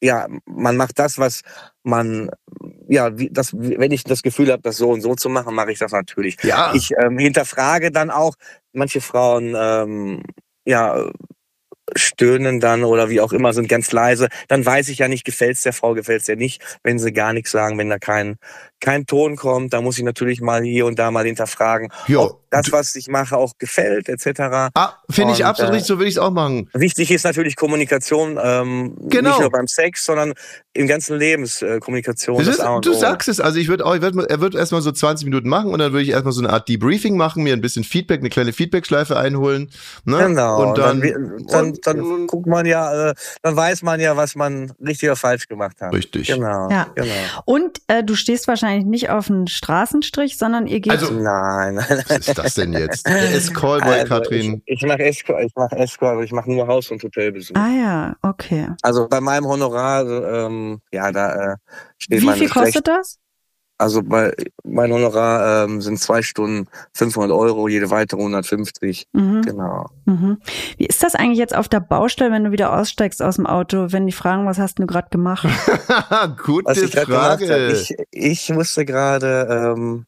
ja, 0.00 0.26
man 0.46 0.76
macht 0.76 0.98
das, 0.98 1.18
was 1.18 1.42
man, 1.82 2.30
ja, 2.88 3.18
wie, 3.18 3.30
das, 3.30 3.52
wenn 3.54 3.92
ich 3.92 4.04
das 4.04 4.22
Gefühl 4.22 4.50
habe, 4.50 4.62
das 4.62 4.76
so 4.76 4.90
und 4.90 5.00
so 5.00 5.14
zu 5.14 5.28
machen, 5.28 5.54
mache 5.54 5.72
ich 5.72 5.78
das 5.78 5.92
natürlich. 5.92 6.36
Ja, 6.42 6.72
Ich 6.74 6.90
ähm, 6.98 7.18
hinterfrage 7.18 7.90
dann 7.90 8.10
auch, 8.10 8.34
manche 8.72 9.00
Frauen, 9.00 9.54
ähm, 9.56 10.22
ja, 10.64 11.10
stöhnen 11.94 12.60
dann 12.60 12.84
oder 12.84 13.10
wie 13.10 13.20
auch 13.20 13.32
immer, 13.32 13.52
sind 13.52 13.68
ganz 13.68 13.92
leise. 13.92 14.28
Dann 14.48 14.64
weiß 14.64 14.88
ich 14.88 14.98
ja 14.98 15.08
nicht, 15.08 15.24
gefällt's 15.24 15.62
der 15.62 15.72
Frau, 15.72 15.94
gefällt's 15.94 16.26
der 16.26 16.36
nicht, 16.36 16.62
wenn 16.82 16.98
sie 16.98 17.12
gar 17.12 17.32
nichts 17.32 17.50
sagen, 17.50 17.78
wenn 17.78 17.90
da 17.90 17.98
kein, 17.98 18.36
kein 18.84 19.06
Ton 19.06 19.36
kommt, 19.36 19.72
dann 19.72 19.82
muss 19.82 19.96
ich 19.96 20.04
natürlich 20.04 20.40
mal 20.42 20.62
hier 20.62 20.84
und 20.84 20.98
da 20.98 21.10
mal 21.10 21.24
hinterfragen, 21.24 21.88
Ja, 22.06 22.18
ob 22.20 22.40
das, 22.50 22.66
du- 22.66 22.72
was 22.72 22.94
ich 22.94 23.08
mache, 23.08 23.34
auch 23.36 23.52
gefällt, 23.58 24.08
etc. 24.10 24.70
ah, 24.74 24.92
finde 25.10 25.32
ich 25.32 25.44
absolut 25.44 25.70
äh, 25.70 25.74
richtig, 25.76 25.88
so 25.88 25.96
würde 25.98 26.08
ich 26.08 26.14
es 26.16 26.18
auch 26.18 26.30
machen. 26.30 26.68
Wichtig 26.74 27.10
ist 27.10 27.24
natürlich 27.24 27.56
Kommunikation, 27.56 28.38
ähm, 28.42 28.94
Genau. 29.08 29.30
nicht 29.30 29.40
nur 29.40 29.50
beim 29.50 29.66
Sex, 29.66 30.04
sondern 30.04 30.34
im 30.74 30.86
ganzen 30.86 31.18
Lebens 31.18 31.62
äh, 31.62 31.80
du 31.80 32.90
O. 32.90 32.92
sagst 32.94 33.28
es, 33.28 33.40
also 33.40 33.58
ich 33.58 33.68
würde 33.68 33.86
auch, 33.86 33.94
ich 33.94 34.02
würd, 34.02 34.14
mal- 34.14 34.26
er 34.26 34.40
wird 34.40 34.54
erstmal 34.54 34.82
so 34.82 34.92
20 34.92 35.24
Minuten 35.24 35.48
machen 35.48 35.70
und 35.72 35.78
dann 35.78 35.92
würde 35.92 36.02
ich 36.02 36.10
erstmal 36.10 36.32
so 36.32 36.42
eine 36.42 36.50
Art 36.52 36.68
Debriefing 36.68 37.16
machen, 37.16 37.42
mir 37.42 37.54
ein 37.54 37.60
bisschen 37.60 37.84
Feedback, 37.84 38.20
eine 38.20 38.28
kleine 38.28 38.52
Feedbackschleife 38.52 39.16
einholen. 39.16 39.70
Ne? 40.04 40.18
Genau. 40.18 40.62
Und 40.68 40.78
dann, 40.78 41.00
wi- 41.02 41.14
dann, 41.48 41.64
und- 41.70 41.86
dann 41.86 42.26
guckt 42.26 42.46
man 42.46 42.66
ja, 42.66 43.10
äh, 43.10 43.14
dann 43.42 43.56
weiß 43.56 43.82
man 43.82 43.98
ja, 44.00 44.16
was 44.16 44.34
man 44.34 44.72
richtig 44.84 45.08
oder 45.08 45.16
falsch 45.16 45.48
gemacht 45.48 45.80
hat. 45.80 45.92
Richtig. 45.94 46.26
Genau. 46.28 46.68
Ja. 46.70 46.86
genau. 46.94 47.08
Und 47.46 47.80
äh, 47.86 48.02
du 48.04 48.14
stehst 48.14 48.46
wahrscheinlich 48.48 48.73
nicht 48.82 49.10
auf 49.10 49.30
einen 49.30 49.46
Straßenstrich, 49.46 50.36
sondern 50.36 50.66
ihr 50.66 50.80
geht. 50.80 50.92
Also- 50.92 51.12
Nein, 51.12 51.74
nein. 51.76 52.02
Was 52.08 52.28
ist 52.28 52.38
das 52.38 52.54
denn 52.54 52.72
jetzt? 52.72 53.08
Ist 53.34 53.54
Callboy, 53.54 53.92
Also, 54.00 54.06
Katrin. 54.06 54.62
Ich, 54.66 54.82
ich 54.82 54.88
mache 54.88 55.02
Escort, 55.04 55.42
ich 55.44 55.52
mache 55.54 55.76
Escort, 55.76 56.12
aber 56.12 56.22
ich 56.24 56.32
mache 56.32 56.50
nur 56.50 56.66
Haus- 56.66 56.90
und 56.90 57.02
Hotelbesuch. 57.02 57.54
ah 57.56 57.68
ja, 57.70 58.16
okay. 58.22 58.68
Also 58.82 59.08
bei 59.08 59.20
meinem 59.20 59.46
Honorar, 59.46 59.98
also, 59.98 60.24
ähm, 60.24 60.80
ja, 60.92 61.10
da 61.12 61.52
äh, 61.52 61.56
steht 61.98 62.22
Wie 62.22 62.30
viel 62.30 62.48
kostet 62.48 62.86
das? 62.88 63.18
Also 63.76 64.02
bei 64.02 64.32
mein 64.62 64.92
Honorar 64.92 65.64
ähm, 65.64 65.80
sind 65.80 65.98
zwei 65.98 66.22
Stunden 66.22 66.68
500 66.94 67.32
Euro, 67.32 67.66
jede 67.66 67.90
weitere 67.90 68.20
150. 68.20 69.08
Mhm. 69.12 69.42
Genau. 69.42 69.86
Mhm. 70.04 70.38
Wie 70.76 70.86
ist 70.86 71.02
das 71.02 71.14
eigentlich 71.16 71.38
jetzt 71.38 71.56
auf 71.56 71.68
der 71.68 71.80
Baustelle, 71.80 72.30
wenn 72.30 72.44
du 72.44 72.52
wieder 72.52 72.78
aussteigst 72.78 73.20
aus 73.20 73.36
dem 73.36 73.46
Auto, 73.46 73.88
wenn 73.90 74.06
die 74.06 74.12
fragen, 74.12 74.46
was 74.46 74.58
hast 74.58 74.78
du 74.78 74.86
gerade 74.86 75.08
gemacht? 75.10 75.48
Gute 76.44 76.66
Was 76.66 76.78
ich 76.78 76.92
gerade 76.92 77.06
gemacht 77.06 77.40
Frage. 77.40 77.52
habe, 77.52 77.72
ich, 77.72 77.94
ich 78.12 78.50
musste 78.50 78.84
gerade 78.84 79.74
ähm, 79.76 80.06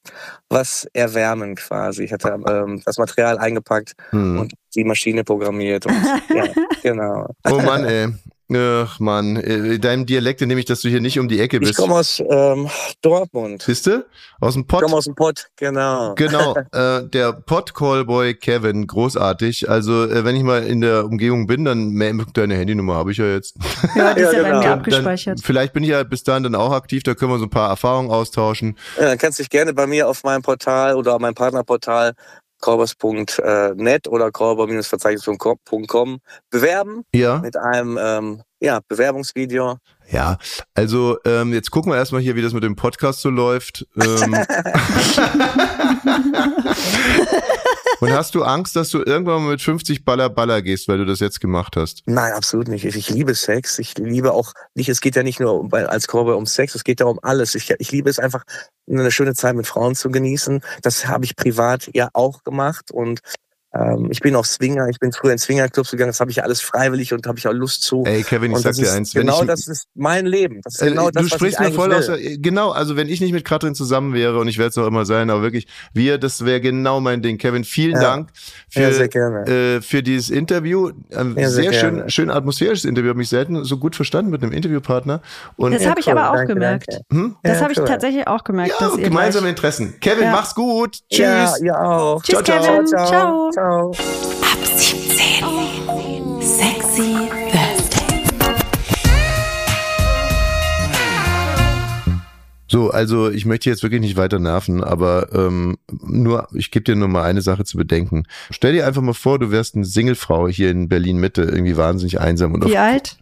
was 0.48 0.86
erwärmen 0.92 1.56
quasi. 1.56 2.04
Ich 2.04 2.12
hatte 2.12 2.38
ähm, 2.48 2.80
das 2.84 2.98
Material 2.98 3.38
eingepackt 3.38 3.94
hm. 4.10 4.38
und 4.38 4.54
die 4.76 4.84
Maschine 4.84 5.24
programmiert. 5.24 5.86
Und, 5.86 5.94
ja, 6.34 6.44
genau. 6.82 7.26
Oh 7.50 7.58
Mann, 7.58 7.84
ey. 7.84 8.08
Ach 8.54 9.00
Mann, 9.00 9.34
in 9.36 9.80
deinem 9.80 10.06
Dialekt 10.06 10.40
nehme 10.40 10.60
ich, 10.60 10.66
dass 10.66 10.80
du 10.80 10.88
hier 10.88 11.00
nicht 11.00 11.18
um 11.18 11.26
die 11.26 11.40
Ecke 11.40 11.56
Ich 11.56 11.62
bist. 11.62 11.76
komme 11.76 11.94
aus 11.96 12.22
ähm, 12.30 12.68
Dortmund. 13.02 13.62
Siehst 13.62 13.86
du? 13.88 14.06
Aus 14.40 14.52
dem 14.54 14.62
Ich 14.62 14.68
Pott. 14.68 14.82
komme 14.84 14.96
aus 14.96 15.04
dem 15.06 15.16
Pott, 15.16 15.48
genau. 15.56 16.14
Genau, 16.14 16.54
äh, 16.72 17.02
der 17.08 17.32
Pod-Callboy 17.32 18.34
Kevin, 18.34 18.86
großartig. 18.86 19.68
Also, 19.68 20.04
äh, 20.04 20.24
wenn 20.24 20.36
ich 20.36 20.44
mal 20.44 20.62
in 20.62 20.80
der 20.80 21.04
Umgebung 21.06 21.48
bin, 21.48 21.64
dann 21.64 21.98
deine 22.34 22.54
Handynummer 22.54 22.94
habe 22.94 23.10
ich 23.10 23.18
ja 23.18 23.26
jetzt. 23.26 23.56
Ja, 23.96 24.14
die 24.14 24.20
ist 24.22 24.32
ja, 24.32 24.38
Ja, 24.38 24.42
bei 24.42 24.48
genau. 24.50 24.58
mir 24.58 24.62
Dann, 24.64 24.78
abgespeichert. 24.78 25.40
vielleicht 25.42 25.72
bin 25.72 25.82
ich 25.82 25.90
ja 25.90 26.04
bis 26.04 26.22
dahin 26.22 26.44
dann 26.44 26.54
auch 26.54 26.72
aktiv, 26.72 27.02
da 27.02 27.14
können 27.14 27.32
wir 27.32 27.38
so 27.38 27.46
ein 27.46 27.50
paar 27.50 27.68
Erfahrungen 27.68 28.10
austauschen. 28.12 28.78
Ja, 28.96 29.06
dann 29.06 29.18
kannst 29.18 29.38
du 29.40 29.42
dich 29.42 29.50
gerne 29.50 29.74
bei 29.74 29.88
mir 29.88 30.08
auf 30.08 30.22
meinem 30.22 30.42
Portal 30.42 30.94
oder 30.94 31.14
auf 31.14 31.20
meinem 31.20 31.34
Partnerportal 31.34 32.12
korbers.net 32.66 34.08
oder 34.08 34.32
korber-verzeichnis.com 34.32 36.18
bewerben 36.50 37.04
Ja, 37.14 37.38
mit 37.38 37.56
einem 37.56 37.96
ähm, 38.00 38.42
ja, 38.58 38.80
Bewerbungsvideo. 38.88 39.76
ja. 40.10 40.36
Also, 40.74 41.16
ähm, 41.24 41.52
jetzt 41.52 41.70
gucken 41.70 41.92
wir 41.92 41.96
erstmal 41.96 42.22
hier, 42.22 42.34
wie 42.34 42.42
das 42.42 42.54
mit 42.54 42.64
dem 42.64 42.74
Podcast 42.74 43.20
so 43.20 43.30
läuft. 43.30 43.86
Ähm, 43.96 44.34
Und 48.00 48.12
hast 48.12 48.34
du 48.34 48.42
Angst, 48.42 48.76
dass 48.76 48.90
du 48.90 48.98
irgendwann 48.98 49.42
mal 49.42 49.50
mit 49.52 49.62
50 49.62 50.04
Baller 50.04 50.28
Baller 50.28 50.60
gehst, 50.60 50.86
weil 50.88 50.98
du 50.98 51.06
das 51.06 51.20
jetzt 51.20 51.40
gemacht 51.40 51.76
hast? 51.76 52.02
Nein, 52.06 52.32
absolut 52.32 52.68
nicht. 52.68 52.84
Ich 52.84 53.08
liebe 53.08 53.34
Sex. 53.34 53.78
Ich 53.78 53.96
liebe 53.96 54.32
auch 54.32 54.52
nicht, 54.74 54.88
es 54.88 55.00
geht 55.00 55.16
ja 55.16 55.22
nicht 55.22 55.40
nur 55.40 55.72
als 55.72 56.06
Cowboy 56.06 56.34
um 56.34 56.46
Sex, 56.46 56.74
es 56.74 56.84
geht 56.84 57.00
ja 57.00 57.06
um 57.06 57.18
alles. 57.22 57.54
Ich, 57.54 57.70
ich 57.70 57.90
liebe 57.92 58.10
es 58.10 58.18
einfach, 58.18 58.44
eine 58.88 59.10
schöne 59.10 59.34
Zeit 59.34 59.56
mit 59.56 59.66
Frauen 59.66 59.94
zu 59.94 60.10
genießen. 60.10 60.60
Das 60.82 61.08
habe 61.08 61.24
ich 61.24 61.36
privat 61.36 61.90
ja 61.94 62.10
auch 62.12 62.44
gemacht 62.44 62.90
und 62.90 63.20
ähm, 63.78 64.08
ich 64.10 64.20
bin 64.20 64.34
auch 64.36 64.44
Swinger. 64.44 64.88
Ich 64.88 64.98
bin 64.98 65.12
früher 65.12 65.32
in 65.32 65.38
Swingerclubs 65.38 65.90
gegangen. 65.90 66.08
Das 66.10 66.20
habe 66.20 66.30
ich 66.30 66.42
alles 66.42 66.60
freiwillig 66.60 67.12
und 67.12 67.26
habe 67.26 67.38
ich 67.38 67.46
auch 67.48 67.52
Lust 67.52 67.82
zu. 67.82 68.04
Ey, 68.06 68.22
Kevin, 68.22 68.50
ich 68.52 68.56
und 68.56 68.62
sag 68.62 68.70
das 68.70 68.76
dir 68.78 68.92
eins, 68.92 69.14
wenn 69.14 69.22
genau 69.26 69.42
ich 69.42 69.46
das 69.48 69.66
ist 69.68 69.86
mein 69.94 70.26
Leben. 70.26 70.60
Das 70.62 70.74
ist 70.76 70.82
Äh, 70.82 70.90
genau 70.90 71.10
das, 71.10 71.22
du 71.24 71.30
was 71.30 71.34
sprichst 71.38 71.60
ich 71.60 71.66
mir 71.68 71.72
voll 71.72 71.90
will. 71.90 71.96
aus 71.96 72.06
der, 72.06 72.18
genau, 72.38 72.70
also 72.70 72.96
wenn 72.96 73.08
ich 73.08 73.20
nicht 73.20 73.32
mit 73.32 73.44
Katrin 73.44 73.74
zusammen 73.74 74.14
wäre 74.14 74.38
und 74.38 74.48
ich 74.48 74.58
werde 74.58 74.70
es 74.70 74.78
auch 74.78 74.86
immer 74.86 75.04
sein, 75.04 75.30
aber 75.30 75.42
wirklich, 75.42 75.66
wir, 75.92 76.18
das 76.18 76.44
wäre 76.44 76.60
genau 76.60 77.00
mein 77.00 77.22
Ding. 77.22 77.38
Kevin, 77.38 77.64
vielen 77.64 77.94
Ja. 77.96 78.00
Dank 78.00 78.30
für, 78.68 78.80
Ja, 78.80 78.92
sehr 78.92 79.08
gerne. 79.08 79.46
äh, 79.46 79.80
für 79.82 80.02
dieses 80.02 80.30
Interview. 80.30 80.90
Ein 81.14 81.36
Ja, 81.36 81.50
sehr 81.50 81.72
sehr 81.72 81.72
schön, 81.80 82.10
schön 82.10 82.30
atmosphärisches 82.30 82.84
Interview. 82.84 83.10
Habe 83.10 83.18
mich 83.18 83.28
selten 83.28 83.64
so 83.64 83.76
gut 83.78 83.96
verstanden 83.96 84.30
mit 84.30 84.42
einem 84.42 84.52
Interviewpartner. 84.52 85.20
Und 85.56 85.72
Das 85.72 85.82
Ja, 85.82 85.90
habe 85.90 86.00
ich 86.00 86.10
aber 86.10 86.30
auch 86.30 86.34
Danke, 86.36 86.54
gemerkt. 86.54 86.88
danke. 86.88 87.04
hm? 87.12 87.36
Das 87.42 87.60
habe 87.62 87.72
ich 87.72 87.78
cool. 87.78 87.86
tatsächlich 87.86 88.26
auch 88.26 88.44
gemerkt, 88.44 88.74
ja, 88.80 88.88
gemeinsame 88.96 89.48
Interessen. 89.48 89.94
Kevin, 90.00 90.24
Ja. 90.24 90.32
mach's 90.32 90.54
gut. 90.54 90.98
Tschüss. 91.10 91.18
Ja, 91.20 91.54
ihr 91.62 91.80
auch. 91.80 92.22
Tschüss, 92.22 92.42
Ciao, 92.42 92.60
ciao. 92.62 92.74
Kevin. 92.74 92.86
Ciao. 92.86 93.50
Ciao. 93.66 93.90
Ab 94.42 94.64
17. 94.64 96.40
Sexy 96.40 97.16
Thursday. 97.50 98.06
So, 102.68 102.90
also 102.90 103.30
ich 103.30 103.44
möchte 103.44 103.70
jetzt 103.70 103.82
wirklich 103.82 104.00
nicht 104.00 104.16
weiter 104.16 104.38
nerven, 104.38 104.84
aber 104.84 105.32
ähm, 105.32 105.76
nur, 106.02 106.48
ich 106.52 106.70
gebe 106.70 106.84
dir 106.84 106.96
nur 106.96 107.08
mal 107.08 107.22
eine 107.22 107.40
Sache 107.40 107.64
zu 107.64 107.76
bedenken. 107.76 108.24
Stell 108.50 108.72
dir 108.72 108.86
einfach 108.86 109.02
mal 109.02 109.14
vor, 109.14 109.38
du 109.38 109.50
wärst 109.50 109.74
eine 109.76 109.84
Singlefrau 109.84 110.48
hier 110.48 110.70
in 110.70 110.88
Berlin 110.88 111.18
Mitte, 111.18 111.42
irgendwie 111.42 111.76
wahnsinnig 111.76 112.20
einsam 112.20 112.54
und 112.54 112.64
Wie 112.66 112.76
alt? 112.78 113.18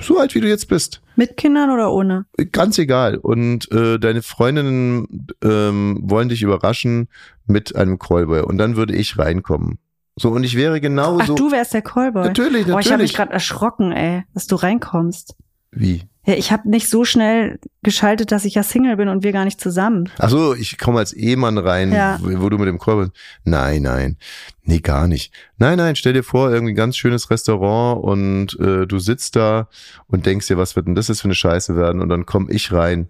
so 0.00 0.18
alt 0.18 0.34
wie 0.34 0.40
du 0.40 0.48
jetzt 0.48 0.68
bist. 0.68 1.00
Mit 1.16 1.36
Kindern 1.36 1.70
oder 1.70 1.92
ohne? 1.92 2.26
Ganz 2.52 2.78
egal. 2.78 3.16
Und 3.16 3.70
äh, 3.70 3.98
deine 3.98 4.22
Freundinnen 4.22 5.28
ähm, 5.42 6.00
wollen 6.02 6.28
dich 6.28 6.42
überraschen 6.42 7.08
mit 7.46 7.76
einem 7.76 7.98
Callboy 7.98 8.40
und 8.40 8.58
dann 8.58 8.76
würde 8.76 8.94
ich 8.94 9.18
reinkommen. 9.18 9.78
So, 10.16 10.30
und 10.30 10.44
ich 10.44 10.56
wäre 10.56 10.80
genau 10.80 11.18
Ach, 11.20 11.26
du 11.34 11.50
wärst 11.50 11.74
der 11.74 11.82
Callboy. 11.82 12.24
Natürlich, 12.26 12.66
Boah, 12.66 12.78
ich 12.80 12.86
habe 12.92 13.02
mich 13.02 13.12
natürlich. 13.12 13.14
gerade 13.14 13.32
erschrocken, 13.32 13.92
ey, 13.92 14.22
dass 14.32 14.46
du 14.46 14.54
reinkommst. 14.56 15.34
Wie? 15.72 16.02
Ja, 16.26 16.34
ich 16.34 16.52
habe 16.52 16.70
nicht 16.70 16.88
so 16.88 17.04
schnell 17.04 17.58
geschaltet, 17.82 18.30
dass 18.32 18.44
ich 18.46 18.54
ja 18.54 18.62
Single 18.62 18.96
bin 18.96 19.08
und 19.08 19.24
wir 19.24 19.32
gar 19.32 19.44
nicht 19.44 19.60
zusammen. 19.60 20.08
Ach 20.18 20.30
so, 20.30 20.54
ich 20.54 20.78
komme 20.78 20.98
als 21.00 21.12
Ehemann 21.12 21.58
rein, 21.58 21.92
Ja. 21.92 22.18
wo, 22.22 22.42
wo 22.42 22.48
du 22.48 22.56
mit 22.58 22.68
dem 22.68 22.78
Callboy. 22.78 23.08
Nein, 23.44 23.82
nein. 23.82 24.16
Nee, 24.62 24.78
gar 24.78 25.06
nicht. 25.08 25.34
Nein, 25.58 25.76
nein, 25.78 25.96
stell 25.96 26.12
dir 26.14 26.22
vor, 26.22 26.50
irgendwie 26.50 26.72
ein 26.72 26.76
ganz 26.76 26.96
schönes 26.96 27.28
Restaurant 27.30 28.02
und 28.04 28.58
äh, 28.60 28.86
du 28.86 28.98
sitzt 29.00 29.36
da 29.36 29.68
und 30.06 30.24
denkst 30.26 30.46
dir, 30.46 30.56
was 30.56 30.76
wird 30.76 30.86
denn 30.86 30.94
das 30.94 31.08
jetzt 31.08 31.20
für 31.20 31.26
eine 31.26 31.34
Scheiße 31.34 31.76
werden? 31.76 32.00
Und 32.00 32.08
dann 32.08 32.24
komme 32.24 32.50
ich 32.52 32.72
rein 32.72 33.08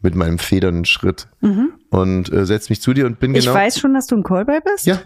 mit 0.00 0.14
meinem 0.14 0.38
federnden 0.38 0.84
Schritt 0.84 1.28
und 1.90 2.32
äh, 2.32 2.46
setz 2.46 2.68
mich 2.70 2.80
zu 2.80 2.92
dir 2.94 3.06
und 3.06 3.18
bin 3.20 3.32
Mhm. 3.32 3.36
Ich 3.38 3.44
genau. 3.46 3.56
weiß 3.56 3.78
schon, 3.78 3.92
dass 3.94 4.06
du 4.06 4.16
ein 4.16 4.22
Callboy 4.22 4.60
bist? 4.64 4.86
Ja, 4.86 5.00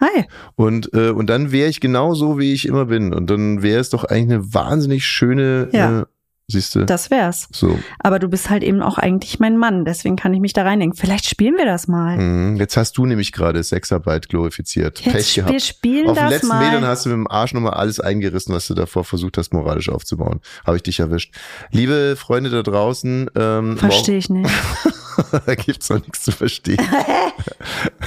Hi. 0.00 0.24
Und, 0.56 0.92
äh, 0.92 1.10
und 1.10 1.28
dann 1.30 1.52
wäre 1.52 1.68
ich 1.68 1.80
genau 1.80 2.14
so, 2.14 2.38
wie 2.38 2.52
ich 2.52 2.66
immer 2.66 2.86
bin. 2.86 3.14
Und 3.14 3.30
dann 3.30 3.62
wäre 3.62 3.80
es 3.80 3.90
doch 3.90 4.04
eigentlich 4.04 4.38
eine 4.38 4.54
wahnsinnig 4.54 5.06
schöne, 5.06 5.68
Ja. 5.72 6.00
äh, 6.00 6.04
siehst 6.48 6.74
du? 6.74 6.84
Das 6.84 7.10
wär's. 7.10 7.48
So. 7.52 7.78
Aber 8.00 8.18
du 8.18 8.28
bist 8.28 8.50
halt 8.50 8.62
eben 8.64 8.82
auch 8.82 8.98
eigentlich 8.98 9.38
mein 9.40 9.56
Mann, 9.56 9.84
deswegen 9.84 10.16
kann 10.16 10.34
ich 10.34 10.40
mich 10.40 10.52
da 10.52 10.62
reindenken. 10.64 10.98
Vielleicht 10.98 11.26
spielen 11.26 11.56
wir 11.56 11.64
das 11.64 11.86
mal. 11.88 12.18
Mhm. 12.18 12.56
Jetzt 12.56 12.76
hast 12.76 12.98
du 12.98 13.06
nämlich 13.06 13.32
gerade 13.32 13.62
Sexarbeit 13.62 14.28
glorifiziert. 14.28 15.00
Jetzt, 15.00 15.14
Pech 15.14 15.34
gehabt. 15.36 15.52
wir 15.52 15.60
spielen 15.60 16.08
Auf 16.08 16.18
den 16.18 16.24
das 16.24 16.30
letzten 16.32 16.48
mal. 16.48 16.66
Metern 16.66 16.84
hast 16.86 17.06
du 17.06 17.10
mit 17.10 17.16
dem 17.18 17.30
Arsch 17.30 17.54
nochmal 17.54 17.74
alles 17.74 17.98
eingerissen, 18.00 18.52
was 18.54 18.66
du 18.66 18.74
davor 18.74 19.04
versucht 19.04 19.38
hast, 19.38 19.54
moralisch 19.54 19.88
aufzubauen. 19.88 20.40
Habe 20.66 20.76
ich 20.76 20.82
dich 20.82 20.98
erwischt. 21.00 21.34
Liebe 21.70 22.14
Freunde 22.18 22.50
da 22.50 22.62
draußen, 22.62 23.30
ähm, 23.36 23.78
Verstehe 23.78 24.18
ich 24.18 24.28
nicht. 24.28 24.50
da 25.46 25.54
gibt's 25.54 25.88
noch 25.88 26.00
nichts 26.00 26.22
zu 26.24 26.32
verstehen. 26.32 26.78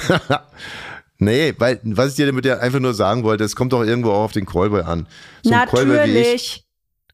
nee, 1.18 1.54
weil, 1.58 1.80
was 1.84 2.10
ich 2.10 2.16
dir 2.16 2.26
damit 2.26 2.44
ja 2.44 2.58
einfach 2.58 2.80
nur 2.80 2.94
sagen 2.94 3.22
wollte, 3.22 3.44
es 3.44 3.56
kommt 3.56 3.72
doch 3.72 3.82
irgendwo 3.82 4.10
auch 4.10 4.24
auf 4.24 4.32
den 4.32 4.46
Callboy 4.46 4.82
an. 4.82 5.06
So. 5.42 5.50
Natürlich 5.50 6.64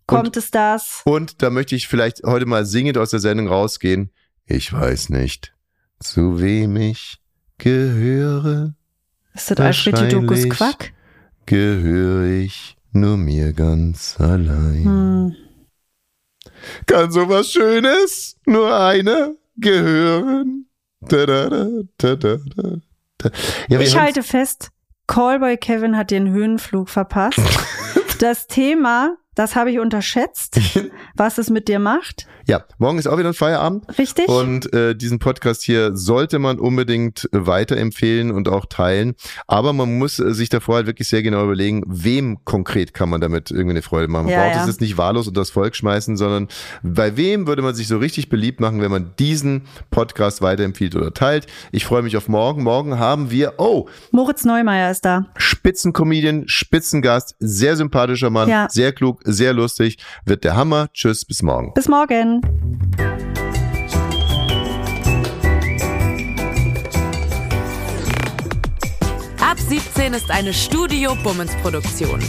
kommt 0.07 0.37
es 0.37 0.51
das. 0.51 1.03
Und 1.05 1.43
da 1.43 1.51
möchte 1.51 1.75
ich 1.75 1.89
vielleicht 1.89 2.23
heute 2.25 2.47
mal 2.47 2.65
singend 2.67 2.99
aus 2.99 3.11
der 3.11 3.21
Sendung 3.21 3.49
rausgehen. 3.49 4.11
Ich 4.47 4.73
weiß 4.73 5.11
nicht, 5.11 5.55
zu 6.01 6.41
wem 6.41 6.77
ich 6.77 7.19
gehöre. 7.59 8.75
Ist 9.35 9.51
das 9.51 9.59
Alfred 9.59 9.95
wahrscheinlich. 9.95 10.51
Quack? 10.51 10.93
Gehöre 11.47 12.27
ich 12.27 12.77
nur 12.93 13.17
mir 13.17 13.53
ganz 13.53 14.17
allein. 14.21 14.85
Hm. 14.85 15.37
Kann 16.87 17.11
sowas 17.11 17.51
Schönes 17.51 18.37
nur 18.47 18.75
eine 18.75 19.37
gehören? 19.57 20.67
Da, 21.01 21.27
da, 21.27 21.51
da, 21.51 21.67
da, 21.99 22.17
da, 22.17 22.37
da. 22.57 22.77
Ja, 23.69 23.81
Ich 23.81 23.97
halte 23.97 24.23
fest, 24.23 24.71
Callboy 25.07 25.57
Kevin 25.57 25.97
hat 25.97 26.11
den 26.11 26.31
Höhenflug 26.31 26.89
verpasst. 26.89 27.41
das 28.21 28.47
Thema, 28.47 29.17
das 29.35 29.57
habe 29.57 29.71
ich 29.71 29.79
unterschätzt, 29.79 30.61
was 31.15 31.39
es 31.39 31.51
mit 31.51 31.69
dir 31.69 31.79
macht. 31.79 32.27
Ja, 32.47 32.65
morgen 32.79 32.99
ist 32.99 33.07
auch 33.07 33.17
wieder 33.17 33.29
ein 33.29 33.35
Feierabend. 33.35 33.85
Richtig? 33.99 34.29
Und 34.29 34.71
äh, 34.75 34.95
diesen 34.95 35.19
Podcast 35.19 35.63
hier 35.63 35.97
sollte 35.97 36.39
man 36.39 36.59
unbedingt 36.59 37.25
äh, 37.33 37.47
weiterempfehlen 37.47 38.31
und 38.31 38.49
auch 38.49 38.67
teilen. 38.67 39.15
Aber 39.47 39.73
man 39.73 39.97
muss 39.99 40.19
äh, 40.19 40.35
sich 40.35 40.51
davor 40.51 40.77
halt 40.77 40.87
wirklich 40.87 41.09
sehr 41.09 41.23
genau 41.23 41.45
überlegen, 41.45 41.83
wem 41.87 42.45
konkret 42.45 42.93
kann 42.93 43.09
man 43.09 43.23
damit 43.23 43.51
irgendwie 43.51 43.71
eine 43.71 43.83
Freude 43.83 44.09
machen. 44.09 44.25
Man 44.27 44.33
Ja, 44.35 44.43
braucht 44.45 44.57
ja. 44.57 44.61
es 44.63 44.67
jetzt 44.67 44.81
nicht 44.83 44.99
wahllos 44.99 45.27
unter 45.27 45.41
das 45.41 45.51
Volk 45.51 45.75
schmeißen, 45.75 46.17
sondern 46.19 46.49
bei 46.83 47.17
wem 47.17 47.47
würde 47.47 47.63
man 47.63 47.75
sich 47.75 47.89
so 47.89 47.97
richtig 47.97 48.29
beliebt 48.29 48.61
machen, 48.61 48.83
wenn 48.83 48.91
man 48.91 49.13
diesen 49.19 49.63
Podcast 49.91 50.43
weiterempfiehlt 50.43 50.95
oder 50.97 51.15
teilt. 51.15 51.47
Ich 51.73 51.87
freue 51.87 52.03
mich 52.03 52.17
auf 52.19 52.29
morgen. 52.29 52.63
Morgen 52.63 52.99
haben 52.99 53.31
wir, 53.31 53.55
oh, 53.57 53.89
Moritz 54.11 54.45
Neumeier 54.45 54.91
ist 54.91 55.05
da. 55.07 55.27
Spitzencomedian, 55.37 56.45
Spitzengast, 56.47 57.37
sehr 57.41 57.77
sympathischer 57.77 58.29
Mann, 58.29 58.49
Ja. 58.51 58.69
sehr 58.71 58.93
klug, 58.93 59.21
sehr 59.25 59.55
lustig, 59.55 59.97
wird 60.27 60.45
der 60.45 60.57
Hammer. 60.57 60.89
Tschüss, 61.05 61.27
bis 61.27 61.43
morgen. 61.43 61.71
Bis 61.75 61.87
morgen. 61.87 62.41
Ab 69.39 69.59
17 69.59 70.15
ist 70.15 70.31
eine 70.31 70.55
Studio 70.55 71.15
Bummens 71.23 71.55
Produktion. 71.57 72.21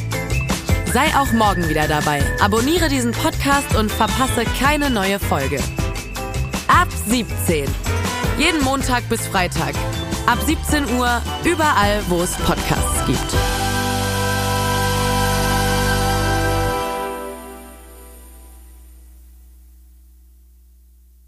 Sei 0.92 1.06
auch 1.16 1.32
morgen 1.32 1.70
wieder 1.70 1.88
dabei. 1.88 2.22
Abonniere 2.42 2.90
diesen 2.90 3.14
Podcast 3.14 3.74
und 3.78 3.90
verpasse 3.90 4.44
keine 4.60 4.90
neue 4.90 5.20
Folge. 5.20 5.62
Ab 6.68 6.90
17. 7.08 7.70
Jeden 8.38 8.62
Montag 8.62 9.08
bis 9.08 9.26
Freitag. 9.26 9.74
Ab 10.26 10.40
17 10.46 10.98
Uhr 10.98 11.22
überall, 11.46 12.02
wo 12.10 12.22
es 12.22 12.36
Podcasts 12.40 13.06
gibt. 13.06 13.75